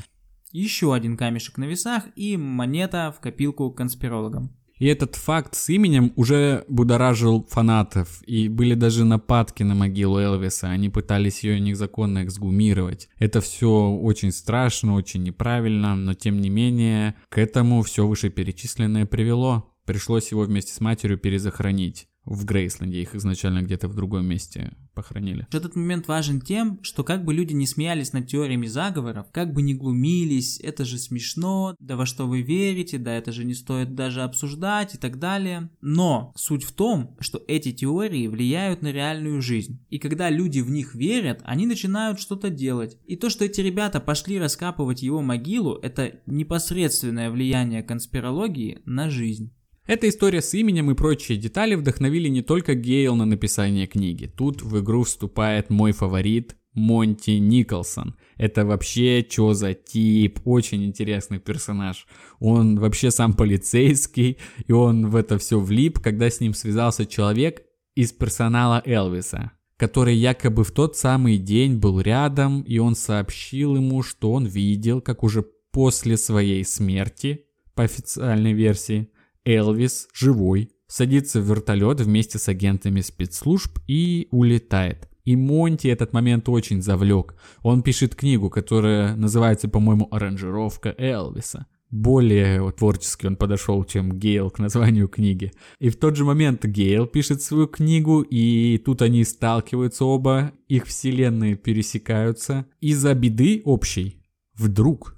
Еще 0.52 0.94
один 0.94 1.16
камешек 1.16 1.58
на 1.58 1.64
весах 1.64 2.04
и 2.16 2.36
монета 2.36 3.14
в 3.16 3.20
копилку 3.20 3.70
конспирологам. 3.70 4.50
И 4.80 4.86
этот 4.86 5.14
факт 5.14 5.54
с 5.54 5.68
именем 5.68 6.12
уже 6.16 6.64
будоражил 6.66 7.46
фанатов, 7.50 8.22
и 8.26 8.48
были 8.48 8.74
даже 8.74 9.04
нападки 9.04 9.62
на 9.62 9.74
могилу 9.74 10.18
Элвиса, 10.18 10.70
они 10.70 10.88
пытались 10.88 11.44
ее 11.44 11.60
незаконно 11.60 12.24
эксгумировать. 12.24 13.10
Это 13.18 13.42
все 13.42 13.70
очень 13.90 14.32
страшно, 14.32 14.94
очень 14.94 15.22
неправильно, 15.22 15.94
но 15.94 16.14
тем 16.14 16.40
не 16.40 16.48
менее 16.48 17.14
к 17.28 17.36
этому 17.36 17.82
все 17.82 18.06
вышеперечисленное 18.06 19.04
привело. 19.04 19.70
Пришлось 19.84 20.30
его 20.30 20.42
вместе 20.42 20.72
с 20.72 20.80
матерью 20.80 21.18
перезахоронить 21.18 22.08
в 22.30 22.44
Грейсленде, 22.44 23.02
их 23.02 23.16
изначально 23.16 23.62
где-то 23.62 23.88
в 23.88 23.94
другом 23.94 24.24
месте 24.24 24.72
похоронили. 24.94 25.48
Этот 25.50 25.74
момент 25.74 26.06
важен 26.06 26.40
тем, 26.40 26.78
что 26.82 27.02
как 27.02 27.24
бы 27.24 27.34
люди 27.34 27.52
не 27.54 27.66
смеялись 27.66 28.12
над 28.12 28.28
теориями 28.28 28.66
заговоров, 28.66 29.26
как 29.32 29.52
бы 29.52 29.62
не 29.62 29.74
глумились, 29.74 30.60
это 30.60 30.84
же 30.84 30.98
смешно, 30.98 31.74
да 31.80 31.96
во 31.96 32.06
что 32.06 32.28
вы 32.28 32.42
верите, 32.42 32.98
да 32.98 33.14
это 33.14 33.32
же 33.32 33.44
не 33.44 33.54
стоит 33.54 33.96
даже 33.96 34.22
обсуждать 34.22 34.94
и 34.94 34.98
так 34.98 35.18
далее. 35.18 35.70
Но 35.80 36.32
суть 36.36 36.62
в 36.62 36.70
том, 36.70 37.16
что 37.18 37.42
эти 37.48 37.72
теории 37.72 38.28
влияют 38.28 38.82
на 38.82 38.92
реальную 38.92 39.42
жизнь. 39.42 39.84
И 39.90 39.98
когда 39.98 40.30
люди 40.30 40.60
в 40.60 40.70
них 40.70 40.94
верят, 40.94 41.40
они 41.44 41.66
начинают 41.66 42.20
что-то 42.20 42.48
делать. 42.48 42.96
И 43.06 43.16
то, 43.16 43.28
что 43.28 43.44
эти 43.44 43.60
ребята 43.60 43.98
пошли 43.98 44.38
раскапывать 44.38 45.02
его 45.02 45.20
могилу, 45.20 45.74
это 45.82 46.20
непосредственное 46.26 47.28
влияние 47.30 47.82
конспирологии 47.82 48.78
на 48.84 49.10
жизнь. 49.10 49.52
Эта 49.90 50.08
история 50.08 50.40
с 50.40 50.54
именем 50.54 50.92
и 50.92 50.94
прочие 50.94 51.36
детали 51.36 51.74
вдохновили 51.74 52.28
не 52.28 52.42
только 52.42 52.76
Гейл 52.76 53.16
на 53.16 53.24
написание 53.24 53.88
книги. 53.88 54.26
Тут 54.26 54.62
в 54.62 54.78
игру 54.78 55.02
вступает 55.02 55.68
мой 55.68 55.90
фаворит 55.90 56.54
Монти 56.74 57.40
Николсон. 57.40 58.14
Это 58.36 58.64
вообще 58.64 59.26
что 59.28 59.52
за 59.52 59.74
тип, 59.74 60.38
очень 60.44 60.84
интересный 60.84 61.40
персонаж. 61.40 62.06
Он 62.38 62.78
вообще 62.78 63.10
сам 63.10 63.32
полицейский, 63.32 64.38
и 64.64 64.70
он 64.70 65.08
в 65.08 65.16
это 65.16 65.38
все 65.38 65.58
влип, 65.58 65.98
когда 65.98 66.30
с 66.30 66.38
ним 66.38 66.54
связался 66.54 67.04
человек 67.04 67.64
из 67.96 68.12
персонала 68.12 68.80
Элвиса, 68.86 69.50
который 69.76 70.14
якобы 70.14 70.62
в 70.62 70.70
тот 70.70 70.96
самый 70.96 71.36
день 71.36 71.78
был 71.78 72.00
рядом, 72.00 72.62
и 72.62 72.78
он 72.78 72.94
сообщил 72.94 73.74
ему, 73.74 74.04
что 74.04 74.30
он 74.34 74.46
видел, 74.46 75.00
как 75.00 75.24
уже 75.24 75.44
после 75.72 76.16
своей 76.16 76.64
смерти, 76.64 77.46
по 77.74 77.82
официальной 77.82 78.52
версии, 78.52 79.09
Элвис, 79.44 80.08
живой, 80.12 80.70
садится 80.86 81.40
в 81.40 81.48
вертолет 81.48 82.00
вместе 82.00 82.38
с 82.38 82.48
агентами 82.48 83.00
спецслужб 83.00 83.78
и 83.86 84.28
улетает. 84.30 85.08
И 85.24 85.36
Монти 85.36 85.86
этот 85.88 86.12
момент 86.12 86.48
очень 86.48 86.82
завлек. 86.82 87.34
Он 87.62 87.82
пишет 87.82 88.14
книгу, 88.14 88.50
которая 88.50 89.14
называется, 89.16 89.68
по-моему, 89.68 90.08
«Аранжировка 90.10 90.94
Элвиса». 90.98 91.66
Более 91.90 92.70
творчески 92.70 93.26
он 93.26 93.36
подошел, 93.36 93.84
чем 93.84 94.12
Гейл 94.12 94.50
к 94.50 94.60
названию 94.60 95.08
книги. 95.08 95.52
И 95.80 95.88
в 95.88 95.96
тот 95.96 96.16
же 96.16 96.24
момент 96.24 96.64
Гейл 96.64 97.06
пишет 97.06 97.42
свою 97.42 97.66
книгу, 97.66 98.22
и 98.22 98.78
тут 98.78 99.02
они 99.02 99.24
сталкиваются 99.24 100.04
оба, 100.04 100.52
их 100.68 100.86
вселенные 100.86 101.56
пересекаются. 101.56 102.66
Из-за 102.80 103.14
беды 103.14 103.62
общей, 103.64 104.22
вдруг, 104.54 105.16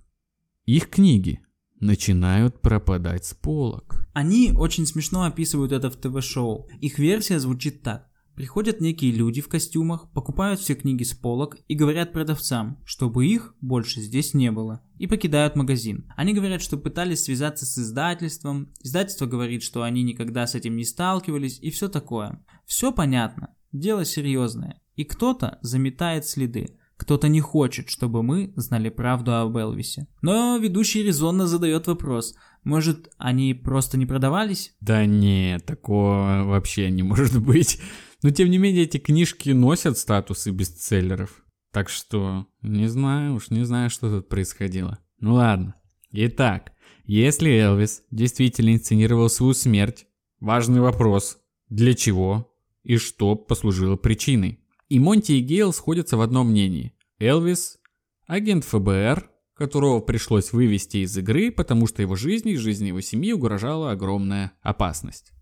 их 0.65 0.89
книги 0.89 1.41
начинают 1.83 2.63
пропадать 2.63 3.27
с 3.27 3.35
полок. 3.35 4.09
Они 4.15 4.53
очень 4.57 4.87
смешно 4.87 5.25
описывают 5.25 5.73
это 5.73 5.91
в 5.91 5.97
ТВ-шоу. 5.97 6.69
Их 6.81 6.99
версия 6.99 7.39
звучит 7.39 7.83
так. 7.83 8.09
Приходят 8.35 8.81
некие 8.81 9.13
люди 9.13 9.43
в 9.43 9.49
костюмах, 9.49 10.11
покупают 10.13 10.59
все 10.59 10.75
книги 10.75 11.03
с 11.03 11.13
полок 11.13 11.59
и 11.69 11.75
говорят 11.75 12.13
продавцам, 12.13 12.79
чтобы 12.87 13.27
их 13.27 13.55
больше 13.61 14.01
здесь 14.01 14.33
не 14.33 14.51
было, 14.51 14.81
и 14.97 15.07
покидают 15.07 15.55
магазин. 15.55 16.11
Они 16.17 16.33
говорят, 16.33 16.63
что 16.63 16.79
пытались 16.79 17.25
связаться 17.25 17.67
с 17.67 17.77
издательством, 17.77 18.73
издательство 18.81 19.27
говорит, 19.27 19.63
что 19.63 19.83
они 19.83 20.03
никогда 20.03 20.47
с 20.47 20.55
этим 20.55 20.77
не 20.77 20.85
сталкивались 20.85 21.59
и 21.61 21.71
все 21.71 21.89
такое. 21.89 22.43
Все 22.65 22.91
понятно, 22.91 23.55
дело 23.71 24.07
серьезное, 24.07 24.81
и 24.97 25.05
кто-то 25.05 25.59
заметает 25.61 26.25
следы. 26.25 26.79
Кто-то 26.97 27.29
не 27.29 27.41
хочет, 27.41 27.89
чтобы 27.89 28.23
мы 28.23 28.53
знали 28.57 28.89
правду 28.89 29.35
об 29.35 29.57
Элвисе. 29.57 30.07
Но 30.21 30.59
ведущий 30.59 31.03
резонно 31.03 31.47
задает 31.47 31.87
вопрос. 31.87 32.35
Может, 32.65 33.13
они 33.19 33.55
просто 33.55 33.99
не 33.99 34.07
продавались? 34.07 34.75
Да 34.81 35.05
нет, 35.05 35.67
такого 35.67 36.45
вообще 36.45 36.91
не 36.91 37.03
может 37.03 37.43
быть. 37.43 37.81
Но 38.23 38.31
тем 38.31 38.51
не 38.51 38.59
менее 38.59 38.85
эти 38.85 38.99
книжки 38.99 39.51
носят 39.51 39.99
статусы 39.99 40.51
бестселлеров. 40.51 41.43
Так 41.73 41.89
что 41.89 42.47
не 42.61 42.87
знаю 42.87 43.35
уж, 43.35 43.51
не 43.51 43.65
знаю, 43.65 43.91
что 43.91 44.11
тут 44.11 44.29
происходило. 44.29 44.99
Ну 45.19 45.35
ладно. 45.35 45.75
Итак, 46.13 46.73
если 47.05 47.51
Элвис 47.51 48.03
действительно 48.11 48.75
инсценировал 48.75 49.29
свою 49.29 49.55
смерть, 49.55 50.07
важный 50.39 50.81
вопрос, 50.81 51.39
для 51.69 51.95
чего 51.95 52.55
и 52.83 52.97
что 52.97 53.35
послужило 53.35 53.97
причиной? 53.97 54.61
И 54.93 54.99
Монти 54.99 55.33
и 55.33 55.41
Гейл 55.41 55.73
сходятся 55.73 56.19
в 56.19 56.21
одном 56.21 56.51
мнении. 56.51 56.93
Элвис– 57.19 57.79
агент 58.27 58.63
ФБР, 58.67 59.31
которого 59.55 60.01
пришлось 60.01 60.53
вывести 60.53 60.99
из 60.99 61.17
игры, 61.17 61.51
потому 61.51 61.87
что 61.87 62.03
его 62.03 62.15
жизни 62.15 62.53
и 62.53 62.57
жизни 62.57 62.89
его 62.89 63.01
семьи 63.01 63.33
угрожала 63.33 63.93
огромная 63.93 64.53
опасность. 64.61 65.33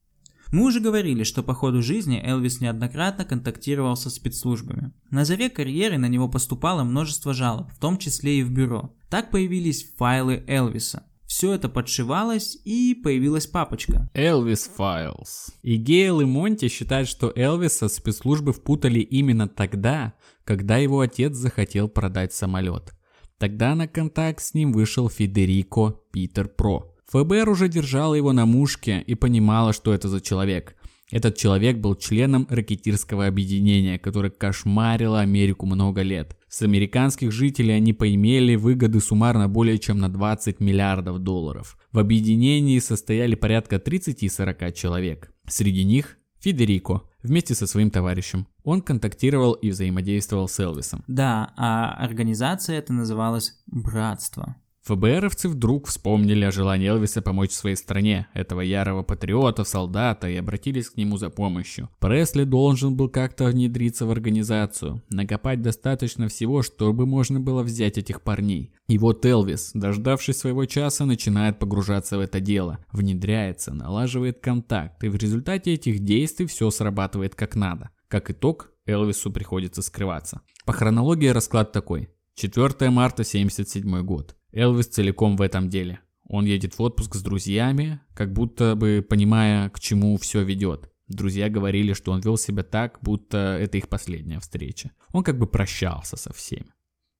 Мы 0.52 0.66
уже 0.66 0.78
говорили, 0.78 1.24
что 1.24 1.42
по 1.42 1.52
ходу 1.52 1.82
жизни 1.82 2.22
Элвис 2.24 2.60
неоднократно 2.60 3.24
контактировал 3.24 3.96
со 3.96 4.08
спецслужбами. 4.08 4.92
На 5.10 5.24
заре 5.24 5.50
карьеры 5.50 5.98
на 5.98 6.06
него 6.06 6.28
поступало 6.28 6.84
множество 6.84 7.34
жалоб, 7.34 7.72
в 7.72 7.80
том 7.80 7.98
числе 7.98 8.38
и 8.38 8.44
в 8.44 8.52
бюро. 8.52 8.94
Так 9.08 9.32
появились 9.32 9.92
файлы 9.96 10.44
Элвиса. 10.46 11.09
Все 11.30 11.52
это 11.52 11.68
подшивалось, 11.68 12.58
и 12.64 12.92
появилась 12.92 13.46
папочка. 13.46 14.10
Элвис 14.14 14.68
Files. 14.76 15.52
И 15.62 15.76
Гейл 15.76 16.20
и 16.20 16.24
Монти 16.24 16.66
считают, 16.66 17.08
что 17.08 17.32
Элвиса 17.36 17.88
спецслужбы 17.88 18.52
впутали 18.52 18.98
именно 18.98 19.46
тогда, 19.46 20.14
когда 20.42 20.78
его 20.78 20.98
отец 20.98 21.36
захотел 21.36 21.88
продать 21.88 22.34
самолет. 22.34 22.94
Тогда 23.38 23.76
на 23.76 23.86
контакт 23.86 24.42
с 24.42 24.54
ним 24.54 24.72
вышел 24.72 25.08
Федерико 25.08 26.00
Питер 26.12 26.48
Про. 26.48 26.92
ФБР 27.06 27.48
уже 27.48 27.68
держало 27.68 28.14
его 28.14 28.32
на 28.32 28.44
мушке 28.44 29.00
и 29.06 29.14
понимало, 29.14 29.72
что 29.72 29.94
это 29.94 30.08
за 30.08 30.20
человек. 30.20 30.74
Этот 31.12 31.36
человек 31.36 31.76
был 31.76 31.94
членом 31.94 32.48
ракетирского 32.50 33.28
объединения, 33.28 34.00
которое 34.00 34.30
кошмарило 34.30 35.20
Америку 35.20 35.64
много 35.66 36.02
лет. 36.02 36.36
С 36.50 36.62
американских 36.62 37.30
жителей 37.30 37.76
они 37.76 37.92
поимели 37.92 38.56
выгоды 38.56 39.00
суммарно 39.00 39.48
более 39.48 39.78
чем 39.78 40.00
на 40.00 40.12
20 40.12 40.58
миллиардов 40.58 41.20
долларов. 41.20 41.78
В 41.92 42.00
объединении 42.00 42.80
состояли 42.80 43.36
порядка 43.36 43.76
30-40 43.76 44.72
человек. 44.72 45.32
Среди 45.46 45.84
них 45.84 46.18
Федерико, 46.40 47.02
вместе 47.22 47.54
со 47.54 47.68
своим 47.68 47.92
товарищем. 47.92 48.48
Он 48.64 48.82
контактировал 48.82 49.52
и 49.52 49.70
взаимодействовал 49.70 50.48
с 50.48 50.58
Элвисом. 50.58 51.04
Да, 51.06 51.52
а 51.56 51.94
организация 51.94 52.78
это 52.78 52.92
называлась 52.92 53.62
«Братство». 53.66 54.56
ФБРовцы 54.90 55.48
вдруг 55.48 55.86
вспомнили 55.86 56.44
о 56.44 56.50
желании 56.50 56.88
Элвиса 56.88 57.22
помочь 57.22 57.52
своей 57.52 57.76
стране, 57.76 58.26
этого 58.34 58.60
ярого 58.60 59.04
патриота, 59.04 59.62
солдата, 59.62 60.28
и 60.28 60.34
обратились 60.34 60.90
к 60.90 60.96
нему 60.96 61.16
за 61.16 61.30
помощью. 61.30 61.88
Пресли 62.00 62.42
должен 62.42 62.96
был 62.96 63.08
как-то 63.08 63.44
внедриться 63.44 64.04
в 64.04 64.10
организацию, 64.10 65.00
накопать 65.08 65.62
достаточно 65.62 66.26
всего, 66.26 66.62
чтобы 66.62 67.06
можно 67.06 67.38
было 67.38 67.62
взять 67.62 67.98
этих 67.98 68.22
парней. 68.22 68.72
И 68.88 68.98
вот 68.98 69.24
Элвис, 69.24 69.70
дождавшись 69.74 70.38
своего 70.38 70.64
часа, 70.64 71.04
начинает 71.04 71.60
погружаться 71.60 72.18
в 72.18 72.20
это 72.20 72.40
дело, 72.40 72.84
внедряется, 72.90 73.72
налаживает 73.72 74.40
контакт, 74.40 75.04
и 75.04 75.08
в 75.08 75.14
результате 75.14 75.74
этих 75.74 76.00
действий 76.00 76.46
все 76.46 76.68
срабатывает 76.70 77.36
как 77.36 77.54
надо. 77.54 77.90
Как 78.08 78.28
итог, 78.32 78.72
Элвису 78.86 79.30
приходится 79.30 79.82
скрываться. 79.82 80.40
По 80.66 80.72
хронологии 80.72 81.28
расклад 81.28 81.70
такой. 81.70 82.08
4 82.34 82.90
марта 82.90 83.22
77 83.22 84.02
год. 84.02 84.34
Элвис 84.52 84.86
целиком 84.86 85.36
в 85.36 85.42
этом 85.42 85.68
деле. 85.68 86.00
Он 86.24 86.44
едет 86.44 86.78
в 86.78 86.82
отпуск 86.82 87.16
с 87.16 87.22
друзьями, 87.22 88.00
как 88.14 88.32
будто 88.32 88.76
бы 88.76 89.04
понимая, 89.08 89.68
к 89.70 89.80
чему 89.80 90.16
все 90.16 90.42
ведет. 90.42 90.90
Друзья 91.08 91.48
говорили, 91.48 91.92
что 91.92 92.12
он 92.12 92.20
вел 92.20 92.36
себя 92.36 92.62
так, 92.62 92.98
будто 93.02 93.58
это 93.60 93.78
их 93.78 93.88
последняя 93.88 94.38
встреча. 94.38 94.92
Он 95.12 95.24
как 95.24 95.38
бы 95.38 95.46
прощался 95.46 96.16
со 96.16 96.32
всеми. 96.32 96.72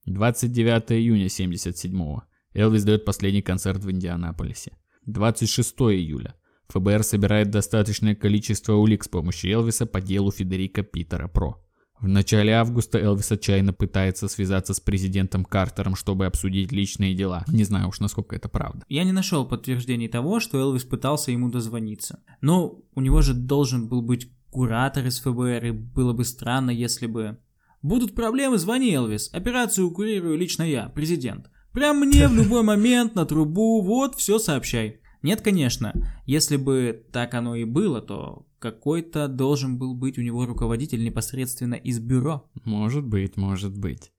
29 0.07 0.93
июня 0.93 1.27
77-го. 1.27 2.23
Элвис 2.55 2.85
дает 2.85 3.05
последний 3.05 3.43
концерт 3.43 3.83
в 3.83 3.91
Индианаполисе. 3.91 4.73
26 5.07 5.75
июля. 5.81 6.35
ФБР 6.69 7.03
собирает 7.03 7.51
достаточное 7.51 8.15
количество 8.15 8.75
улик 8.75 9.03
с 9.03 9.09
помощью 9.09 9.53
Элвиса 9.53 9.87
по 9.87 10.01
делу 10.01 10.31
Федерика 10.31 10.83
Питера 10.83 11.27
Про. 11.27 11.61
В 12.01 12.09
начале 12.09 12.55
августа 12.55 12.99
Элвис 12.99 13.31
отчаянно 13.31 13.75
пытается 13.75 14.27
связаться 14.29 14.73
с 14.73 14.81
президентом 14.81 15.45
Картером, 15.45 15.97
чтобы 15.97 16.25
обсудить 16.25 16.73
личные 16.73 17.15
дела. 17.15 17.45
Не 17.47 17.65
знаю 17.65 17.89
уж, 17.89 18.01
насколько 18.01 18.35
это 18.35 18.49
правда. 18.49 18.85
Я 18.89 19.05
не 19.05 19.13
нашел 19.13 19.47
подтверждений 19.47 20.09
того, 20.09 20.41
что 20.41 20.59
Элвис 20.59 20.85
пытался 20.85 21.31
ему 21.31 21.51
дозвониться. 21.51 22.21
Но 22.41 22.81
у 22.95 23.03
него 23.03 23.21
же 23.21 23.35
должен 23.35 23.87
был 23.89 24.01
быть 24.01 24.31
куратор 24.51 25.07
из 25.07 25.21
ФБР, 25.21 25.67
и 25.67 25.71
было 25.73 26.13
бы 26.15 26.25
странно, 26.25 26.71
если 26.71 27.07
бы... 27.07 27.39
Будут 27.83 28.15
проблемы, 28.15 28.59
звони, 28.59 28.93
Элвис. 28.93 29.31
Операцию 29.33 29.91
курирую 29.91 30.37
лично 30.37 30.63
я, 30.63 30.89
президент. 30.89 31.51
Прям 31.73 32.01
мне 32.01 32.29
в 32.29 32.35
любой 32.35 32.63
момент 32.63 33.15
на 33.15 33.25
трубу, 33.27 33.83
вот, 33.83 34.17
все 34.17 34.39
сообщай. 34.39 35.01
Нет, 35.23 35.43
конечно. 35.43 35.93
Если 36.27 36.57
бы 36.57 37.05
так 37.13 37.35
оно 37.35 37.55
и 37.55 37.65
было, 37.65 38.01
то 38.01 38.47
какой-то 38.61 39.27
должен 39.27 39.79
был 39.79 39.95
быть 39.95 40.19
у 40.19 40.23
него 40.23 40.47
руководитель 40.47 41.03
непосредственно 41.03 41.75
из 41.75 41.99
бюро. 41.99 42.49
Может 42.65 43.05
быть, 43.05 43.37
может 43.37 43.77
быть. 43.77 44.13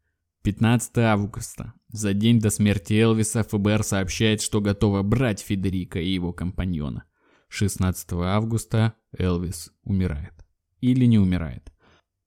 15 0.43 0.97
августа. 0.97 1.73
За 1.89 2.13
день 2.13 2.39
до 2.39 2.49
смерти 2.49 2.93
Элвиса 2.93 3.43
ФБР 3.43 3.83
сообщает, 3.83 4.41
что 4.41 4.59
готово 4.59 5.03
брать 5.03 5.39
Федерика 5.39 5.99
и 5.99 6.09
его 6.09 6.33
компаньона. 6.33 7.03
16 7.49 8.13
августа 8.13 8.95
Элвис 9.15 9.71
умирает. 9.83 10.33
Или 10.79 11.05
не 11.05 11.19
умирает. 11.19 11.71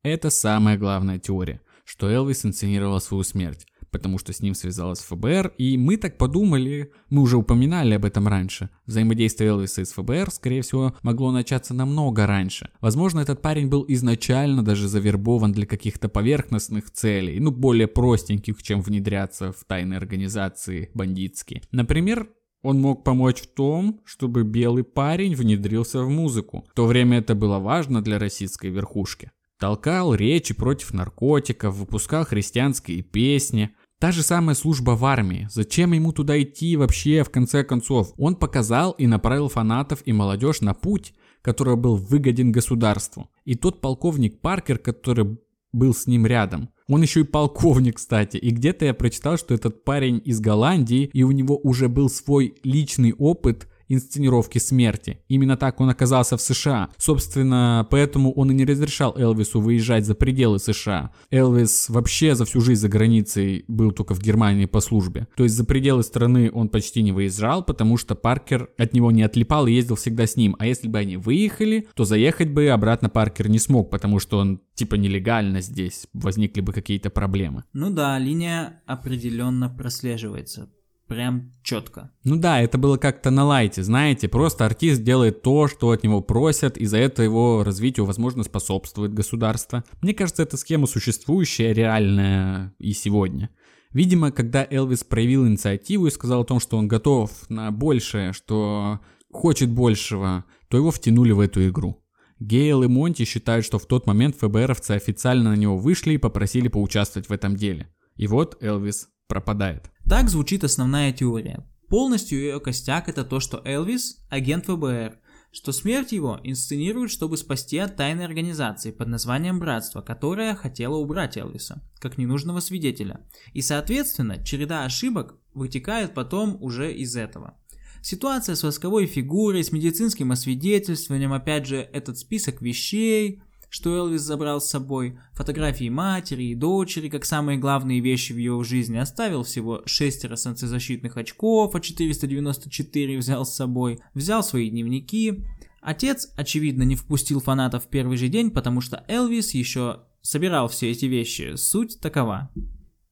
Это 0.04 0.30
самая 0.30 0.78
главная 0.78 1.18
теория, 1.18 1.60
что 1.84 2.08
Элвис 2.08 2.46
инсценировал 2.46 3.00
свою 3.00 3.24
смерть 3.24 3.66
потому 3.94 4.18
что 4.18 4.32
с 4.32 4.40
ним 4.40 4.54
связалась 4.54 4.98
ФБР, 4.98 5.52
и 5.56 5.78
мы 5.78 5.96
так 5.96 6.18
подумали, 6.18 6.90
мы 7.10 7.22
уже 7.22 7.36
упоминали 7.36 7.94
об 7.94 8.04
этом 8.04 8.26
раньше. 8.26 8.70
Взаимодействие 8.86 9.50
Элвиса 9.50 9.84
с 9.84 9.92
ФБР, 9.92 10.32
скорее 10.32 10.62
всего, 10.62 10.96
могло 11.02 11.30
начаться 11.30 11.74
намного 11.74 12.26
раньше. 12.26 12.70
Возможно, 12.80 13.20
этот 13.20 13.40
парень 13.40 13.68
был 13.68 13.84
изначально 13.86 14.64
даже 14.64 14.88
завербован 14.88 15.52
для 15.52 15.64
каких-то 15.64 16.08
поверхностных 16.08 16.90
целей, 16.90 17.38
ну, 17.38 17.52
более 17.52 17.86
простеньких, 17.86 18.60
чем 18.64 18.82
внедряться 18.82 19.52
в 19.52 19.62
тайные 19.64 19.98
организации 19.98 20.90
бандитские. 20.92 21.62
Например, 21.70 22.28
он 22.62 22.80
мог 22.80 23.04
помочь 23.04 23.42
в 23.42 23.46
том, 23.46 24.00
чтобы 24.04 24.42
белый 24.42 24.82
парень 24.82 25.36
внедрился 25.36 26.02
в 26.02 26.08
музыку. 26.08 26.66
В 26.72 26.74
то 26.74 26.86
время 26.86 27.18
это 27.18 27.36
было 27.36 27.60
важно 27.60 28.02
для 28.02 28.18
российской 28.18 28.70
верхушки. 28.70 29.30
Толкал 29.58 30.14
речи 30.14 30.52
против 30.52 30.92
наркотиков, 30.92 31.74
выпускал 31.76 32.24
христианские 32.24 33.02
песни. 33.02 33.70
Та 34.04 34.12
же 34.12 34.22
самая 34.22 34.54
служба 34.54 34.90
в 34.90 35.04
армии. 35.06 35.48
Зачем 35.50 35.94
ему 35.94 36.12
туда 36.12 36.38
идти 36.42 36.76
вообще, 36.76 37.24
в 37.24 37.30
конце 37.30 37.64
концов? 37.64 38.12
Он 38.18 38.36
показал 38.36 38.92
и 38.92 39.06
направил 39.06 39.48
фанатов 39.48 40.02
и 40.04 40.12
молодежь 40.12 40.60
на 40.60 40.74
путь, 40.74 41.14
который 41.40 41.76
был 41.76 41.96
выгоден 41.96 42.52
государству. 42.52 43.30
И 43.46 43.54
тот 43.54 43.80
полковник 43.80 44.42
Паркер, 44.42 44.76
который 44.76 45.38
был 45.72 45.94
с 45.94 46.06
ним 46.06 46.26
рядом, 46.26 46.68
он 46.86 47.00
еще 47.00 47.20
и 47.20 47.24
полковник, 47.24 47.96
кстати. 47.96 48.36
И 48.36 48.50
где-то 48.50 48.84
я 48.84 48.92
прочитал, 48.92 49.38
что 49.38 49.54
этот 49.54 49.84
парень 49.84 50.20
из 50.22 50.38
Голландии, 50.38 51.08
и 51.14 51.22
у 51.22 51.30
него 51.30 51.58
уже 51.62 51.88
был 51.88 52.10
свой 52.10 52.56
личный 52.62 53.14
опыт 53.14 53.68
инсценировки 53.88 54.58
смерти. 54.58 55.20
Именно 55.28 55.56
так 55.56 55.80
он 55.80 55.90
оказался 55.90 56.36
в 56.36 56.40
США. 56.40 56.90
Собственно, 56.96 57.86
поэтому 57.90 58.32
он 58.32 58.50
и 58.50 58.54
не 58.54 58.64
разрешал 58.64 59.14
Элвису 59.16 59.60
выезжать 59.60 60.06
за 60.06 60.14
пределы 60.14 60.58
США. 60.58 61.12
Элвис 61.30 61.88
вообще 61.88 62.34
за 62.34 62.44
всю 62.44 62.60
жизнь 62.60 62.80
за 62.80 62.88
границей 62.88 63.64
был 63.68 63.92
только 63.92 64.14
в 64.14 64.20
Германии 64.20 64.66
по 64.66 64.80
службе. 64.80 65.28
То 65.36 65.44
есть 65.44 65.54
за 65.54 65.64
пределы 65.64 66.02
страны 66.02 66.50
он 66.52 66.68
почти 66.68 67.02
не 67.02 67.12
выезжал, 67.12 67.64
потому 67.64 67.96
что 67.96 68.14
Паркер 68.14 68.70
от 68.78 68.92
него 68.92 69.10
не 69.10 69.22
отлипал 69.22 69.66
и 69.66 69.72
ездил 69.72 69.96
всегда 69.96 70.26
с 70.26 70.36
ним. 70.36 70.56
А 70.58 70.66
если 70.66 70.88
бы 70.88 70.98
они 70.98 71.16
выехали, 71.16 71.88
то 71.94 72.04
заехать 72.04 72.50
бы 72.50 72.68
обратно 72.68 73.08
Паркер 73.08 73.48
не 73.48 73.58
смог, 73.58 73.90
потому 73.90 74.18
что 74.18 74.38
он 74.38 74.60
типа 74.74 74.96
нелегально 74.96 75.60
здесь. 75.60 76.06
Возникли 76.12 76.60
бы 76.60 76.72
какие-то 76.72 77.10
проблемы. 77.10 77.64
Ну 77.72 77.90
да, 77.90 78.18
линия 78.18 78.82
определенно 78.86 79.68
прослеживается 79.68 80.68
прям 81.06 81.52
четко. 81.62 82.10
Ну 82.24 82.36
да, 82.36 82.60
это 82.60 82.78
было 82.78 82.96
как-то 82.96 83.30
на 83.30 83.44
лайте, 83.44 83.82
знаете, 83.82 84.28
просто 84.28 84.64
артист 84.64 85.02
делает 85.02 85.42
то, 85.42 85.68
что 85.68 85.90
от 85.90 86.02
него 86.02 86.20
просят, 86.20 86.76
и 86.76 86.86
за 86.86 86.98
это 86.98 87.22
его 87.22 87.62
развитию, 87.64 88.06
возможно, 88.06 88.42
способствует 88.42 89.12
государство. 89.12 89.84
Мне 90.00 90.14
кажется, 90.14 90.42
эта 90.42 90.56
схема 90.56 90.86
существующая, 90.86 91.72
реальная 91.72 92.74
и 92.78 92.92
сегодня. 92.92 93.50
Видимо, 93.92 94.32
когда 94.32 94.66
Элвис 94.68 95.04
проявил 95.04 95.46
инициативу 95.46 96.06
и 96.06 96.10
сказал 96.10 96.42
о 96.42 96.44
том, 96.44 96.58
что 96.58 96.76
он 96.76 96.88
готов 96.88 97.30
на 97.48 97.70
большее, 97.70 98.32
что 98.32 99.00
хочет 99.30 99.70
большего, 99.70 100.44
то 100.68 100.76
его 100.76 100.90
втянули 100.90 101.32
в 101.32 101.40
эту 101.40 101.68
игру. 101.68 102.00
Гейл 102.40 102.82
и 102.82 102.88
Монти 102.88 103.24
считают, 103.24 103.64
что 103.64 103.78
в 103.78 103.86
тот 103.86 104.06
момент 104.06 104.36
ФБРовцы 104.36 104.92
официально 104.92 105.50
на 105.50 105.56
него 105.56 105.78
вышли 105.78 106.14
и 106.14 106.18
попросили 106.18 106.66
поучаствовать 106.66 107.28
в 107.28 107.32
этом 107.32 107.54
деле. 107.54 107.94
И 108.16 108.26
вот 108.26 108.60
Элвис 108.60 109.08
пропадает. 109.28 109.90
Так 110.08 110.28
звучит 110.28 110.64
основная 110.64 111.12
теория. 111.12 111.66
Полностью 111.88 112.38
ее 112.38 112.60
костяк 112.60 113.08
это 113.08 113.24
то, 113.24 113.40
что 113.40 113.62
Элвис– 113.64 114.18
агент 114.28 114.66
ФБР, 114.66 115.18
что 115.50 115.72
смерть 115.72 116.12
его 116.12 116.38
инсценируют, 116.42 117.10
чтобы 117.10 117.38
спасти 117.38 117.78
от 117.78 117.96
тайной 117.96 118.26
организации 118.26 118.90
под 118.90 119.08
названием 119.08 119.58
Братство, 119.58 120.02
которая 120.02 120.54
хотела 120.56 120.96
убрать 120.96 121.38
Элвиса, 121.38 121.82
как 122.00 122.18
ненужного 122.18 122.60
свидетеля. 122.60 123.20
И 123.54 123.62
соответственно, 123.62 124.44
череда 124.44 124.84
ошибок 124.84 125.38
вытекает 125.54 126.12
потом 126.12 126.62
уже 126.62 126.92
из 126.92 127.16
этого. 127.16 127.56
Ситуация 128.02 128.56
с 128.56 128.62
восковой 128.62 129.06
фигурой, 129.06 129.64
с 129.64 129.72
медицинским 129.72 130.32
освидетельствованием, 130.32 131.32
опять 131.32 131.66
же, 131.66 131.76
этот 131.76 132.18
список 132.18 132.60
вещей– 132.60 133.42
что 133.74 133.96
Элвис 133.96 134.20
забрал 134.20 134.60
с 134.60 134.70
собой, 134.70 135.18
фотографии 135.32 135.88
матери 135.88 136.44
и 136.44 136.54
дочери, 136.54 137.08
как 137.08 137.24
самые 137.24 137.58
главные 137.58 137.98
вещи 137.98 138.32
в 138.32 138.36
его 138.36 138.62
жизни, 138.62 138.98
оставил 138.98 139.42
всего 139.42 139.82
шестеро 139.84 140.36
солнцезащитных 140.36 141.16
очков, 141.16 141.74
а 141.74 141.80
494 141.80 143.18
взял 143.18 143.44
с 143.44 143.52
собой, 143.52 143.98
взял 144.14 144.44
свои 144.44 144.70
дневники. 144.70 145.42
Отец, 145.80 146.32
очевидно, 146.36 146.84
не 146.84 146.94
впустил 146.94 147.40
фанатов 147.40 147.86
в 147.86 147.88
первый 147.88 148.16
же 148.16 148.28
день, 148.28 148.52
потому 148.52 148.80
что 148.80 149.04
Элвис 149.08 149.54
еще 149.54 150.02
собирал 150.22 150.68
все 150.68 150.92
эти 150.92 151.06
вещи. 151.06 151.56
Суть 151.56 151.98
такова. 151.98 152.52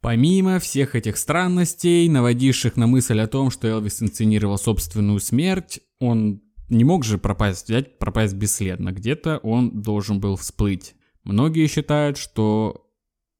Помимо 0.01 0.61
всех 0.61 0.95
этих 0.95 1.17
странностей, 1.17 2.09
наводивших 2.09 2.77
на 2.77 2.87
мысль 2.87 3.19
о 3.19 3.27
том, 3.27 3.51
что 3.51 3.67
Элвис 3.67 4.01
инсценировал 4.01 4.59
собственную 4.59 5.19
смерть, 5.19 5.81
он 5.99 6.41
не 6.69 6.85
мог 6.85 7.05
же 7.05 7.19
пропасть, 7.19 7.67
взять, 7.67 7.99
пропасть 7.99 8.35
бесследно. 8.35 8.93
Где-то 8.93 9.39
он 9.39 9.83
должен 9.83 10.21
был 10.21 10.37
всплыть. 10.37 10.95
Многие 11.25 11.67
считают, 11.67 12.17
что 12.17 12.89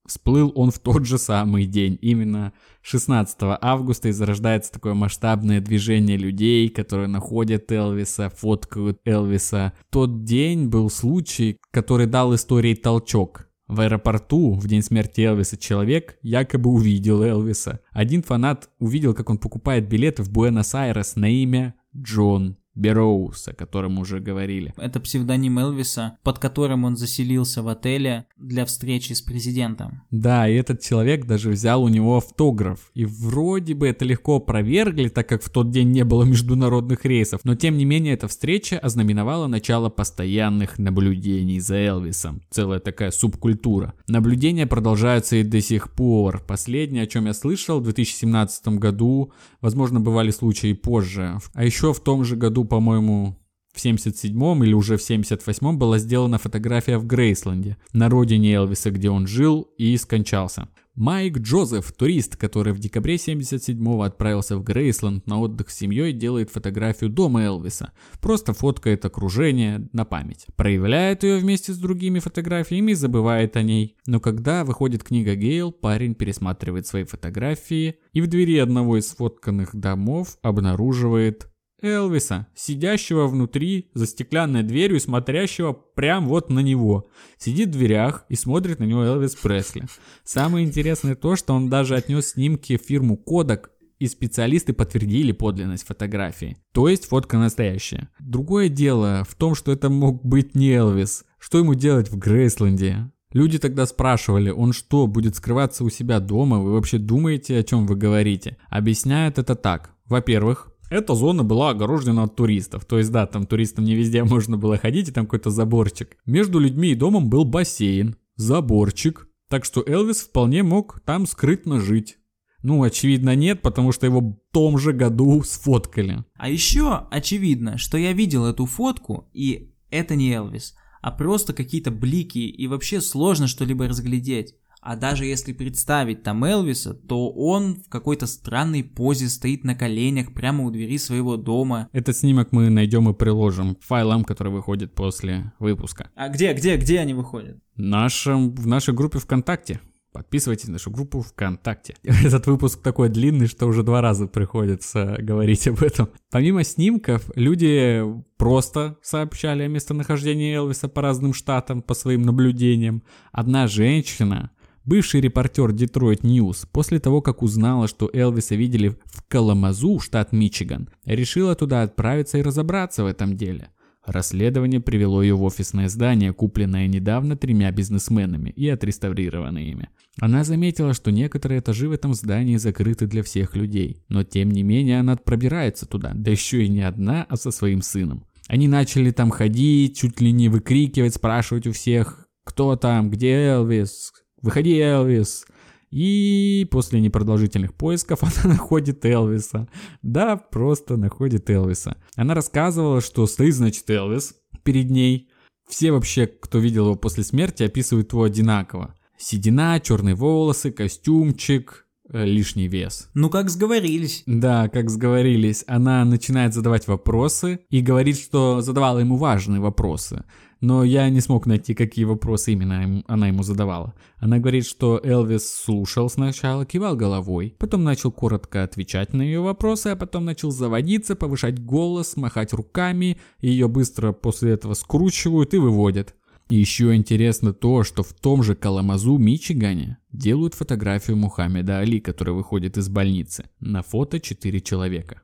всплыл 0.07 0.53
он 0.55 0.71
в 0.71 0.79
тот 0.79 1.07
же 1.07 1.19
самый 1.19 1.67
день. 1.67 1.99
Именно 2.01 2.53
16 2.83 3.37
августа 3.61 4.09
и 4.09 4.13
зарождается 4.13 4.73
такое 4.73 4.95
масштабное 4.95 5.61
движение 5.61 6.17
людей, 6.17 6.69
которые 6.69 7.09
находят 7.09 7.71
Элвиса, 7.71 8.31
фоткают 8.31 9.01
Элвиса. 9.05 9.73
Тот 9.91 10.25
день 10.25 10.69
был 10.69 10.91
случай, 10.91 11.59
который 11.71 12.07
дал 12.07 12.35
истории 12.35 12.75
толчок. 12.75 13.49
В 13.69 13.81
аэропорту 13.81 14.53
в 14.53 14.67
день 14.67 14.83
смерти 14.83 15.23
Элвиса 15.23 15.57
человек 15.57 16.19
якобы 16.21 16.71
увидел 16.71 17.23
Элвиса. 17.23 17.81
Один 17.93 18.23
фанат 18.23 18.69
увидел, 18.79 19.15
как 19.15 19.31
он 19.31 19.39
покупает 19.39 19.89
билеты 19.89 20.23
в 20.23 20.31
Буэнос-Айрес 20.31 21.17
на 21.17 21.31
имя 21.31 21.75
Джон 21.97 22.57
Бероуз, 22.75 23.49
о 23.49 23.53
котором 23.53 23.99
уже 23.99 24.21
говорили. 24.21 24.73
Это 24.77 25.01
псевдоним 25.01 25.59
Элвиса, 25.59 26.19
под 26.23 26.39
которым 26.39 26.85
он 26.85 26.97
заселился 26.97 27.63
в 27.63 27.69
отеле 27.69 28.27
для 28.39 28.65
встречи 28.65 29.13
с 29.13 29.21
президентом. 29.21 30.03
Да, 30.11 30.49
и 30.49 30.55
этот 30.55 30.81
человек 30.81 31.27
даже 31.27 31.51
взял 31.51 31.83
у 31.83 31.89
него 31.89 32.17
автограф. 32.17 32.91
И 32.95 33.05
вроде 33.05 33.75
бы 33.75 33.89
это 33.89 34.05
легко 34.05 34.37
опровергли, 34.37 35.09
так 35.09 35.29
как 35.29 35.43
в 35.43 35.51
тот 35.51 35.71
день 35.71 35.91
не 35.91 36.05
было 36.05 36.25
международных 36.25 37.05
рейсов. 37.05 37.41
Но 37.45 37.55
тем 37.55 37.77
не 37.77 37.85
менее 37.85 38.15
эта 38.15 38.29
встреча 38.29 38.79
ознаменовала 38.79 39.47
начало 39.47 39.91
постоянных 39.91 40.79
наблюдений 40.79 41.61
за 41.61 41.77
Элвисом. 41.77 42.43
Целая 42.51 42.81
такая 42.81 43.11
субкультура. 43.11 43.95
Наблюдения 44.09 44.67
продолжаются 44.67 45.37
и 45.37 45.43
до 45.43 45.61
сих 45.61 45.93
пор. 45.93 46.43
Последнее, 46.47 47.05
о 47.05 47.07
чем 47.07 47.27
я 47.27 47.35
слышал, 47.35 47.81
в 47.81 47.85
2017 47.85 48.69
году, 48.79 49.33
возможно, 49.61 50.01
бывали 50.01 50.31
случаи 50.31 50.73
позже. 50.73 51.39
А 51.55 51.65
еще 51.65 51.93
в 51.93 52.01
том 52.01 52.25
же 52.25 52.37
году 52.37 52.62
по-моему, 52.65 53.39
в 53.73 53.85
77-м 53.85 54.65
или 54.65 54.75
уже 54.75 54.97
в 54.97 55.01
78-м 55.01 55.79
была 55.79 55.99
сделана 55.99 56.39
фотография 56.39 56.99
в 56.99 57.07
Грейсленде, 57.07 57.79
на 57.93 58.09
родине 58.09 58.55
Элвиса, 58.55 58.91
где 58.91 59.11
он 59.11 59.27
жил 59.27 59.63
и 59.79 59.97
скончался. 59.97 60.69
Майк 60.95 61.39
Джозеф, 61.39 61.91
турист, 61.93 62.37
который 62.37 62.75
в 62.75 62.79
декабре 62.79 63.15
77-го 63.15 64.03
отправился 64.03 64.59
в 64.59 64.63
Грейсленд 64.63 65.27
на 65.27 65.41
отдых 65.41 65.71
с 65.71 65.79
семьей, 65.79 66.13
делает 66.13 66.51
фотографию 66.51 67.09
дома 67.09 67.45
Элвиса. 67.45 67.93
Просто 68.21 68.53
фоткает 68.53 69.03
окружение 69.07 69.89
на 69.95 70.05
память. 70.05 70.45
Проявляет 70.55 71.23
ее 71.23 71.39
вместе 71.39 71.73
с 71.73 71.79
другими 71.79 72.19
фотографиями 72.19 72.91
и 72.91 72.95
забывает 72.95 73.57
о 73.57 73.63
ней. 73.63 73.97
Но 74.07 74.21
когда 74.21 74.65
выходит 74.65 75.03
книга 75.03 75.35
Гейл, 75.35 75.73
парень 75.73 76.15
пересматривает 76.15 76.87
свои 76.87 77.05
фотографии 77.05 77.97
и 78.13 78.21
в 78.21 78.27
двери 78.27 78.59
одного 78.59 78.99
из 78.99 79.09
сфотканных 79.09 79.75
домов 79.75 80.37
обнаруживает 80.43 81.49
Элвиса, 81.83 82.47
сидящего 82.55 83.27
внутри 83.27 83.91
за 83.95 84.07
стеклянной 84.07 84.63
дверью 84.63 84.97
и 84.97 85.01
смотрящего 85.01 85.73
прям 85.73 86.29
вот 86.29 86.51
на 86.51 86.61
него. 86.61 87.11
Сидит 87.39 87.69
в 87.69 87.73
дверях 87.73 88.25
и 88.29 88.37
смотрит 88.37 88.79
на 88.79 88.85
него 88.85 89.03
Элвис 89.03 89.35
Пресли. 89.35 89.85
Самое 90.25 90.67
интересное 90.67 91.15
то, 91.15 91.37
что 91.37 91.55
он 91.55 91.69
даже 91.69 91.97
отнес 91.97 92.31
снимки 92.31 92.77
в 92.77 92.83
фирму 92.83 93.23
Kodak, 93.27 93.67
и 94.03 94.09
специалисты 94.09 94.73
подтвердили 94.73 95.31
подлинность 95.31 95.87
фотографии. 95.87 96.57
То 96.73 96.89
есть 96.89 97.07
фотка 97.07 97.39
настоящая. 97.39 98.09
Другое 98.19 98.69
дело 98.69 99.25
в 99.29 99.37
том, 99.37 99.55
что 99.55 99.71
это 99.71 99.91
мог 99.91 100.25
быть 100.25 100.57
не 100.57 100.73
Элвис. 100.73 101.25
Что 101.39 101.59
ему 101.59 101.75
делать 101.75 102.11
в 102.11 102.19
Грейсленде? 102.19 103.13
Люди 103.33 103.61
тогда 103.61 103.87
спрашивали, 103.87 104.51
он 104.51 104.73
что, 104.73 105.07
будет 105.07 105.37
скрываться 105.37 105.85
у 105.85 105.89
себя 105.89 106.19
дома? 106.19 106.59
Вы 106.59 106.73
вообще 106.73 106.99
думаете, 106.99 107.57
о 107.57 107.63
чем 107.63 107.87
вы 107.87 107.95
говорите? 107.95 108.57
Объясняет 108.69 109.39
это 109.39 109.55
так. 109.55 109.91
Во-первых, 110.07 110.72
эта 110.93 111.15
зона 111.15 111.43
была 111.43 111.71
огорожена 111.71 112.25
от 112.25 112.37
туристов. 112.37 112.85
То 112.85 112.99
есть, 112.99 113.11
да, 113.11 113.27
там 113.27 113.47
туристам 113.47 113.85
не 113.85 113.95
везде 113.95 114.23
можно 114.25 114.57
было 114.57 114.77
ходить, 114.79 115.09
и 115.09 115.13
там 115.13 115.27
какой-то 115.27 115.51
заборчик. 115.51 116.17
Между 116.27 116.59
людьми 116.59 116.91
и 116.91 116.95
домом 116.95 117.29
был 117.29 117.45
бассейн, 117.45 118.17
заборчик. 118.37 119.29
Так 119.49 119.65
что 119.65 119.85
Элвис 119.87 120.21
вполне 120.21 120.63
мог 120.63 121.01
там 121.05 121.27
скрытно 121.27 121.81
жить. 121.81 122.19
Ну, 122.63 122.83
очевидно, 122.83 123.35
нет, 123.35 123.61
потому 123.61 123.93
что 123.93 124.07
его 124.07 124.21
в 124.21 124.37
том 124.53 124.79
же 124.79 124.93
году 124.93 125.43
сфоткали. 125.43 126.25
А 126.35 126.49
еще 126.49 127.07
очевидно, 127.11 127.77
что 127.77 127.99
я 127.99 128.13
видел 128.13 128.47
эту 128.47 128.67
фотку, 128.67 129.29
и 129.33 129.75
это 129.91 130.15
не 130.15 130.33
Элвис, 130.33 130.75
а 131.01 131.11
просто 131.11 131.53
какие-то 131.53 131.91
блики, 131.91 132.39
и 132.39 132.67
вообще 132.69 133.01
сложно 133.01 133.49
что-либо 133.49 133.89
разглядеть. 133.89 134.55
А 134.83 134.97
даже 134.97 135.27
если 135.27 135.53
представить 135.53 136.25
там 136.25 136.45
Элвиса, 136.45 136.93
то 136.93 137.31
он 137.31 137.77
в 137.77 137.89
какой-то 137.89 138.27
странной 138.27 138.83
позе 138.83 139.29
стоит 139.29 139.63
на 139.63 139.77
коленях 139.77 140.35
прямо 140.35 140.65
у 140.65 140.73
двери 140.73 140.99
своего 140.99 141.37
дома. 141.37 141.89
Этот 141.93 142.17
снимок 142.17 142.51
мы 142.51 142.69
найдем 142.69 143.09
и 143.09 143.15
приложим 143.15 143.77
файлам, 143.81 144.25
которые 144.25 144.53
выходят 144.53 144.93
после 144.93 145.53
выпуска. 145.61 146.11
А 146.17 146.29
где, 146.29 146.53
где, 146.53 146.77
где 146.77 146.99
они 146.99 147.15
выходят? 147.15 147.59
Нашем, 147.77 148.53
в 148.57 148.67
нашей 148.67 148.93
группе 148.93 149.21
ВКонтакте. 149.21 149.81
Подписывайтесь 150.13 150.67
на 150.67 150.73
нашу 150.73 150.91
группу 150.91 151.23
ВКонтакте. 151.23 151.95
Этот 152.03 152.47
выпуск 152.47 152.83
такой 152.83 153.09
длинный, 153.09 153.47
что 153.47 153.67
уже 153.67 153.85
два 153.85 154.01
раза 154.01 154.27
приходится 154.27 155.17
говорить 155.21 155.69
об 155.69 155.81
этом. 155.81 156.11
Помимо 156.33 156.65
снимков, 156.65 157.31
люди 157.37 158.03
просто 158.37 158.99
сообщали 159.01 159.63
о 159.63 159.69
местонахождении 159.69 160.57
Элвиса 160.57 160.89
по 160.89 161.03
разным 161.03 161.33
штатам, 161.33 161.83
по 161.83 161.95
своим 161.95 162.23
наблюдениям. 162.23 163.05
Одна 163.31 163.69
женщина, 163.69 164.51
бывший 164.85 165.21
репортер 165.21 165.73
Detroit 165.73 166.25
News, 166.25 166.67
после 166.71 167.01
того, 167.01 167.23
как 167.23 167.43
узнала, 167.43 167.89
что 167.89 168.11
Элвиса 168.13 168.55
видели 168.55 168.97
в 169.05 169.23
Каламазу, 169.29 170.01
штат 170.01 170.33
Мичиган, 170.33 170.89
решила 171.05 171.55
туда 171.55 171.83
отправиться 171.83 172.39
и 172.39 172.43
разобраться 172.43 173.05
в 173.05 173.07
этом 173.07 173.37
деле– 173.37 173.69
Расследование 174.05 174.81
привело 174.81 175.23
ее 175.23 175.37
в 175.37 175.45
офисное 175.45 175.89
здание, 175.89 176.33
купленное 176.33 176.89
недавно 176.89 177.37
тремя 177.37 177.71
бизнесменами 177.71 178.51
и 178.51 178.69
отреставрированное 178.69 179.63
ими. 179.63 179.91
Она 180.21 180.43
заметила, 180.43 180.93
что 180.93 181.13
некоторые 181.13 181.61
этажи 181.61 181.89
в 181.89 181.93
этом 181.93 182.13
здании 182.13 182.57
закрыты 182.57 183.07
для 183.07 183.23
всех 183.23 183.55
людей, 183.55 184.03
но 184.09 184.25
тем 184.25 184.51
не 184.51 184.65
менее 184.65 184.99
она 184.99 185.17
пробирается 185.17 185.87
туда, 185.87 186.13
да 186.15 186.33
еще 186.33 186.65
и 186.65 186.69
не 186.69 186.83
одна, 186.83 187.25
а 187.29 187.37
со 187.37 187.53
своим 187.53 187.81
сыном. 187.81 188.27
Они 188.49 188.67
начали 188.67 189.13
там 189.13 189.31
ходить, 189.31 189.99
чуть 189.99 190.21
ли 190.21 190.33
не 190.33 190.49
выкрикивать, 190.49 191.15
спрашивать 191.15 191.69
у 191.69 191.73
всех, 191.73 192.27
кто 192.45 192.75
там, 192.75 193.09
где 193.09 193.31
Элвис, 193.31 194.13
выходи, 194.43 194.79
Элвис. 194.79 195.47
И 195.91 196.67
после 196.71 197.01
непродолжительных 197.01 197.75
поисков 197.75 198.21
она 198.23 198.55
находит 198.55 199.05
Элвиса. 199.05 199.69
Да, 200.03 200.37
просто 200.37 200.97
находит 200.97 201.49
Элвиса. 201.51 201.97
Она 202.17 202.35
рассказывала, 202.35 203.01
что 203.01 203.27
стоит, 203.27 203.55
значит, 203.55 203.89
Элвис 203.91 204.35
перед 204.65 204.91
ней. 204.91 205.29
Все 205.69 205.93
вообще, 205.93 206.27
кто 206.27 206.59
видел 206.59 206.87
его 206.87 206.97
после 206.97 207.25
смерти, 207.25 207.63
описывают 207.63 208.13
его 208.13 208.25
одинаково. 208.25 208.95
Седина, 209.19 209.79
черные 209.81 210.15
волосы, 210.15 210.73
костюмчик, 210.73 211.87
э, 212.11 212.25
лишний 212.25 212.69
вес. 212.69 213.09
Ну, 213.15 213.31
как 213.31 213.51
сговорились. 213.51 214.23
Да, 214.27 214.69
как 214.69 214.91
сговорились. 214.91 215.63
Она 215.67 216.05
начинает 216.05 216.55
задавать 216.55 216.89
вопросы 216.89 217.61
и 217.71 217.81
говорит, 217.81 218.19
что 218.19 218.63
задавала 218.63 218.99
ему 218.99 219.17
важные 219.17 219.61
вопросы 219.61 220.25
но 220.63 220.85
я 220.85 221.11
не 221.11 221.21
смог 221.21 221.47
найти, 221.47 221.75
какие 221.75 222.05
вопросы 222.05 222.53
именно 222.53 223.03
она 223.09 223.27
ему 223.27 223.43
задавала. 223.43 223.95
Она 224.19 224.39
говорит, 224.39 224.65
что 224.65 225.01
Элвис 225.03 225.53
слушал 225.53 226.09
сначала, 226.09 226.65
кивал 226.65 226.95
головой, 226.97 227.57
потом 227.59 227.83
начал 227.83 228.13
коротко 228.13 228.63
отвечать 228.63 229.13
на 229.13 229.23
ее 229.23 229.41
вопросы, 229.41 229.89
а 229.89 229.97
потом 229.97 230.25
начал 230.25 230.53
заводиться, 230.53 231.17
повышать 231.17 231.63
голос, 231.63 232.17
махать 232.17 232.53
руками, 232.53 233.19
ее 233.41 233.67
быстро 233.67 234.13
после 234.13 234.53
этого 234.53 234.75
скручивают 234.75 235.53
и 235.53 235.59
выводят. 235.59 236.15
Еще 236.49 236.95
интересно 236.95 237.53
то, 237.53 237.83
что 237.83 238.05
в 238.05 238.13
том 238.13 238.45
же 238.45 238.55
Каламазу, 238.55 239.19
Мичигане, 239.19 239.99
делают 240.13 240.55
фотографию 240.55 241.17
Мухаммеда 241.17 241.81
Али, 241.81 241.99
который 241.99 242.35
выходит 242.35 242.79
из 242.79 242.89
больницы. 242.89 243.47
На 243.59 243.83
фото 243.83 244.21
4 244.21 244.61
человека. 244.61 245.23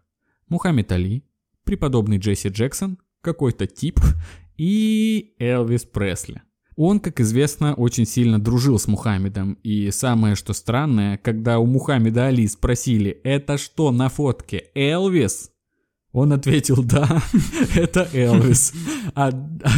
Мухаммед 0.48 0.90
Али, 0.90 1.24
преподобный 1.62 2.18
Джесси 2.18 2.48
Джексон, 2.48 2.98
какой-то 3.20 3.66
тип 3.66 4.00
и 4.58 5.34
Элвис 5.38 5.84
Пресли. 5.84 6.42
Он, 6.76 7.00
как 7.00 7.20
известно, 7.20 7.74
очень 7.74 8.06
сильно 8.06 8.38
дружил 8.38 8.78
с 8.78 8.86
Мухаммедом. 8.86 9.54
И 9.64 9.90
самое 9.90 10.34
что 10.34 10.52
странное, 10.52 11.16
когда 11.16 11.58
у 11.58 11.66
Мухаммеда 11.66 12.26
Али 12.26 12.46
спросили, 12.46 13.10
это 13.24 13.58
что 13.58 13.90
на 13.90 14.08
фотке, 14.08 14.66
Элвис? 14.74 15.50
Он 16.12 16.32
ответил, 16.32 16.82
да, 16.84 17.20
это 17.74 18.08
Элвис. 18.12 18.72
А, 19.14 19.30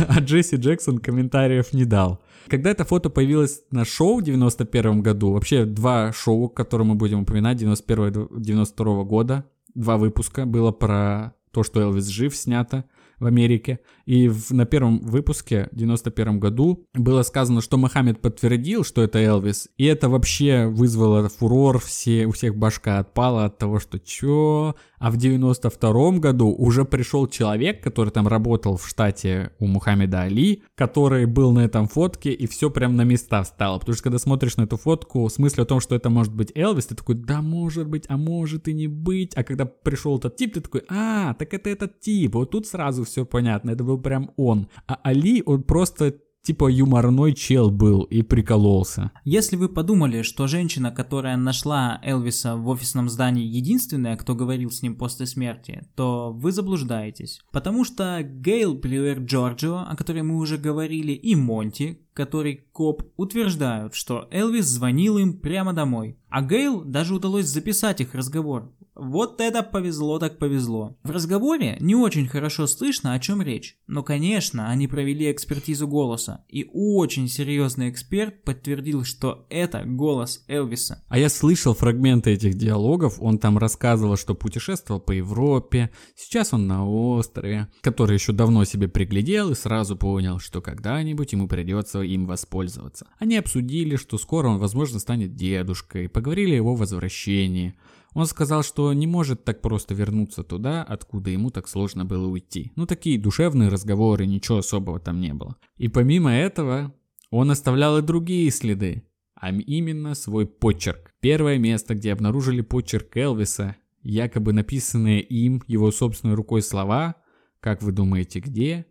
а 0.09 0.20
Джесси 0.20 0.57
Джексон 0.57 0.99
комментариев 0.99 1.72
не 1.72 1.85
дал. 1.85 2.22
Когда 2.49 2.70
это 2.70 2.85
фото 2.85 3.11
появилось 3.11 3.62
на 3.70 3.85
шоу 3.85 4.18
в 4.18 4.22
91 4.22 5.03
году, 5.03 5.33
вообще 5.33 5.64
два 5.64 6.12
шоу, 6.12 6.49
которые 6.49 6.87
мы 6.87 6.95
будем 6.97 7.20
упоминать, 7.22 7.62
91-92 7.62 9.05
года, 9.05 9.45
два 9.74 9.97
выпуска 9.97 10.47
было 10.47 10.70
про 10.70 11.35
то, 11.51 11.62
что 11.62 11.81
Элвис 11.81 12.07
жив, 12.07 12.37
снято 12.37 12.85
в 13.20 13.26
Америке. 13.26 13.80
И 14.06 14.28
в, 14.28 14.50
на 14.50 14.64
первом 14.64 14.98
выпуске 15.00 15.68
в 15.70 15.76
91 15.76 16.40
году 16.40 16.86
было 16.94 17.22
сказано, 17.22 17.60
что 17.60 17.76
Мохаммед 17.76 18.20
подтвердил, 18.20 18.82
что 18.82 19.02
это 19.02 19.18
Элвис. 19.18 19.68
И 19.76 19.84
это 19.84 20.08
вообще 20.08 20.66
вызвало 20.66 21.28
фурор, 21.28 21.78
все, 21.78 22.26
у 22.26 22.32
всех 22.32 22.56
башка 22.56 22.98
отпала 22.98 23.44
от 23.44 23.58
того, 23.58 23.78
что 23.78 23.98
чё? 23.98 24.74
А 24.98 25.10
в 25.10 25.16
92 25.16 26.18
году 26.18 26.48
уже 26.48 26.84
пришел 26.84 27.26
человек, 27.26 27.82
который 27.82 28.10
там 28.10 28.28
работал 28.28 28.76
в 28.76 28.86
штате 28.86 29.52
у 29.58 29.66
Мухаммеда 29.66 30.22
Али, 30.22 30.62
который 30.74 31.24
был 31.26 31.52
на 31.52 31.60
этом 31.60 31.88
фотке, 31.88 32.32
и 32.32 32.46
все 32.46 32.70
прям 32.70 32.96
на 32.96 33.02
места 33.02 33.42
встало. 33.42 33.78
Потому 33.78 33.94
что 33.94 34.04
когда 34.04 34.18
смотришь 34.18 34.56
на 34.56 34.62
эту 34.62 34.76
фотку, 34.76 35.26
в 35.26 35.32
смысле 35.32 35.62
о 35.62 35.66
том, 35.66 35.80
что 35.80 35.94
это 35.94 36.10
может 36.10 36.34
быть 36.34 36.52
Элвис, 36.54 36.86
ты 36.86 36.94
такой, 36.94 37.14
да 37.14 37.40
может 37.40 37.88
быть, 37.88 38.04
а 38.08 38.16
может 38.16 38.68
и 38.68 38.74
не 38.74 38.88
быть. 38.88 39.32
А 39.36 39.44
когда 39.44 39.64
пришел 39.64 40.18
этот 40.18 40.36
тип, 40.36 40.54
ты 40.54 40.60
такой, 40.60 40.82
а, 40.88 41.34
так 41.34 41.54
это 41.54 41.70
этот 41.70 42.00
тип. 42.00 42.34
Вот 42.34 42.50
тут 42.50 42.66
сразу 42.66 43.04
все 43.11 43.24
понятно, 43.24 43.70
это 43.70 43.84
был 43.84 43.98
прям 43.98 44.30
он. 44.36 44.68
А 44.86 44.98
Али, 45.02 45.42
он 45.44 45.62
просто 45.62 46.14
типа 46.42 46.70
юморной 46.70 47.34
чел 47.34 47.70
был 47.70 48.02
и 48.02 48.22
прикололся. 48.22 49.12
Если 49.24 49.56
вы 49.56 49.68
подумали, 49.68 50.22
что 50.22 50.46
женщина, 50.46 50.90
которая 50.90 51.36
нашла 51.36 52.00
Элвиса 52.02 52.56
в 52.56 52.68
офисном 52.68 53.08
здании, 53.08 53.44
единственная, 53.44 54.16
кто 54.16 54.34
говорил 54.34 54.70
с 54.70 54.82
ним 54.82 54.96
после 54.96 55.26
смерти, 55.26 55.86
то 55.96 56.32
вы 56.32 56.52
заблуждаетесь. 56.52 57.40
Потому 57.52 57.84
что 57.84 58.22
Гейл 58.22 58.78
Плюер 58.78 59.18
Джорджио, 59.18 59.86
о 59.88 59.96
которой 59.96 60.22
мы 60.22 60.36
уже 60.36 60.56
говорили, 60.56 61.12
и 61.12 61.34
Монти, 61.34 62.00
который 62.14 62.64
коп, 62.72 63.02
утверждают, 63.16 63.94
что 63.94 64.28
Элвис 64.30 64.66
звонил 64.66 65.18
им 65.18 65.38
прямо 65.38 65.72
домой. 65.72 66.16
А 66.28 66.42
Гейл 66.42 66.82
даже 66.84 67.14
удалось 67.14 67.46
записать 67.46 68.00
их 68.00 68.14
разговор. 68.14 68.72
Вот 68.94 69.40
это 69.40 69.62
повезло 69.62 70.18
так 70.18 70.38
повезло. 70.38 70.98
В 71.02 71.11
разговоре 71.11 71.78
не 71.80 71.94
очень 71.94 72.28
хорошо 72.28 72.66
слышно, 72.66 73.14
о 73.14 73.18
чем 73.18 73.40
речь. 73.40 73.78
Но, 73.86 74.02
конечно, 74.02 74.68
они 74.68 74.88
провели 74.88 75.32
экспертизу 75.32 75.88
голоса. 75.88 76.44
И 76.48 76.68
очень 76.70 77.26
серьезный 77.26 77.88
эксперт 77.88 78.42
подтвердил, 78.42 79.04
что 79.04 79.46
это 79.48 79.84
голос 79.86 80.44
Элвиса. 80.48 81.02
А 81.08 81.18
я 81.18 81.30
слышал 81.30 81.72
фрагменты 81.72 82.32
этих 82.32 82.54
диалогов. 82.54 83.16
Он 83.20 83.38
там 83.38 83.56
рассказывал, 83.56 84.16
что 84.16 84.34
путешествовал 84.34 85.00
по 85.00 85.12
Европе. 85.12 85.90
Сейчас 86.14 86.52
он 86.52 86.66
на 86.66 86.86
острове, 86.86 87.68
который 87.80 88.14
еще 88.14 88.32
давно 88.32 88.64
себе 88.64 88.88
приглядел 88.88 89.50
и 89.50 89.54
сразу 89.54 89.96
понял, 89.96 90.40
что 90.40 90.61
когда-нибудь 90.61 91.32
ему 91.32 91.48
придется 91.48 91.99
им 92.03 92.26
воспользоваться. 92.26 93.07
Они 93.18 93.36
обсудили, 93.36 93.96
что 93.96 94.18
скоро 94.18 94.48
он, 94.48 94.59
возможно, 94.59 94.98
станет 94.98 95.34
дедушкой. 95.34 96.09
Поговорили 96.09 96.53
о 96.53 96.57
его 96.57 96.74
возвращении. 96.74 97.74
Он 98.14 98.26
сказал, 98.26 98.62
что 98.62 98.92
не 98.92 99.07
может 99.07 99.44
так 99.44 99.62
просто 99.62 99.94
вернуться 99.94 100.42
туда, 100.42 100.82
откуда 100.82 101.30
ему 101.30 101.51
так 101.51 101.68
сложно 101.68 102.05
было 102.05 102.26
уйти. 102.26 102.72
Ну, 102.76 102.86
такие 102.86 103.18
душевные 103.18 103.68
разговоры, 103.68 104.26
ничего 104.26 104.59
особого 104.59 104.98
там 104.98 105.20
не 105.20 105.32
было. 105.32 105.57
И 105.76 105.88
помимо 105.88 106.32
этого, 106.32 106.92
он 107.30 107.51
оставлял 107.51 107.98
и 107.98 108.03
другие 108.03 108.51
следы, 108.51 109.05
а 109.34 109.53
именно 109.53 110.14
свой 110.14 110.46
почерк. 110.46 111.14
Первое 111.20 111.59
место, 111.59 111.94
где 111.94 112.12
обнаружили 112.12 112.62
почерк 112.62 113.16
Элвиса, 113.16 113.76
якобы 114.03 114.53
написанные 114.53 115.20
им, 115.20 115.62
его 115.66 115.90
собственной 115.92 116.34
рукой 116.34 116.62
слова, 116.62 117.16
как 117.61 117.82
вы 117.82 117.92
думаете, 117.92 118.40
где? 118.40 118.86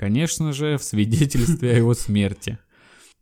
Конечно 0.00 0.54
же, 0.54 0.78
в 0.78 0.82
свидетельстве 0.82 1.72
о 1.72 1.76
его 1.76 1.92
смерти. 1.92 2.58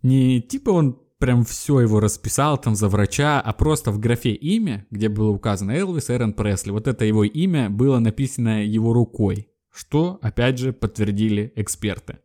Не 0.02 0.40
типа 0.40 0.70
он 0.70 0.96
прям 1.18 1.44
все 1.44 1.80
его 1.80 1.98
расписал 1.98 2.56
там 2.56 2.76
за 2.76 2.86
врача, 2.86 3.40
а 3.40 3.52
просто 3.52 3.90
в 3.90 3.98
графе 3.98 4.30
имя, 4.30 4.86
где 4.92 5.08
было 5.08 5.30
указано 5.30 5.72
Элвис 5.72 6.08
Эрон 6.08 6.34
Пресли, 6.34 6.70
вот 6.70 6.86
это 6.86 7.04
его 7.04 7.24
имя 7.24 7.68
было 7.68 7.98
написано 7.98 8.64
его 8.64 8.92
рукой, 8.92 9.48
что, 9.72 10.20
опять 10.22 10.58
же, 10.58 10.72
подтвердили 10.72 11.52
эксперты. 11.56 12.18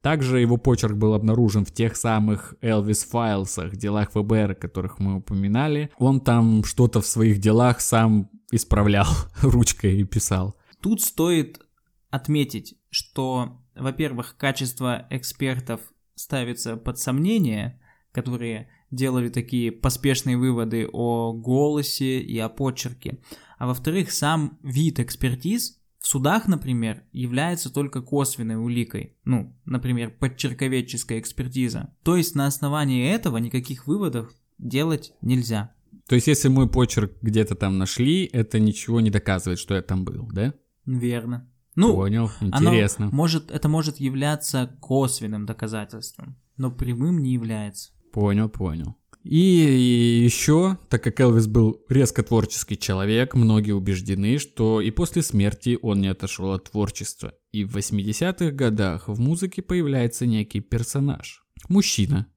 Также 0.00 0.40
его 0.40 0.56
почерк 0.56 0.96
был 0.96 1.12
обнаружен 1.12 1.66
в 1.66 1.70
тех 1.70 1.94
самых 1.94 2.54
Элвис 2.62 3.04
файлсах, 3.04 3.76
делах 3.76 4.12
ФБР, 4.12 4.54
которых 4.54 4.98
мы 4.98 5.16
упоминали. 5.16 5.90
Он 5.98 6.22
там 6.22 6.64
что-то 6.64 7.02
в 7.02 7.06
своих 7.06 7.38
делах 7.38 7.82
сам 7.82 8.30
исправлял 8.50 9.08
ручкой 9.42 10.00
и 10.00 10.04
писал. 10.04 10.56
Тут 10.80 11.02
стоит 11.02 11.60
отметить, 12.08 12.76
что, 12.88 13.59
во-первых, 13.74 14.36
качество 14.36 15.06
экспертов 15.10 15.80
ставится 16.14 16.76
под 16.76 16.98
сомнение, 16.98 17.80
которые 18.12 18.68
делали 18.90 19.28
такие 19.28 19.72
поспешные 19.72 20.36
выводы 20.36 20.88
о 20.92 21.32
голосе 21.32 22.20
и 22.20 22.38
о 22.38 22.48
почерке. 22.48 23.18
А 23.58 23.66
во-вторых, 23.66 24.10
сам 24.10 24.58
вид 24.62 25.00
экспертиз 25.00 25.80
в 26.00 26.06
судах, 26.06 26.48
например, 26.48 27.04
является 27.12 27.72
только 27.72 28.00
косвенной 28.00 28.56
уликой. 28.56 29.16
Ну, 29.24 29.54
например, 29.66 30.10
подчерковедческая 30.10 31.20
экспертиза. 31.20 31.94
То 32.02 32.16
есть 32.16 32.34
на 32.34 32.46
основании 32.46 33.10
этого 33.10 33.36
никаких 33.36 33.86
выводов 33.86 34.32
делать 34.58 35.12
нельзя. 35.20 35.74
То 36.08 36.14
есть 36.14 36.26
если 36.26 36.48
мой 36.48 36.68
почерк 36.68 37.12
где-то 37.20 37.54
там 37.54 37.78
нашли, 37.78 38.24
это 38.24 38.58
ничего 38.58 39.00
не 39.00 39.10
доказывает, 39.10 39.58
что 39.58 39.74
я 39.74 39.82
там 39.82 40.04
был, 40.04 40.28
да? 40.32 40.54
Верно. 40.86 41.49
Ну, 41.76 41.94
Понял, 41.94 42.30
интересно. 42.40 43.06
Оно 43.06 43.16
может, 43.16 43.50
это 43.50 43.68
может 43.68 43.98
являться 43.98 44.76
косвенным 44.80 45.46
доказательством, 45.46 46.36
но 46.56 46.70
прямым 46.70 47.22
не 47.22 47.32
является. 47.32 47.92
Понял, 48.12 48.48
понял. 48.48 48.96
И 49.22 50.22
еще, 50.24 50.78
так 50.88 51.04
как 51.04 51.20
Элвис 51.20 51.46
был 51.46 51.84
резко 51.88 52.22
творческий 52.22 52.78
человек, 52.78 53.34
многие 53.34 53.72
убеждены, 53.72 54.38
что 54.38 54.80
и 54.80 54.90
после 54.90 55.22
смерти 55.22 55.78
он 55.82 56.00
не 56.00 56.08
отошел 56.08 56.52
от 56.52 56.70
творчества. 56.70 57.34
И 57.52 57.64
в 57.64 57.76
80-х 57.76 58.50
годах 58.52 59.08
в 59.08 59.20
музыке 59.20 59.60
появляется 59.60 60.24
некий 60.24 60.60
персонаж. 60.60 61.44
Мужчина. 61.68 62.28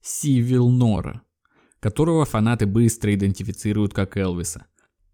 Сивил 0.00 0.70
Нора, 0.70 1.22
которого 1.80 2.24
фанаты 2.24 2.66
быстро 2.66 3.14
идентифицируют 3.14 3.92
как 3.92 4.16
Элвиса. 4.16 4.66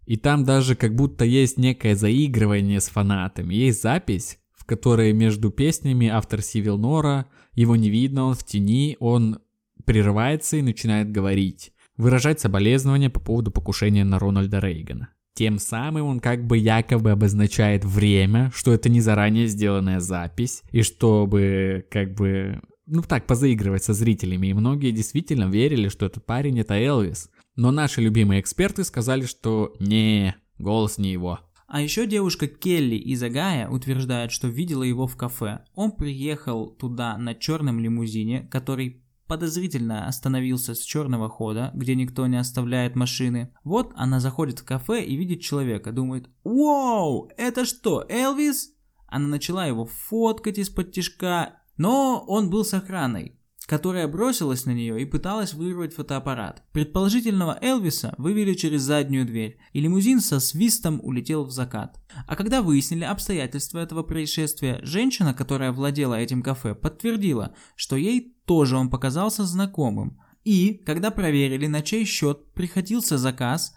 И 0.09 0.17
там 0.17 0.43
даже 0.43 0.75
как 0.75 0.95
будто 0.95 1.23
есть 1.23 1.59
некое 1.59 1.95
заигрывание 1.95 2.81
с 2.81 2.89
фанатами. 2.89 3.53
Есть 3.53 3.83
запись, 3.83 4.39
в 4.57 4.65
которой 4.65 5.13
между 5.13 5.51
песнями 5.51 6.07
автор 6.07 6.41
Сивил 6.41 6.79
Нора, 6.79 7.27
его 7.53 7.75
не 7.75 7.91
видно, 7.91 8.23
он 8.23 8.33
в 8.33 8.43
тени, 8.43 8.97
он 8.99 9.37
прерывается 9.85 10.57
и 10.57 10.63
начинает 10.63 11.11
говорить, 11.11 11.73
выражать 11.95 12.39
соболезнования 12.39 13.11
по 13.11 13.19
поводу 13.19 13.51
покушения 13.51 14.03
на 14.03 14.17
Рональда 14.17 14.57
Рейгана. 14.57 15.09
Тем 15.35 15.59
самым 15.59 16.07
он 16.07 16.19
как 16.21 16.43
бы 16.43 16.57
якобы 16.57 17.11
обозначает 17.11 17.85
время, 17.85 18.49
что 18.51 18.73
это 18.73 18.89
не 18.89 19.01
заранее 19.01 19.45
сделанная 19.45 19.99
запись, 19.99 20.63
и 20.71 20.81
чтобы 20.81 21.85
как 21.91 22.15
бы, 22.15 22.59
ну 22.87 23.03
так, 23.03 23.27
позаигрывать 23.27 23.83
со 23.83 23.93
зрителями. 23.93 24.47
И 24.47 24.53
многие 24.53 24.89
действительно 24.89 25.47
верили, 25.51 25.87
что 25.87 26.07
этот 26.07 26.25
парень 26.25 26.59
это 26.59 26.73
Элвис. 26.73 27.29
Но 27.59 27.71
наши 27.71 27.99
любимые 27.99 28.39
эксперты 28.39 28.85
сказали, 28.85 29.25
что 29.25 29.75
не, 29.81 30.33
голос 30.59 30.97
не 30.97 31.11
его. 31.11 31.39
А 31.67 31.81
еще 31.81 32.07
девушка 32.07 32.47
Келли 32.47 32.95
из 32.95 33.21
Агая 33.21 33.67
утверждает, 33.67 34.31
что 34.31 34.47
видела 34.47 34.83
его 34.83 35.07
в 35.07 35.17
кафе. 35.17 35.65
Он 35.75 35.91
приехал 35.91 36.67
туда 36.69 37.17
на 37.17 37.35
черном 37.35 37.81
лимузине, 37.81 38.47
который 38.49 39.03
подозрительно 39.27 40.07
остановился 40.07 40.73
с 40.73 40.79
черного 40.79 41.27
хода, 41.27 41.71
где 41.73 41.95
никто 41.95 42.27
не 42.27 42.37
оставляет 42.37 42.95
машины. 42.95 43.53
Вот 43.65 43.91
она 43.97 44.21
заходит 44.21 44.59
в 44.59 44.63
кафе 44.63 45.03
и 45.03 45.17
видит 45.17 45.41
человека, 45.41 45.91
думает 45.91 46.29
«Вау, 46.45 47.29
это 47.35 47.65
что, 47.65 48.05
Элвис?» 48.07 48.71
Она 49.05 49.27
начала 49.27 49.65
его 49.65 49.83
фоткать 49.85 50.59
из-под 50.59 50.93
тишка, 50.93 51.59
но 51.75 52.23
он 52.25 52.49
был 52.49 52.63
с 52.63 52.73
охраной 52.73 53.38
которая 53.69 54.07
бросилась 54.07 54.65
на 54.65 54.71
нее 54.71 54.99
и 54.99 55.05
пыталась 55.05 55.53
вырвать 55.53 55.93
фотоаппарат. 55.93 56.63
Предположительного 56.73 57.55
Элвиса 57.61 58.15
вывели 58.17 58.55
через 58.55 58.81
заднюю 58.81 59.27
дверь, 59.27 59.59
и 59.73 59.79
лимузин 59.79 60.21
со 60.21 60.39
свистом 60.39 60.99
улетел 61.03 61.45
в 61.45 61.51
закат. 61.51 62.01
А 62.25 62.35
когда 62.35 62.63
выяснили 62.63 63.03
обстоятельства 63.03 63.77
этого 63.77 64.01
происшествия, 64.01 64.79
женщина, 64.81 65.35
которая 65.35 65.71
владела 65.71 66.15
этим 66.15 66.41
кафе, 66.41 66.73
подтвердила, 66.73 67.53
что 67.75 67.95
ей 67.95 68.35
тоже 68.45 68.75
он 68.75 68.89
показался 68.89 69.45
знакомым. 69.45 70.19
И, 70.43 70.81
когда 70.83 71.11
проверили, 71.11 71.67
на 71.67 71.83
чей 71.83 72.05
счет 72.05 72.51
приходился 72.53 73.19
заказ, 73.19 73.75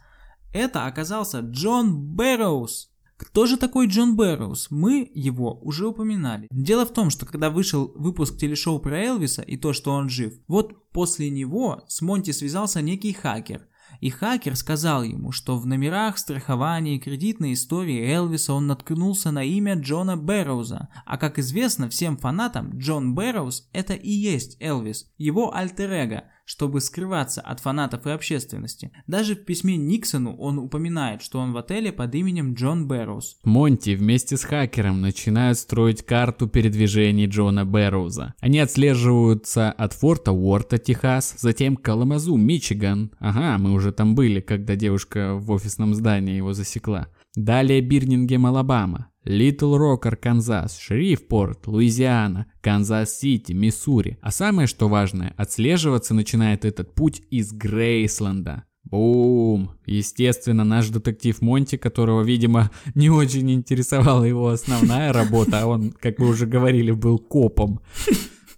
это 0.54 0.86
оказался 0.86 1.40
Джон 1.40 2.14
Бэрроуз, 2.14 2.91
кто 3.24 3.46
же 3.46 3.56
такой 3.56 3.86
Джон 3.86 4.16
Бэрроуз? 4.16 4.68
Мы 4.70 5.10
его 5.14 5.58
уже 5.62 5.86
упоминали. 5.86 6.48
Дело 6.50 6.84
в 6.84 6.92
том, 6.92 7.10
что 7.10 7.26
когда 7.26 7.50
вышел 7.50 7.92
выпуск 7.94 8.36
телешоу 8.36 8.78
про 8.78 8.98
Элвиса 8.98 9.42
и 9.42 9.56
то, 9.56 9.72
что 9.72 9.92
он 9.92 10.08
жив, 10.08 10.34
вот 10.48 10.90
после 10.92 11.30
него 11.30 11.84
с 11.88 12.02
Монти 12.02 12.32
связался 12.32 12.82
некий 12.82 13.12
хакер. 13.12 13.66
И 14.00 14.10
хакер 14.10 14.56
сказал 14.56 15.02
ему, 15.02 15.32
что 15.32 15.56
в 15.56 15.66
номерах 15.66 16.18
страхования 16.18 16.96
и 16.96 17.00
кредитной 17.00 17.52
истории 17.52 18.12
Элвиса 18.12 18.52
он 18.52 18.66
наткнулся 18.66 19.30
на 19.30 19.44
имя 19.44 19.74
Джона 19.74 20.16
Бэрроуза. 20.16 20.88
А 21.06 21.18
как 21.18 21.38
известно 21.38 21.88
всем 21.88 22.16
фанатам, 22.16 22.78
Джон 22.78 23.14
Бэрроуз 23.14 23.68
это 23.72 23.94
и 23.94 24.10
есть 24.10 24.56
Элвис, 24.60 25.12
его 25.18 25.54
альтер-эго, 25.54 26.24
чтобы 26.44 26.80
скрываться 26.80 27.40
от 27.40 27.60
фанатов 27.60 28.06
и 28.06 28.10
общественности. 28.10 28.92
Даже 29.06 29.34
в 29.34 29.44
письме 29.44 29.76
Никсону 29.76 30.36
он 30.36 30.58
упоминает, 30.58 31.22
что 31.22 31.38
он 31.38 31.52
в 31.52 31.56
отеле 31.56 31.92
под 31.92 32.14
именем 32.14 32.54
Джон 32.54 32.88
Бэрроуз. 32.88 33.38
Монти 33.44 33.94
вместе 33.94 34.36
с 34.36 34.44
хакером 34.44 35.00
начинают 35.00 35.58
строить 35.58 36.04
карту 36.04 36.48
передвижений 36.48 37.26
Джона 37.26 37.64
Бэрроуза. 37.64 38.34
Они 38.40 38.58
отслеживаются 38.58 39.70
от 39.70 39.92
форта 39.92 40.32
Уорта, 40.32 40.78
Техас, 40.78 41.36
затем 41.38 41.76
Каламазу, 41.76 42.36
Мичиган. 42.36 43.12
Ага, 43.18 43.58
мы 43.58 43.72
уже 43.72 43.92
там 43.92 44.14
были, 44.14 44.40
когда 44.40 44.76
девушка 44.76 45.34
в 45.34 45.50
офисном 45.50 45.94
здании 45.94 46.36
его 46.36 46.52
засекла. 46.52 47.08
Далее 47.34 47.80
Бирмингем, 47.80 48.44
Алабама, 48.44 49.11
Литл 49.24 49.76
Рок, 49.76 50.06
Арканзас, 50.06 50.78
Шривпорт, 50.78 51.66
Луизиана, 51.66 52.46
Канзас-Сити, 52.60 53.52
Миссури. 53.52 54.18
А 54.20 54.30
самое 54.32 54.66
что 54.66 54.88
важное, 54.88 55.34
отслеживаться 55.36 56.12
начинает 56.12 56.64
этот 56.64 56.94
путь 56.94 57.22
из 57.30 57.52
Грейсленда. 57.52 58.64
Бум! 58.84 59.70
Естественно, 59.86 60.64
наш 60.64 60.88
детектив 60.88 61.40
Монти, 61.40 61.76
которого, 61.76 62.22
видимо, 62.22 62.70
не 62.94 63.10
очень 63.10 63.50
интересовала 63.52 64.24
его 64.24 64.48
основная 64.48 65.12
работа, 65.12 65.62
а 65.62 65.66
он, 65.66 65.92
как 65.92 66.18
мы 66.18 66.28
уже 66.28 66.46
говорили, 66.46 66.90
был 66.90 67.18
копом. 67.18 67.80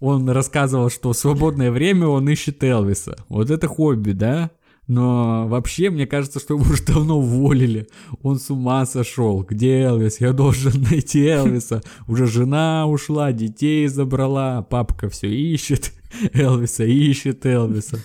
Он 0.00 0.28
рассказывал, 0.28 0.90
что 0.90 1.12
в 1.12 1.16
свободное 1.16 1.70
время 1.70 2.06
он 2.06 2.28
ищет 2.28 2.64
Элвиса. 2.64 3.16
Вот 3.28 3.50
это 3.50 3.68
хобби, 3.68 4.12
да? 4.12 4.50
Но 4.86 5.48
вообще, 5.48 5.90
мне 5.90 6.06
кажется, 6.06 6.40
что 6.40 6.54
его 6.54 6.64
уже 6.64 6.84
давно 6.84 7.18
уволили. 7.18 7.88
Он 8.22 8.38
с 8.38 8.50
ума 8.50 8.84
сошел. 8.84 9.42
Где 9.42 9.80
Элвис? 9.80 10.20
Я 10.20 10.32
должен 10.32 10.82
найти 10.90 11.24
Элвиса. 11.24 11.82
Уже 12.06 12.26
жена 12.26 12.86
ушла, 12.86 13.32
детей 13.32 13.86
забрала, 13.88 14.62
папка 14.62 15.08
все 15.08 15.28
ищет. 15.28 15.92
Элвиса 16.32 16.84
ищет 16.84 17.46
Элвиса. 17.46 17.98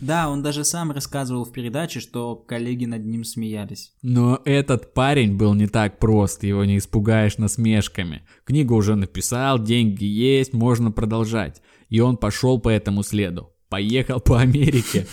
Да, 0.00 0.28
он 0.28 0.42
даже 0.42 0.64
сам 0.64 0.90
рассказывал 0.90 1.44
в 1.44 1.52
передаче, 1.52 2.00
что 2.00 2.34
коллеги 2.34 2.86
над 2.86 3.06
ним 3.06 3.24
смеялись. 3.24 3.92
Но 4.02 4.40
этот 4.44 4.92
парень 4.94 5.36
был 5.36 5.54
не 5.54 5.68
так 5.68 6.00
прост, 6.00 6.42
его 6.42 6.64
не 6.64 6.78
испугаешь 6.78 7.38
насмешками. 7.38 8.22
Книгу 8.44 8.74
уже 8.74 8.96
написал, 8.96 9.62
деньги 9.62 10.04
есть, 10.04 10.52
можно 10.52 10.90
продолжать. 10.90 11.62
И 11.88 12.00
он 12.00 12.16
пошел 12.16 12.58
по 12.60 12.68
этому 12.68 13.04
следу. 13.04 13.52
Поехал 13.68 14.20
по 14.20 14.40
Америке 14.40 15.06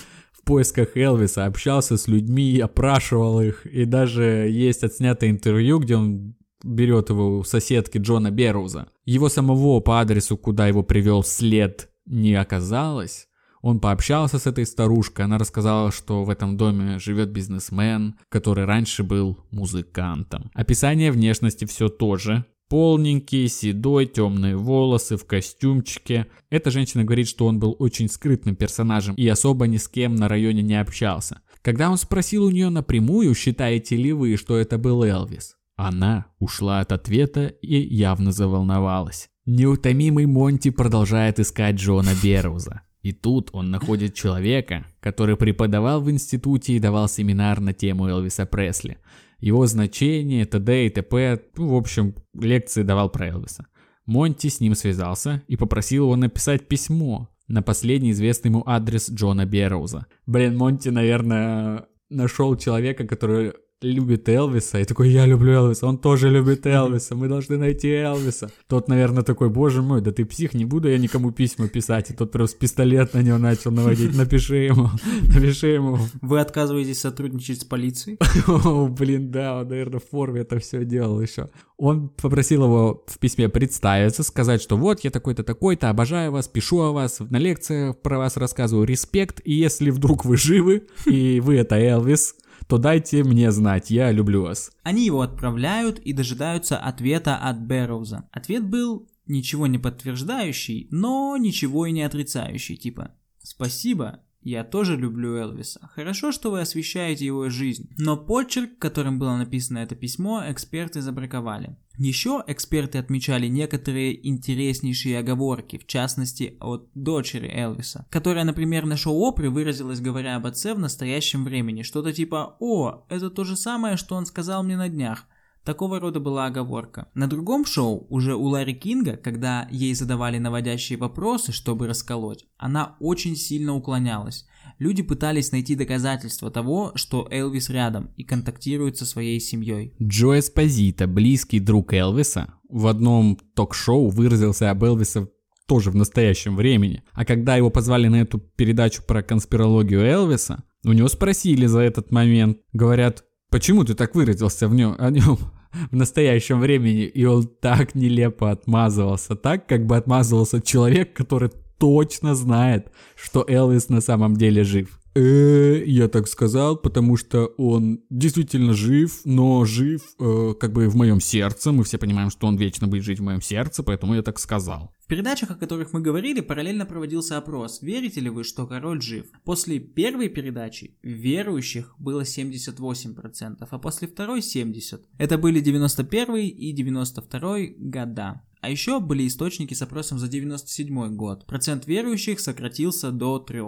в 0.44 0.46
поисках 0.46 0.98
Элвиса, 0.98 1.46
общался 1.46 1.96
с 1.96 2.10
людьми, 2.10 2.60
опрашивал 2.60 3.40
их, 3.40 3.66
и 3.66 3.86
даже 3.86 4.24
есть 4.50 4.84
отснятое 4.84 5.30
интервью, 5.30 5.80
где 5.80 5.96
он 5.96 6.36
берет 6.62 7.10
его 7.10 7.40
у 7.40 7.44
соседки 7.46 7.98
Джона 7.98 8.30
Берроуза. 8.30 8.90
Его 9.06 9.30
самого 9.30 9.80
по 9.80 10.02
адресу, 10.02 10.36
куда 10.36 10.68
его 10.68 10.84
привел 10.84 11.24
след, 11.24 11.90
не 12.06 12.36
оказалось. 12.36 13.30
Он 13.62 13.80
пообщался 13.80 14.38
с 14.38 14.46
этой 14.46 14.66
старушкой, 14.66 15.24
она 15.24 15.38
рассказала, 15.38 15.94
что 15.94 16.26
в 16.26 16.30
этом 16.30 16.58
доме 16.58 17.00
живет 17.00 17.30
бизнесмен, 17.30 18.16
который 18.28 18.66
раньше 18.66 19.04
был 19.04 19.40
музыкантом. 19.52 20.52
Описание 20.54 21.10
внешности 21.14 21.64
все 21.64 21.88
то 21.88 22.18
же, 22.18 22.44
Полненький, 22.74 23.50
седой, 23.50 24.08
темные 24.08 24.58
волосы, 24.58 25.16
в 25.16 25.28
костюмчике. 25.28 26.26
Эта 26.50 26.72
женщина 26.72 27.04
говорит, 27.04 27.28
что 27.28 27.46
он 27.46 27.60
был 27.60 27.76
очень 27.78 28.10
скрытным 28.10 28.56
персонажем 28.56 29.14
и 29.14 29.28
особо 29.28 29.68
ни 29.68 29.78
с 29.78 29.88
кем 29.88 30.16
на 30.16 30.28
районе 30.28 30.64
не 30.64 30.82
общался. 30.82 31.42
Когда 31.62 31.92
он 31.92 31.98
спросил 31.98 32.46
у 32.46 32.50
нее 32.50 32.70
напрямую, 32.70 33.36
считаете 33.36 33.96
ли 33.96 34.12
вы, 34.12 34.38
что 34.38 34.58
это 34.58 34.80
был 34.80 35.04
Элвис, 35.04 35.56
она 35.76 36.26
ушла 36.40 36.80
от 36.80 36.92
ответа 36.92 37.46
и 37.46 37.76
явно 37.76 38.32
заволновалась. 38.32 39.30
Неутомимый 39.46 40.26
Монти 40.26 40.72
продолжает 40.72 41.40
искать 41.40 41.76
Джона 41.76 42.10
Берроуза. 42.24 42.82
И 43.04 43.12
тут 43.12 43.52
он 43.54 43.70
находит 43.70 44.16
человека, 44.16 44.88
который 45.00 45.38
преподавал 45.38 46.02
в 46.02 46.10
институте 46.10 46.74
и 46.74 46.80
давал 46.80 47.08
семинар 47.08 47.60
на 47.60 47.74
тему 47.74 48.08
Элвиса 48.08 48.48
Пресли 48.48 48.98
его 49.44 49.66
значение, 49.66 50.46
т.д. 50.46 50.86
и 50.86 50.90
т.п. 50.90 51.42
Ну, 51.58 51.70
в 51.70 51.76
общем, 51.76 52.16
лекции 52.34 52.84
давал 52.84 53.10
про 53.10 53.28
Элвиса. 53.28 53.68
Монти 54.06 54.48
с 54.48 54.62
ним 54.62 54.74
связался 54.74 55.44
и 55.48 55.58
попросил 55.58 56.06
его 56.06 56.16
написать 56.16 56.68
письмо 56.68 57.30
на 57.48 57.62
последний 57.62 58.12
известный 58.12 58.50
ему 58.50 58.64
адрес 58.66 59.10
Джона 59.12 59.46
Берроуза. 59.46 60.06
Блин, 60.26 60.58
Монти, 60.58 60.90
наверное, 60.90 61.88
нашел 62.10 62.56
человека, 62.56 63.06
который 63.06 63.54
любит 63.92 64.30
Элвиса, 64.30 64.80
и 64.80 64.86
такой, 64.86 65.10
я 65.10 65.26
люблю 65.26 65.54
Элвиса, 65.54 65.88
он 65.88 65.98
тоже 65.98 66.30
любит 66.30 66.66
Элвиса, 66.66 67.16
мы 67.16 67.28
должны 67.28 67.58
найти 67.58 67.90
Элвиса. 67.90 68.52
Тот, 68.68 68.88
наверное, 68.88 69.24
такой, 69.24 69.50
боже 69.50 69.82
мой, 69.82 70.02
да 70.02 70.12
ты 70.12 70.26
псих, 70.26 70.54
не 70.54 70.66
буду 70.66 70.90
я 70.90 70.98
никому 70.98 71.32
письма 71.32 71.68
писать. 71.68 72.12
И 72.12 72.14
тот 72.14 72.32
просто 72.32 72.58
пистолет 72.58 73.14
на 73.14 73.22
него 73.22 73.38
начал 73.38 73.72
наводить, 73.72 74.16
напиши 74.16 74.56
ему, 74.58 74.90
напиши 75.34 75.68
ему. 75.68 75.98
Вы 76.22 76.40
отказываетесь 76.40 77.00
сотрудничать 77.00 77.62
с 77.62 77.66
полицией? 77.66 78.18
О, 78.48 78.88
блин, 78.88 79.32
да, 79.32 79.60
он, 79.60 79.68
наверное, 79.68 80.00
в 80.00 80.10
форме 80.10 80.42
это 80.42 80.60
все 80.60 80.86
делал 80.86 81.22
еще. 81.22 81.50
Он 81.78 82.10
попросил 82.10 82.64
его 82.64 83.04
в 83.08 83.20
письме 83.20 83.50
представиться, 83.50 84.24
сказать, 84.24 84.62
что 84.62 84.78
вот, 84.78 85.02
я 85.04 85.12
такой-то, 85.12 85.44
такой-то, 85.44 85.90
обожаю 85.90 86.32
вас, 86.32 86.48
пишу 86.48 86.80
о 86.80 86.92
вас, 86.92 87.20
на 87.20 87.38
лекциях 87.38 87.98
про 88.02 88.18
вас 88.18 88.38
рассказываю, 88.38 88.86
респект, 88.86 89.42
и 89.44 89.54
если 89.54 89.90
вдруг 89.90 90.26
вы 90.26 90.38
живы, 90.38 90.88
и 91.06 91.40
вы 91.40 91.58
это 91.58 91.76
Элвис, 91.76 92.36
то 92.74 92.80
дайте 92.80 93.24
мне 93.24 93.52
знать, 93.52 93.92
я 93.92 94.12
люблю 94.12 94.42
вас. 94.42 94.72
Они 94.82 95.06
его 95.06 95.22
отправляют 95.22 96.00
и 96.00 96.12
дожидаются 96.12 96.76
ответа 96.76 97.38
от 97.38 97.64
Бэрроуза. 97.64 98.28
Ответ 98.32 98.68
был 98.68 99.08
ничего 99.28 99.68
не 99.68 99.78
подтверждающий, 99.78 100.88
но 100.90 101.38
ничего 101.38 101.86
и 101.86 101.92
не 101.92 102.02
отрицающий, 102.02 102.76
типа 102.76 103.12
«Спасибо, 103.44 104.22
Я 104.44 104.64
тоже 104.64 104.98
люблю 104.98 105.36
Элвиса. 105.36 105.90
Хорошо, 105.94 106.32
что 106.32 106.52
вы 106.52 106.62
освещаете 106.62 107.26
его 107.26 107.50
жизнь. 107.50 107.90
Но 107.98 108.18
почерк, 108.18 108.78
которым 108.78 109.20
было 109.20 109.38
написано 109.38 109.80
это 109.80 109.96
письмо, 109.96 110.44
эксперты 110.48 111.02
забраковали. 111.02 111.78
Еще 111.98 112.44
эксперты 112.48 112.98
отмечали 112.98 113.48
некоторые 113.48 114.28
интереснейшие 114.28 115.20
оговорки, 115.20 115.78
в 115.78 115.86
частности 115.86 116.58
от 116.60 116.90
дочери 116.96 117.48
Элвиса, 117.48 118.08
которая, 118.10 118.46
например, 118.46 118.86
на 118.86 118.98
шоу 118.98 119.20
Опры 119.20 119.52
выразилась, 119.52 120.02
говоря 120.02 120.36
об 120.36 120.48
отце 120.48 120.74
в 120.74 120.80
настоящем 120.80 121.44
времени, 121.44 121.84
что-то 121.84 122.12
типа 122.12 122.58
«О, 122.60 123.06
это 123.10 123.30
то 123.30 123.44
же 123.44 123.56
самое, 123.56 123.96
что 123.96 124.16
он 124.16 124.26
сказал 124.26 124.64
мне 124.64 124.76
на 124.76 124.90
днях». 124.90 125.28
Такого 125.64 126.00
рода 126.00 126.20
была 126.20 126.48
оговорка. 126.48 127.08
На 127.14 127.28
другом 127.28 127.66
шоу, 127.66 128.06
уже 128.10 128.36
у 128.36 128.44
Ларри 128.44 128.74
Кинга, 128.74 129.16
когда 129.16 129.68
ей 129.72 129.94
задавали 129.94 130.38
наводящие 130.38 130.98
вопросы, 131.00 131.54
чтобы 131.54 131.88
расколоть, 131.88 132.46
она 132.58 132.98
очень 133.00 133.38
сильно 133.38 133.74
уклонялась. 133.74 134.46
Люди 134.78 135.04
пытались 135.04 135.52
найти 135.54 135.76
доказательства 135.76 136.52
того, 136.52 136.92
что 136.96 137.28
Элвис 137.32 137.70
рядом 137.70 138.12
и 138.18 138.24
контактирует 138.24 138.98
со 138.98 139.06
своей 139.06 139.40
семьей. 139.40 139.96
Джо 140.02 140.38
Эспозита, 140.38 141.08
близкий 141.08 141.60
друг 141.60 141.94
Элвиса, 141.94 142.54
в 142.68 142.88
одном 142.88 143.40
ток-шоу 143.56 144.10
выразился 144.10 144.70
об 144.70 144.84
Элвисе 144.84 145.30
тоже 145.68 145.92
в 145.92 145.96
настоящем 145.96 146.58
времени. 146.58 147.04
А 147.14 147.24
когда 147.24 147.56
его 147.56 147.70
позвали 147.70 148.08
на 148.08 148.22
эту 148.22 148.40
передачу 148.40 149.02
про 149.04 149.24
конспирологию 149.24 150.02
Элвиса, 150.02 150.64
у 150.86 150.92
него 150.92 151.08
спросили 151.08 151.66
за 151.66 151.80
этот 151.80 152.12
момент, 152.12 152.58
говорят, 152.74 153.24
Почему 153.54 153.84
ты 153.84 153.94
так 153.94 154.16
выразился 154.16 154.68
в 154.68 154.74
нем, 154.74 154.96
о 154.98 155.12
нем 155.12 155.38
в 155.92 155.96
настоящем 155.96 156.60
времени? 156.60 157.04
И 157.04 157.24
он 157.26 157.46
так 157.46 157.94
нелепо 157.94 158.50
отмазывался, 158.50 159.36
так 159.36 159.68
как 159.68 159.86
бы 159.86 159.96
отмазывался 159.96 160.60
человек, 160.60 161.14
который 161.14 161.52
точно 161.78 162.34
знает, 162.34 162.92
что 163.16 163.46
Элвис 163.48 163.90
на 163.90 164.02
самом 164.02 164.38
деле 164.38 164.64
жив. 164.64 165.00
Э, 165.16 165.84
я 165.86 166.08
так 166.08 166.28
сказал, 166.28 166.76
потому 166.76 167.18
что 167.18 167.46
он 167.58 168.02
действительно 168.10 168.74
жив, 168.74 169.22
но 169.26 169.64
жив 169.66 170.02
э, 170.20 170.54
как 170.60 170.74
бы 170.74 170.90
в 170.90 170.96
моем 170.96 171.20
сердце. 171.20 171.72
Мы 171.72 171.84
все 171.84 171.98
понимаем, 171.98 172.32
что 172.32 172.48
он 172.48 172.58
вечно 172.58 172.88
будет 172.88 173.04
жить 173.04 173.20
в 173.20 173.24
моем 173.24 173.42
сердце, 173.42 173.84
поэтому 173.84 174.16
я 174.16 174.24
так 174.24 174.40
сказал. 174.40 174.92
В 175.04 175.08
передачах, 175.08 175.52
о 175.52 175.56
которых 175.56 175.94
мы 175.94 176.02
говорили, 176.02 176.42
параллельно 176.42 176.86
проводился 176.86 177.38
опрос, 177.38 177.82
верите 177.82 178.22
ли 178.22 178.30
вы, 178.30 178.44
что 178.44 178.66
король 178.66 179.02
жив. 179.02 179.28
После 179.44 179.80
первой 179.80 180.30
передачи 180.30 180.98
верующих 181.04 181.94
было 182.00 182.22
78%, 182.22 183.68
а 183.70 183.80
после 183.80 184.08
второй 184.08 184.40
70%. 184.40 185.02
Это 185.20 185.38
были 185.38 185.60
91 185.60 186.36
и 186.38 186.72
92 186.72 187.58
года. 187.78 188.42
А 188.62 188.70
еще 188.70 189.02
были 189.02 189.28
источники 189.28 189.74
с 189.74 189.82
опросом 189.82 190.20
за 190.20 190.30
97 190.30 191.16
год. 191.18 191.46
Процент 191.46 191.86
верующих 191.86 192.40
сократился 192.40 193.12
до 193.12 193.38
3 193.38 193.62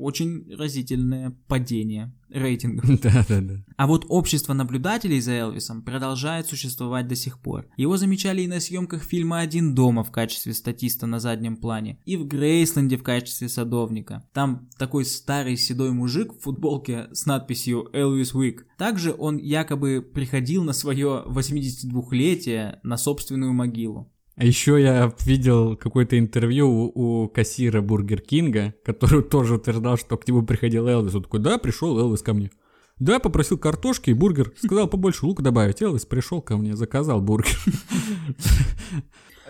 очень 0.00 0.52
разительное 0.56 1.36
падение 1.46 2.12
рейтингов. 2.28 2.88
Да, 3.00 3.24
да, 3.28 3.40
да. 3.40 3.54
А 3.76 3.86
вот 3.86 4.04
общество 4.08 4.52
наблюдателей 4.52 5.20
за 5.20 5.32
Элвисом 5.32 5.82
продолжает 5.82 6.46
существовать 6.46 7.08
до 7.08 7.14
сих 7.14 7.40
пор. 7.40 7.66
Его 7.76 7.96
замечали 7.96 8.42
и 8.42 8.46
на 8.46 8.60
съемках 8.60 9.02
фильма 9.02 9.40
«Один 9.40 9.74
дома» 9.74 10.04
в 10.04 10.10
качестве 10.10 10.52
статиста 10.52 11.06
на 11.06 11.18
заднем 11.18 11.56
плане, 11.56 11.98
и 12.04 12.16
в 12.16 12.26
Грейсленде 12.26 12.96
в 12.96 13.02
качестве 13.02 13.48
садовника. 13.48 14.28
Там 14.32 14.68
такой 14.78 15.04
старый 15.04 15.56
седой 15.56 15.92
мужик 15.92 16.32
в 16.32 16.40
футболке 16.40 17.08
с 17.12 17.26
надписью 17.26 17.88
«Elvis 17.92 18.34
Week». 18.34 18.66
Также 18.76 19.14
он 19.16 19.38
якобы 19.38 20.02
приходил 20.02 20.64
на 20.64 20.72
свое 20.72 21.24
82-летие 21.26 22.80
на 22.82 22.96
собственную 22.96 23.52
могилу. 23.52 24.12
А 24.36 24.44
еще 24.44 24.80
я 24.80 25.12
видел 25.24 25.76
какое-то 25.76 26.18
интервью 26.18 26.68
у, 26.68 27.24
у 27.24 27.28
кассира 27.28 27.82
Бургер 27.82 28.20
Кинга, 28.20 28.74
который 28.84 29.22
тоже 29.22 29.54
утверждал, 29.54 29.96
что 29.96 30.16
к 30.16 30.26
нему 30.26 30.42
приходил 30.42 30.86
Элвис. 30.86 31.14
Он 31.14 31.22
такой, 31.22 31.40
да, 31.40 31.58
пришел 31.58 31.98
Элвис 31.98 32.22
ко 32.22 32.32
мне. 32.32 32.50
Да, 32.98 33.18
попросил 33.18 33.56
картошки 33.56 34.10
и 34.10 34.14
бургер. 34.14 34.52
Сказал 34.62 34.86
побольше 34.86 35.24
лука 35.24 35.42
добавить. 35.42 35.80
Элвис 35.80 36.04
пришел 36.04 36.42
ко 36.42 36.58
мне, 36.58 36.76
заказал 36.76 37.22
бургер. 37.22 37.58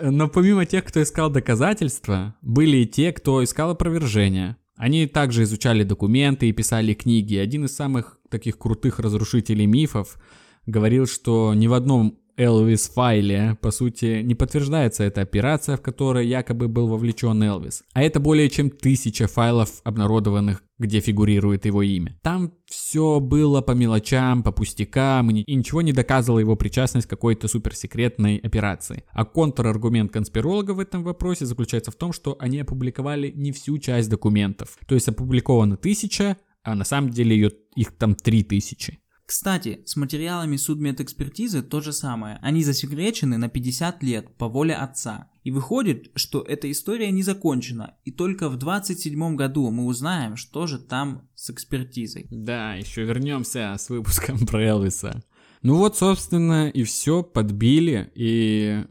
Но 0.02 0.28
помимо 0.28 0.65
тех, 0.66 0.85
кто 0.85 1.02
искал 1.02 1.31
доказательства, 1.31 2.36
были 2.43 2.78
и 2.78 2.86
те, 2.86 3.12
кто 3.12 3.43
искал 3.44 3.70
опровержения. 3.70 4.57
Они 4.77 5.07
также 5.07 5.43
изучали 5.43 5.82
документы 5.82 6.48
и 6.48 6.52
писали 6.52 6.94
книги. 6.94 7.36
Один 7.36 7.66
из 7.66 7.74
самых 7.74 8.19
таких 8.31 8.57
крутых 8.57 8.98
разрушителей 8.98 9.66
мифов 9.66 10.16
говорил, 10.65 11.07
что 11.07 11.52
ни 11.52 11.66
в 11.66 11.74
одном 11.74 12.20
Элвис 12.41 12.89
файле, 12.89 13.59
по 13.61 13.71
сути, 13.71 14.23
не 14.23 14.35
подтверждается 14.35 15.05
эта 15.05 15.21
операция, 15.21 15.77
в 15.77 15.83
которой 15.83 16.27
якобы 16.27 16.69
был 16.69 16.87
вовлечен 16.87 17.43
Элвис. 17.43 17.83
А 17.93 18.03
это 18.03 18.19
более 18.19 18.49
чем 18.49 18.71
тысяча 18.71 19.27
файлов, 19.27 19.83
обнародованных, 19.85 20.62
где 20.79 21.01
фигурирует 21.01 21.67
его 21.67 21.83
имя. 21.83 22.19
Там 22.23 22.55
все 22.65 23.21
было 23.21 23.61
по 23.61 23.73
мелочам, 23.73 24.43
по 24.43 24.53
пустякам, 24.53 25.29
и 25.31 25.55
ничего 25.55 25.83
не 25.83 25.93
доказывало 25.93 26.39
его 26.39 26.57
причастность 26.57 27.07
к 27.07 27.11
какой-то 27.11 27.47
суперсекретной 27.47 28.39
операции. 28.39 29.05
А 29.12 29.27
контраргумент 29.27 30.11
конспирологов 30.11 30.79
в 30.79 30.81
этом 30.81 31.03
вопросе 31.03 31.45
заключается 31.45 31.91
в 31.91 31.97
том, 31.97 32.15
что 32.15 32.37
они 32.41 32.61
опубликовали 32.61 33.31
не 33.37 33.53
всю 33.53 33.77
часть 33.77 34.09
документов. 34.09 34.79
То 34.87 34.95
есть 34.95 35.09
опубликовано 35.09 35.77
тысяча, 35.77 36.39
а 36.62 36.75
на 36.75 36.85
самом 36.85 37.11
деле 37.11 37.37
ее, 37.37 37.51
их 37.77 37.93
там 37.93 38.15
три 38.15 38.45
тысячи. 38.45 39.00
Кстати, 39.31 39.85
с 39.86 39.94
материалами 39.94 40.57
судмедэкспертизы 40.57 41.62
то 41.62 41.81
же 41.81 41.93
самое. 41.93 42.40
Они 42.43 42.65
засекречены 42.65 43.39
на 43.39 43.48
50 43.48 44.02
лет 44.02 44.36
по 44.36 44.48
воле 44.48 44.74
отца. 44.74 45.31
И 45.44 45.52
выходит, 45.52 46.11
что 46.16 46.43
эта 46.43 46.69
история 46.69 47.12
не 47.12 47.23
закончена, 47.23 47.94
и 48.05 48.11
только 48.11 48.48
в 48.48 48.57
27 48.57 49.36
году 49.36 49.70
мы 49.70 49.86
узнаем, 49.86 50.35
что 50.35 50.66
же 50.66 50.81
там 50.81 51.28
с 51.36 51.48
экспертизой. 51.48 52.27
Да, 52.32 52.74
еще 52.74 53.05
вернемся 53.05 53.77
с 53.78 53.89
выпуском 53.89 54.36
про 54.48 54.65
Элвиса. 54.65 55.23
Ну 55.62 55.77
вот, 55.77 55.97
собственно, 55.97 56.69
и 56.69 56.82
все, 56.82 57.23
подбили, 57.23 58.11
и 58.16 58.85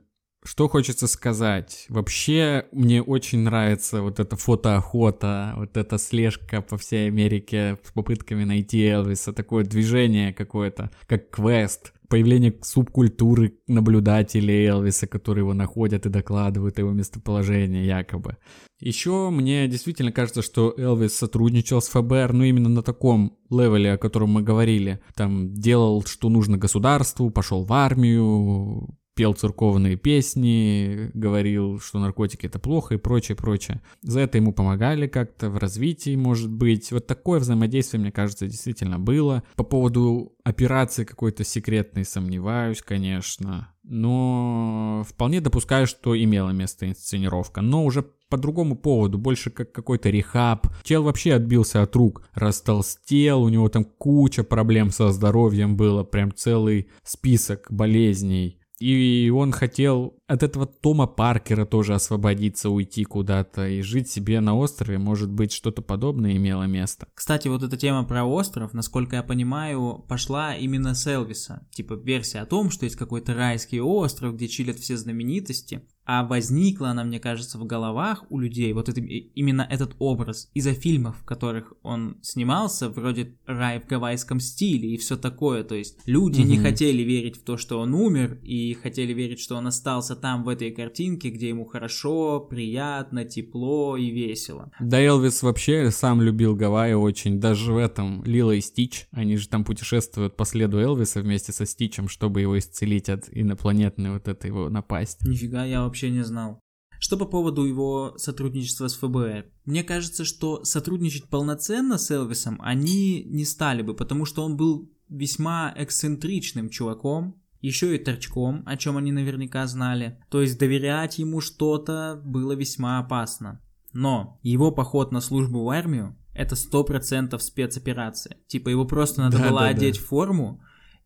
что 0.43 0.69
хочется 0.69 1.07
сказать? 1.07 1.85
Вообще, 1.89 2.65
мне 2.71 3.01
очень 3.01 3.39
нравится 3.39 4.01
вот 4.01 4.19
эта 4.19 4.35
фотоохота, 4.37 5.53
вот 5.57 5.75
эта 5.75 5.97
слежка 5.97 6.61
по 6.61 6.77
всей 6.77 7.07
Америке 7.07 7.77
с 7.83 7.91
попытками 7.91 8.45
найти 8.45 8.85
Элвиса, 8.85 9.33
такое 9.33 9.65
движение 9.65 10.33
какое-то, 10.33 10.91
как 11.07 11.29
квест, 11.29 11.93
появление 12.07 12.55
субкультуры 12.61 13.59
наблюдателей 13.67 14.65
Элвиса, 14.65 15.07
которые 15.07 15.43
его 15.43 15.53
находят 15.53 16.05
и 16.05 16.09
докладывают 16.09 16.79
его 16.79 16.91
местоположении 16.91 17.85
якобы. 17.85 18.37
Еще 18.79 19.29
мне 19.29 19.67
действительно 19.67 20.11
кажется, 20.11 20.41
что 20.41 20.73
Элвис 20.77 21.13
сотрудничал 21.13 21.81
с 21.81 21.89
ФБР, 21.89 22.31
ну 22.33 22.43
именно 22.43 22.69
на 22.69 22.81
таком 22.81 23.37
левеле, 23.49 23.93
о 23.93 23.97
котором 23.97 24.29
мы 24.29 24.41
говорили. 24.41 25.01
Там 25.15 25.53
делал, 25.53 26.03
что 26.05 26.29
нужно 26.29 26.57
государству, 26.57 27.29
пошел 27.29 27.65
в 27.65 27.73
армию, 27.73 28.97
пел 29.19 29.33
церковные 29.33 29.97
песни, 29.97 31.11
говорил, 31.13 31.81
что 31.81 31.99
наркотики 31.99 32.45
это 32.45 32.57
плохо 32.57 32.95
и 32.95 32.97
прочее, 32.97 33.35
прочее. 33.35 33.81
За 34.01 34.21
это 34.21 34.37
ему 34.37 34.53
помогали 34.53 35.07
как-то 35.07 35.49
в 35.49 35.57
развитии, 35.57 36.15
может 36.15 36.49
быть. 36.49 36.93
Вот 36.93 37.05
такое 37.05 37.41
взаимодействие, 37.41 37.99
мне 37.99 38.13
кажется, 38.13 38.47
действительно 38.47 38.97
было. 38.97 39.43
По 39.57 39.65
поводу 39.65 40.37
операции 40.45 41.03
какой-то 41.03 41.43
секретной 41.43 42.05
сомневаюсь, 42.05 42.81
конечно. 42.81 43.73
Но 43.83 45.03
вполне 45.05 45.41
допускаю, 45.41 45.85
что 45.85 46.17
имела 46.17 46.51
место 46.51 46.87
инсценировка. 46.87 47.59
Но 47.59 47.83
уже 47.83 48.05
по 48.29 48.37
другому 48.37 48.77
поводу, 48.77 49.17
больше 49.17 49.49
как 49.49 49.73
какой-то 49.73 50.09
рехаб. 50.09 50.67
Чел 50.83 51.03
вообще 51.03 51.33
отбился 51.33 51.81
от 51.81 51.93
рук, 51.95 52.21
растолстел, 52.35 53.43
у 53.43 53.49
него 53.49 53.67
там 53.67 53.83
куча 53.83 54.43
проблем 54.43 54.91
со 54.91 55.11
здоровьем 55.11 55.75
было, 55.75 56.03
прям 56.03 56.33
целый 56.33 56.87
список 57.03 57.67
болезней. 57.69 58.58
И 58.79 59.31
он 59.33 59.51
хотел 59.51 60.18
от 60.29 60.43
этого 60.43 60.67
Тома 60.67 61.07
Паркера 61.07 61.65
тоже 61.65 61.95
освободиться, 61.95 62.69
уйти 62.69 63.03
куда-то 63.03 63.67
и 63.67 63.81
жить 63.81 64.11
себе 64.11 64.39
на 64.41 64.55
острове. 64.55 64.99
Может 64.99 65.31
быть, 65.31 65.51
что-то 65.51 65.81
подобное 65.81 66.37
имело 66.37 66.63
место. 66.63 67.07
Кстати, 67.15 67.47
вот 67.47 67.63
эта 67.63 67.77
тема 67.77 68.03
про 68.03 68.23
остров, 68.23 68.73
насколько 68.73 69.15
я 69.15 69.23
понимаю, 69.23 70.05
пошла 70.07 70.55
именно 70.55 70.93
с 70.93 71.07
Элвиса. 71.07 71.67
Типа 71.71 71.95
версия 71.95 72.39
о 72.39 72.45
том, 72.45 72.69
что 72.69 72.85
есть 72.85 72.95
какой-то 72.95 73.33
райский 73.33 73.81
остров, 73.81 74.35
где 74.35 74.47
чилят 74.47 74.77
все 74.77 74.97
знаменитости 74.97 75.81
а 76.11 76.23
возникла 76.23 76.89
она, 76.89 77.03
мне 77.03 77.19
кажется, 77.19 77.59
в 77.59 77.67
головах 77.67 78.23
у 78.31 78.39
людей, 78.39 78.73
вот 78.73 78.89
это, 78.89 78.99
именно 78.99 79.61
этот 79.61 79.95
образ 79.99 80.49
из-за 80.55 80.73
фильмов, 80.73 81.17
в 81.21 81.23
которых 81.23 81.71
он 81.83 82.17
снимался, 82.23 82.89
вроде 82.89 83.37
«Рай 83.45 83.79
в 83.79 83.85
гавайском 83.85 84.39
стиле» 84.39 84.95
и 84.95 84.97
все 84.97 85.17
такое, 85.17 85.63
то 85.63 85.75
есть 85.75 85.99
люди 86.07 86.41
mm-hmm. 86.41 86.45
не 86.45 86.57
хотели 86.57 87.03
верить 87.03 87.37
в 87.37 87.43
то, 87.43 87.57
что 87.57 87.79
он 87.79 87.93
умер, 87.93 88.39
и 88.41 88.73
хотели 88.73 89.13
верить, 89.13 89.39
что 89.39 89.55
он 89.55 89.67
остался 89.67 90.15
там, 90.19 90.43
в 90.43 90.49
этой 90.49 90.71
картинке, 90.71 91.29
где 91.29 91.49
ему 91.49 91.65
хорошо, 91.65 92.39
приятно, 92.39 93.25
тепло 93.25 93.97
и 93.97 94.09
весело. 94.09 94.71
Да, 94.79 95.01
Элвис 95.01 95.41
вообще 95.41 95.91
сам 95.91 96.21
любил 96.21 96.55
Гавайи 96.55 96.93
очень, 96.93 97.39
даже 97.39 97.73
в 97.73 97.77
этом 97.77 98.23
Лила 98.23 98.55
и 98.55 98.61
Стич, 98.61 99.07
они 99.11 99.37
же 99.37 99.47
там 99.47 99.63
путешествуют 99.63 100.35
по 100.35 100.45
следу 100.45 100.79
Элвиса 100.79 101.21
вместе 101.21 101.51
со 101.51 101.65
Стичем, 101.65 102.07
чтобы 102.07 102.41
его 102.41 102.57
исцелить 102.57 103.09
от 103.09 103.29
инопланетной 103.31 104.11
вот 104.11 104.27
этой 104.27 104.47
его 104.47 104.69
напасти. 104.69 105.27
Нифига, 105.27 105.65
я 105.65 105.83
вообще 105.83 106.09
не 106.09 106.23
знал. 106.23 106.59
Что 106.99 107.15
по 107.15 107.25
поводу 107.25 107.63
его 107.63 108.13
сотрудничества 108.17 108.89
с 108.89 108.95
ФБР? 108.95 109.45
Мне 109.65 109.83
кажется, 109.83 110.25
что 110.25 110.65
сотрудничать 110.65 111.29
полноценно 111.29 111.97
с 111.97 112.11
Элвисом 112.11 112.59
они 112.61 113.23
не 113.23 113.45
стали 113.45 113.81
бы, 113.81 113.95
потому 113.95 114.25
что 114.25 114.43
он 114.43 114.57
был 114.57 114.91
весьма 115.07 115.73
эксцентричным 115.77 116.69
чуваком, 116.69 117.41
еще 117.61 117.95
и 117.95 117.99
торчком, 117.99 118.63
о 118.65 118.77
чем 118.77 118.97
они 118.97 119.11
наверняка 119.11 119.67
знали. 119.67 120.19
То 120.29 120.41
есть 120.41 120.59
доверять 120.59 121.19
ему 121.19 121.41
что-то 121.41 122.21
было 122.23 122.53
весьма 122.53 122.99
опасно. 122.99 123.61
Но 123.93 124.39
его 124.43 124.71
поход 124.71 125.11
на 125.11 125.19
службу 125.21 125.63
в 125.63 125.69
армию 125.69 126.15
это 126.33 126.55
сто 126.55 126.83
процентов 126.83 127.43
спецоперация. 127.43 128.37
Типа 128.47 128.69
его 128.69 128.85
просто 128.85 129.21
надо 129.21 129.39
Да, 129.39 129.49
было 129.49 129.59
да, 129.61 129.67
одеть 129.67 129.99
да. 129.99 130.05
форму 130.05 130.61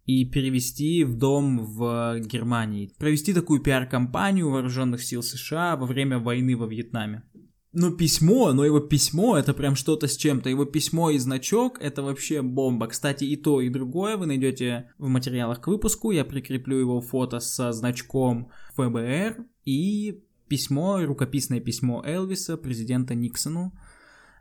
и 0.05 0.25
перевести 0.25 1.03
в 1.03 1.17
дом 1.17 1.65
в 1.65 2.19
Германии. 2.19 2.91
Провести 2.99 3.33
такую 3.33 3.61
пиар-компанию 3.61 4.49
вооруженных 4.49 5.01
сил 5.01 5.23
США 5.23 5.77
во 5.77 5.85
время 5.85 6.19
войны 6.19 6.57
во 6.57 6.67
Вьетнаме. 6.67 7.23
Ну, 7.75 7.91
письмо, 7.91 8.53
но 8.53 8.63
его 8.63 8.79
письмо 8.79 9.35
это 9.35 9.55
прям 9.55 9.75
что-то 9.75 10.07
с 10.07 10.15
чем-то. 10.15 10.47
Его 10.47 10.65
письмо 10.65 11.09
и 11.09 11.17
значок 11.17 11.79
это 11.81 12.03
вообще 12.03 12.43
бомба. 12.43 12.85
Кстати, 12.87 13.23
и 13.23 13.35
то, 13.35 13.61
и 13.61 13.69
другое 13.69 14.15
вы 14.15 14.27
найдете 14.27 14.91
в 14.99 15.07
материалах 15.07 15.59
к 15.59 15.67
выпуску. 15.67 16.11
Я 16.11 16.23
прикреплю 16.23 16.77
его 16.77 17.01
фото 17.01 17.39
со 17.39 17.71
значком 17.71 18.51
ФБР 18.75 19.45
и 19.65 20.21
письмо, 20.47 21.03
рукописное 21.03 21.59
письмо 21.59 22.03
Элвиса 22.05 22.57
президента 22.57 23.15
Никсону. 23.15 23.73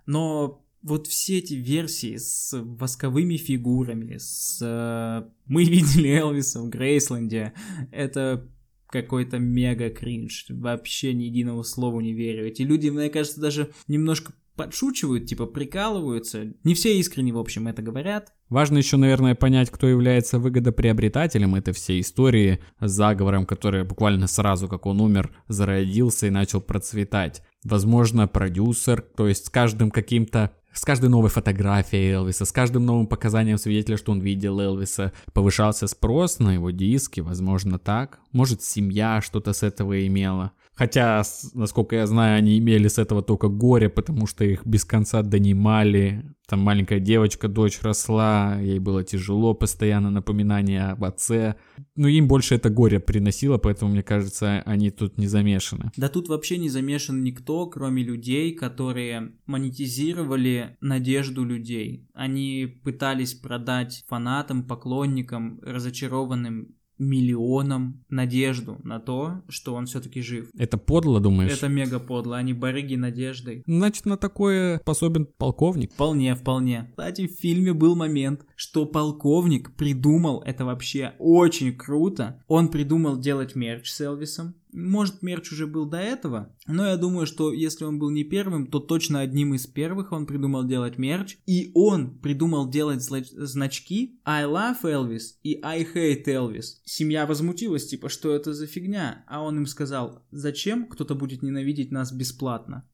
Но 0.05 0.63
вот 0.83 1.07
все 1.07 1.39
эти 1.39 1.55
версии 1.55 2.17
с 2.17 2.55
восковыми 2.61 3.39
фигурами, 3.39 4.19
с 4.19 4.59
э, 4.61 5.27
мы 5.47 5.65
видели 5.65 6.11
Элвиса 6.11 6.61
в 6.61 6.69
Грейсленде, 6.69 7.55
это 7.93 8.47
какой-то 8.93 9.39
мега 9.39 9.91
кринж. 9.91 10.47
Вообще 10.51 11.15
ни 11.15 11.25
единого 11.25 11.63
слову 11.63 12.01
не 12.01 12.13
верю. 12.13 12.47
Эти 12.47 12.63
люди, 12.63 12.91
мне 12.91 13.09
кажется, 13.09 13.41
даже 13.41 13.71
немножко 13.89 14.35
подшучивают, 14.55 15.27
типа 15.27 15.47
прикалываются. 15.47 16.53
Не 16.63 16.75
все 16.75 16.99
искренне, 16.99 17.33
в 17.33 17.39
общем, 17.39 17.69
это 17.69 17.81
говорят. 17.81 18.35
Важно 18.51 18.77
еще, 18.77 18.99
наверное, 18.99 19.35
понять, 19.35 19.71
кто 19.71 19.89
является 19.89 20.39
выгодоприобретателем 20.39 21.55
этой 21.55 21.73
всей 21.73 22.03
истории 22.03 22.61
с 22.79 22.91
заговором, 22.91 23.47
который 23.47 23.85
буквально 23.85 24.27
сразу, 24.27 24.69
как 24.69 24.85
он 24.85 25.01
умер, 25.01 25.35
зародился 25.49 26.27
и 26.27 26.31
начал 26.31 26.61
процветать. 26.61 27.43
Возможно, 27.65 28.29
продюсер, 28.29 29.01
то 29.01 29.27
есть 29.27 29.47
с 29.47 29.51
каждым 29.51 29.91
каким-то 29.91 30.53
с 30.73 30.85
каждой 30.85 31.11
новой 31.11 31.31
фотографией 31.31 32.13
Элвиса, 32.13 32.45
с 32.45 32.53
каждым 32.53 32.87
новым 32.87 33.07
показанием 33.07 33.59
свидетеля, 33.59 33.97
что 33.97 34.13
он 34.13 34.21
видел 34.21 34.61
Элвиса, 34.61 35.13
повышался 35.33 35.87
спрос 35.87 36.39
на 36.39 36.55
его 36.55 36.71
диски, 36.71 37.21
возможно 37.21 37.79
так. 37.79 38.19
Может, 38.33 38.63
семья 38.63 39.21
что-то 39.21 39.53
с 39.53 39.63
этого 39.63 40.07
имела. 40.07 40.53
Хотя, 40.75 41.23
насколько 41.55 41.97
я 41.97 42.07
знаю, 42.07 42.39
они 42.39 42.59
имели 42.59 42.89
с 42.89 42.99
этого 42.99 43.23
только 43.23 43.49
горе, 43.49 43.91
потому 43.91 44.27
что 44.27 44.45
их 44.45 44.65
без 44.65 44.85
конца 44.85 45.23
донимали. 45.23 46.25
Там 46.49 46.61
маленькая 46.61 46.99
девочка, 46.99 47.49
дочь 47.49 47.81
росла, 47.83 48.59
ей 48.61 48.79
было 48.79 49.05
тяжело, 49.05 49.55
постоянно 49.55 50.11
напоминание 50.11 50.85
об 50.85 51.05
отце. 51.05 51.57
Ну, 51.95 52.09
им 52.09 52.27
больше 52.27 52.55
это 52.55 52.71
горе 52.71 53.01
приносило, 53.01 53.59
поэтому, 53.59 53.93
мне 53.93 54.03
кажется, 54.03 54.63
они 54.65 54.91
тут 54.91 55.19
не 55.19 55.27
замешаны. 55.27 55.93
Да 55.97 56.09
тут 56.09 56.29
вообще 56.29 56.57
не 56.57 56.71
замешан 56.71 57.23
никто, 57.23 57.67
кроме 57.67 58.03
людей, 58.03 58.55
которые 58.55 59.33
монетизировали 59.47 60.77
надежду 60.81 61.45
людей. 61.45 62.09
Они 62.15 62.81
пытались 62.83 63.35
продать 63.35 64.05
фанатам, 64.09 64.67
поклонникам, 64.67 65.61
разочарованным 65.63 66.75
миллионам 67.03 68.05
надежду 68.09 68.79
на 68.85 69.01
то, 69.01 69.43
что 69.49 69.75
он 69.75 69.87
все-таки 69.87 70.23
жив. 70.23 70.49
Это 70.57 70.79
подло, 70.79 71.21
думаешь? 71.21 71.53
Это 71.53 71.69
мега 71.69 71.99
подло, 71.99 72.37
они 72.37 72.53
барыги 72.53 72.95
надеждой. 72.95 73.63
Значит, 73.67 74.07
на 74.07 74.17
такое 74.17 74.79
способен 74.79 75.27
полковник. 75.27 75.93
Вполне, 75.93 76.35
вполне. 76.35 76.87
Кстати, 76.91 77.27
в 77.27 77.33
фильме 77.33 77.73
был 77.73 77.97
момент, 77.97 78.43
что 78.63 78.87
полковник 78.87 79.75
придумал, 79.75 80.41
это 80.47 80.65
вообще 80.65 81.15
очень 81.19 81.77
круто, 81.77 82.41
он 82.47 82.69
придумал 82.69 83.19
делать 83.19 83.57
мерч 83.57 83.91
с 83.91 84.01
Элвисом. 84.01 84.55
Может, 84.73 85.21
мерч 85.21 85.53
уже 85.53 85.67
был 85.67 85.85
до 85.85 85.99
этого, 85.99 86.57
но 86.67 86.87
я 86.87 86.97
думаю, 86.97 87.27
что 87.27 87.53
если 87.53 87.85
он 87.85 87.99
был 87.99 88.09
не 88.11 88.25
первым, 88.25 88.67
то 88.67 88.81
точно 88.81 89.21
одним 89.21 89.53
из 89.53 89.67
первых 89.67 90.13
он 90.13 90.27
придумал 90.27 90.65
делать 90.65 90.97
мерч. 90.97 91.37
И 91.47 91.71
он 91.75 92.19
придумал 92.21 92.71
делать 92.71 93.03
значки 93.03 94.19
I 94.25 94.45
love 94.45 94.83
Elvis 94.83 95.35
и 95.43 95.61
I 95.63 95.85
hate 95.85 96.25
Elvis. 96.25 96.79
Семья 96.85 97.27
возмутилась, 97.27 97.87
типа, 97.87 98.09
что 98.09 98.35
это 98.35 98.55
за 98.55 98.67
фигня? 98.67 99.25
А 99.29 99.43
он 99.43 99.59
им 99.59 99.67
сказал, 99.67 100.23
зачем 100.31 100.87
кто-то 100.87 101.15
будет 101.15 101.43
ненавидеть 101.43 101.91
нас 101.91 102.11
бесплатно? 102.11 102.89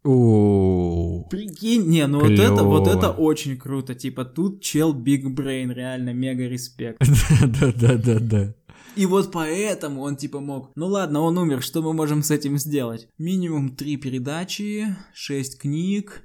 Прикинь, 1.31 1.87
не, 1.87 2.07
ну 2.09 2.21
вот 2.21 2.33
это, 2.33 2.65
вот 2.65 2.89
это 2.89 3.11
очень 3.11 3.57
круто. 3.57 3.95
Типа 3.95 4.25
тут 4.25 4.63
чел 4.63 4.93
Big 4.95 5.23
Brain, 5.59 5.75
реально 5.75 6.13
мега 6.13 6.47
респект. 6.49 6.99
Да-да-да-да. 7.61 8.55
И 8.97 9.07
вот 9.07 9.31
поэтому 9.31 10.03
он 10.03 10.17
типа 10.17 10.41
мог. 10.41 10.73
Ну 10.75 10.87
ладно, 10.87 11.21
он 11.21 11.39
умер, 11.39 11.63
что 11.63 11.83
мы 11.83 11.93
можем 11.93 12.23
с 12.23 12.33
этим 12.33 12.59
сделать? 12.59 13.07
Минимум 13.17 13.77
три 13.77 13.97
передачи, 13.97 14.87
шесть 15.15 15.61
книг, 15.61 16.23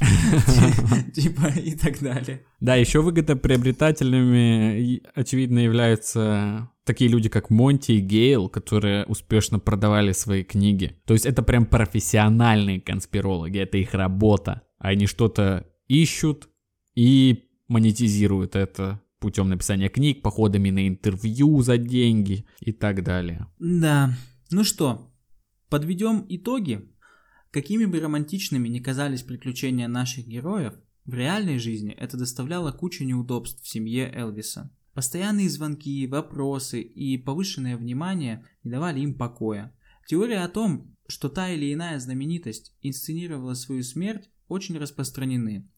типа 1.14 1.46
и 1.56 1.76
так 1.76 2.00
далее. 2.00 2.44
Да, 2.60 2.74
еще 2.74 3.02
выгодоприобретателями, 3.02 5.00
очевидно, 5.14 5.60
являются 5.60 6.70
такие 6.84 7.08
люди, 7.08 7.28
как 7.28 7.50
Монти 7.50 7.92
и 7.92 8.00
Гейл, 8.00 8.48
которые 8.48 9.04
успешно 9.04 9.60
продавали 9.60 10.10
свои 10.12 10.42
книги. 10.42 10.96
То 11.06 11.14
есть 11.14 11.26
это 11.26 11.42
прям 11.42 11.66
профессиональные 11.66 12.80
конспирологи, 12.80 13.58
это 13.58 13.78
их 13.78 13.94
работа. 13.94 14.62
Они 14.78 15.06
что-то 15.06 15.66
ищут 15.86 16.48
и 16.96 17.44
монетизируют 17.72 18.54
это 18.54 19.00
путем 19.18 19.48
написания 19.48 19.88
книг, 19.88 20.22
походами 20.22 20.70
на 20.70 20.86
интервью 20.86 21.62
за 21.62 21.78
деньги 21.78 22.44
и 22.60 22.72
так 22.72 23.02
далее. 23.02 23.46
Да. 23.58 24.14
Ну 24.50 24.64
что, 24.64 25.10
подведем 25.68 26.26
итоги. 26.28 26.88
Какими 27.50 27.84
бы 27.84 28.00
романтичными 28.00 28.68
ни 28.68 28.78
казались 28.78 29.22
приключения 29.22 29.88
наших 29.88 30.26
героев, 30.26 30.74
в 31.04 31.14
реальной 31.14 31.58
жизни 31.58 31.92
это 31.92 32.16
доставляло 32.16 32.72
кучу 32.72 33.04
неудобств 33.04 33.62
в 33.62 33.68
семье 33.68 34.10
Элвиса. 34.14 34.70
Постоянные 34.94 35.48
звонки, 35.48 36.06
вопросы 36.06 36.80
и 36.80 37.16
повышенное 37.16 37.76
внимание 37.76 38.46
не 38.62 38.70
давали 38.70 39.00
им 39.00 39.14
покоя. 39.14 39.74
Теория 40.06 40.40
о 40.44 40.48
том, 40.48 40.94
что 41.08 41.28
та 41.28 41.50
или 41.50 41.72
иная 41.72 41.98
знаменитость 41.98 42.74
инсценировала 42.82 43.54
свою 43.54 43.82
смерть, 43.82 44.30
очень 44.48 44.78
распространены. 44.78 45.68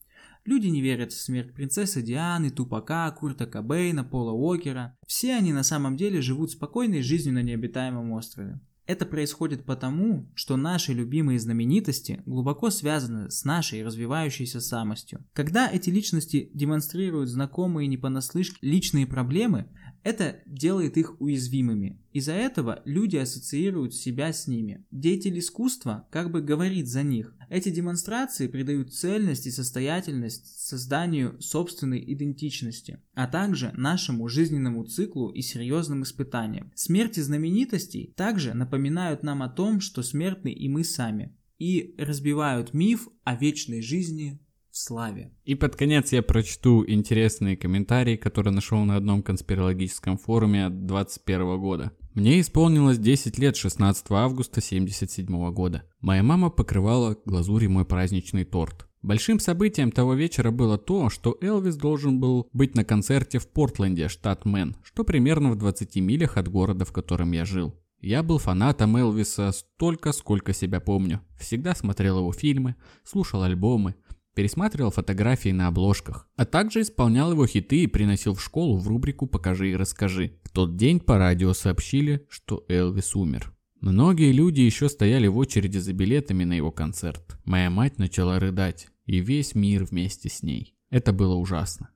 Люди 0.44 0.66
не 0.66 0.82
верят 0.82 1.12
в 1.12 1.20
смерть 1.20 1.54
принцессы 1.54 2.02
Дианы, 2.02 2.50
Тупака, 2.50 3.10
Курта 3.12 3.46
Кобейна, 3.46 4.04
Пола 4.04 4.32
Уокера. 4.32 4.96
Все 5.06 5.34
они 5.34 5.54
на 5.54 5.62
самом 5.62 5.96
деле 5.96 6.20
живут 6.20 6.50
спокойной 6.50 7.00
жизнью 7.00 7.34
на 7.34 7.42
необитаемом 7.42 8.12
острове. 8.12 8.60
Это 8.86 9.06
происходит 9.06 9.64
потому, 9.64 10.30
что 10.34 10.58
наши 10.58 10.92
любимые 10.92 11.38
знаменитости 11.38 12.22
глубоко 12.26 12.68
связаны 12.68 13.30
с 13.30 13.44
нашей 13.44 13.82
развивающейся 13.82 14.60
самостью. 14.60 15.24
Когда 15.32 15.70
эти 15.70 15.88
личности 15.88 16.50
демонстрируют 16.52 17.30
знакомые 17.30 17.88
не 17.88 17.96
понаслышке 17.96 18.58
личные 18.60 19.06
проблемы, 19.06 19.70
это 20.04 20.42
делает 20.44 20.98
их 20.98 21.20
уязвимыми. 21.20 21.98
Из-за 22.12 22.32
этого 22.32 22.82
люди 22.84 23.16
ассоциируют 23.16 23.94
себя 23.94 24.32
с 24.32 24.46
ними. 24.46 24.84
Деятель 24.90 25.38
искусства 25.38 26.06
как 26.12 26.30
бы 26.30 26.42
говорит 26.42 26.88
за 26.88 27.02
них. 27.02 27.34
Эти 27.48 27.70
демонстрации 27.70 28.46
придают 28.46 28.92
цельность 28.92 29.46
и 29.46 29.50
состоятельность 29.50 30.60
созданию 30.60 31.40
собственной 31.40 32.04
идентичности, 32.12 33.00
а 33.14 33.26
также 33.26 33.72
нашему 33.72 34.28
жизненному 34.28 34.84
циклу 34.84 35.30
и 35.30 35.40
серьезным 35.40 36.02
испытаниям. 36.02 36.70
Смерти 36.74 37.20
знаменитостей 37.20 38.12
также 38.14 38.52
напоминают 38.52 39.22
нам 39.22 39.42
о 39.42 39.48
том, 39.48 39.80
что 39.80 40.02
смертны 40.02 40.52
и 40.52 40.68
мы 40.68 40.84
сами, 40.84 41.34
и 41.58 41.94
разбивают 41.96 42.74
миф 42.74 43.08
о 43.24 43.36
вечной 43.36 43.80
жизни 43.80 44.43
в 44.74 44.78
славе. 44.78 45.30
И 45.44 45.54
под 45.54 45.76
конец 45.76 46.12
я 46.12 46.20
прочту 46.20 46.84
интересные 46.84 47.56
комментарии, 47.56 48.16
которые 48.16 48.52
нашел 48.52 48.84
на 48.84 48.96
одном 48.96 49.22
конспирологическом 49.22 50.18
форуме 50.18 50.66
от 50.66 50.84
21 50.84 51.60
года. 51.60 51.92
Мне 52.14 52.40
исполнилось 52.40 52.98
10 52.98 53.38
лет 53.38 53.56
16 53.56 54.06
августа 54.10 54.60
77 54.60 55.52
года. 55.52 55.84
Моя 56.00 56.24
мама 56.24 56.50
покрывала 56.50 57.16
глазурью 57.24 57.70
мой 57.70 57.84
праздничный 57.84 58.44
торт. 58.44 58.88
Большим 59.00 59.38
событием 59.38 59.92
того 59.92 60.14
вечера 60.14 60.50
было 60.50 60.76
то, 60.76 61.08
что 61.08 61.38
Элвис 61.40 61.76
должен 61.76 62.18
был 62.18 62.48
быть 62.52 62.74
на 62.74 62.84
концерте 62.84 63.38
в 63.38 63.46
Портленде, 63.46 64.08
штат 64.08 64.44
Мэн, 64.44 64.76
что 64.82 65.04
примерно 65.04 65.52
в 65.52 65.56
20 65.56 65.96
милях 65.96 66.36
от 66.36 66.48
города, 66.48 66.84
в 66.84 66.92
котором 66.92 67.30
я 67.32 67.44
жил. 67.44 67.74
Я 68.00 68.22
был 68.22 68.38
фанатом 68.38 68.96
Элвиса 68.96 69.52
столько, 69.52 70.12
сколько 70.12 70.52
себя 70.52 70.80
помню. 70.80 71.20
Всегда 71.38 71.74
смотрел 71.74 72.18
его 72.18 72.32
фильмы, 72.32 72.76
слушал 73.04 73.42
альбомы, 73.42 73.94
пересматривал 74.34 74.90
фотографии 74.90 75.50
на 75.50 75.68
обложках, 75.68 76.28
а 76.36 76.44
также 76.44 76.82
исполнял 76.82 77.32
его 77.32 77.46
хиты 77.46 77.84
и 77.84 77.86
приносил 77.86 78.34
в 78.34 78.42
школу 78.42 78.76
в 78.76 78.88
рубрику 78.88 79.26
«Покажи 79.26 79.70
и 79.70 79.76
расскажи». 79.76 80.38
В 80.42 80.50
тот 80.50 80.76
день 80.76 81.00
по 81.00 81.18
радио 81.18 81.52
сообщили, 81.52 82.26
что 82.28 82.64
Элвис 82.68 83.14
умер. 83.14 83.52
Многие 83.80 84.32
люди 84.32 84.62
еще 84.62 84.88
стояли 84.88 85.26
в 85.26 85.36
очереди 85.36 85.78
за 85.78 85.92
билетами 85.92 86.44
на 86.44 86.54
его 86.54 86.72
концерт. 86.72 87.38
Моя 87.44 87.70
мать 87.70 87.98
начала 87.98 88.38
рыдать, 88.38 88.88
и 89.06 89.20
весь 89.20 89.54
мир 89.54 89.84
вместе 89.84 90.28
с 90.28 90.42
ней. 90.42 90.74
Это 90.90 91.12
было 91.12 91.34
ужасно. 91.34 91.90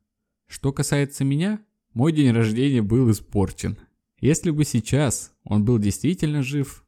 Что 0.47 0.73
касается 0.73 1.25
меня, 1.25 1.61
мой 1.95 2.13
день 2.13 2.31
рождения 2.33 2.83
был 2.83 3.11
испорчен. 3.11 3.79
Если 4.21 4.51
бы 4.51 4.65
сейчас 4.65 5.33
он 5.45 5.65
был 5.65 5.79
действительно 5.79 6.43
жив, 6.43 6.85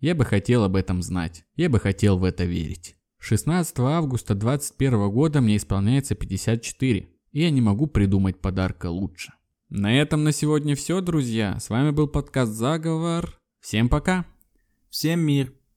я 0.00 0.14
бы 0.14 0.24
хотел 0.24 0.64
об 0.64 0.74
этом 0.74 1.02
знать, 1.02 1.44
я 1.54 1.68
бы 1.68 1.78
хотел 1.78 2.18
в 2.18 2.24
это 2.24 2.44
верить. 2.44 2.96
16 3.22 3.78
августа 3.78 4.34
2021 4.34 5.08
года 5.10 5.40
мне 5.40 5.56
исполняется 5.56 6.16
54, 6.16 7.08
и 7.30 7.40
я 7.40 7.50
не 7.50 7.60
могу 7.60 7.86
придумать 7.86 8.40
подарка 8.40 8.90
лучше. 8.90 9.32
На 9.68 9.96
этом 9.96 10.24
на 10.24 10.32
сегодня 10.32 10.74
все, 10.74 11.00
друзья. 11.00 11.56
С 11.60 11.70
вами 11.70 11.92
был 11.92 12.08
подкаст 12.08 12.50
«Заговор». 12.50 13.38
Всем 13.60 13.88
пока! 13.88 14.26
Всем 14.90 15.20
мир! 15.20 15.52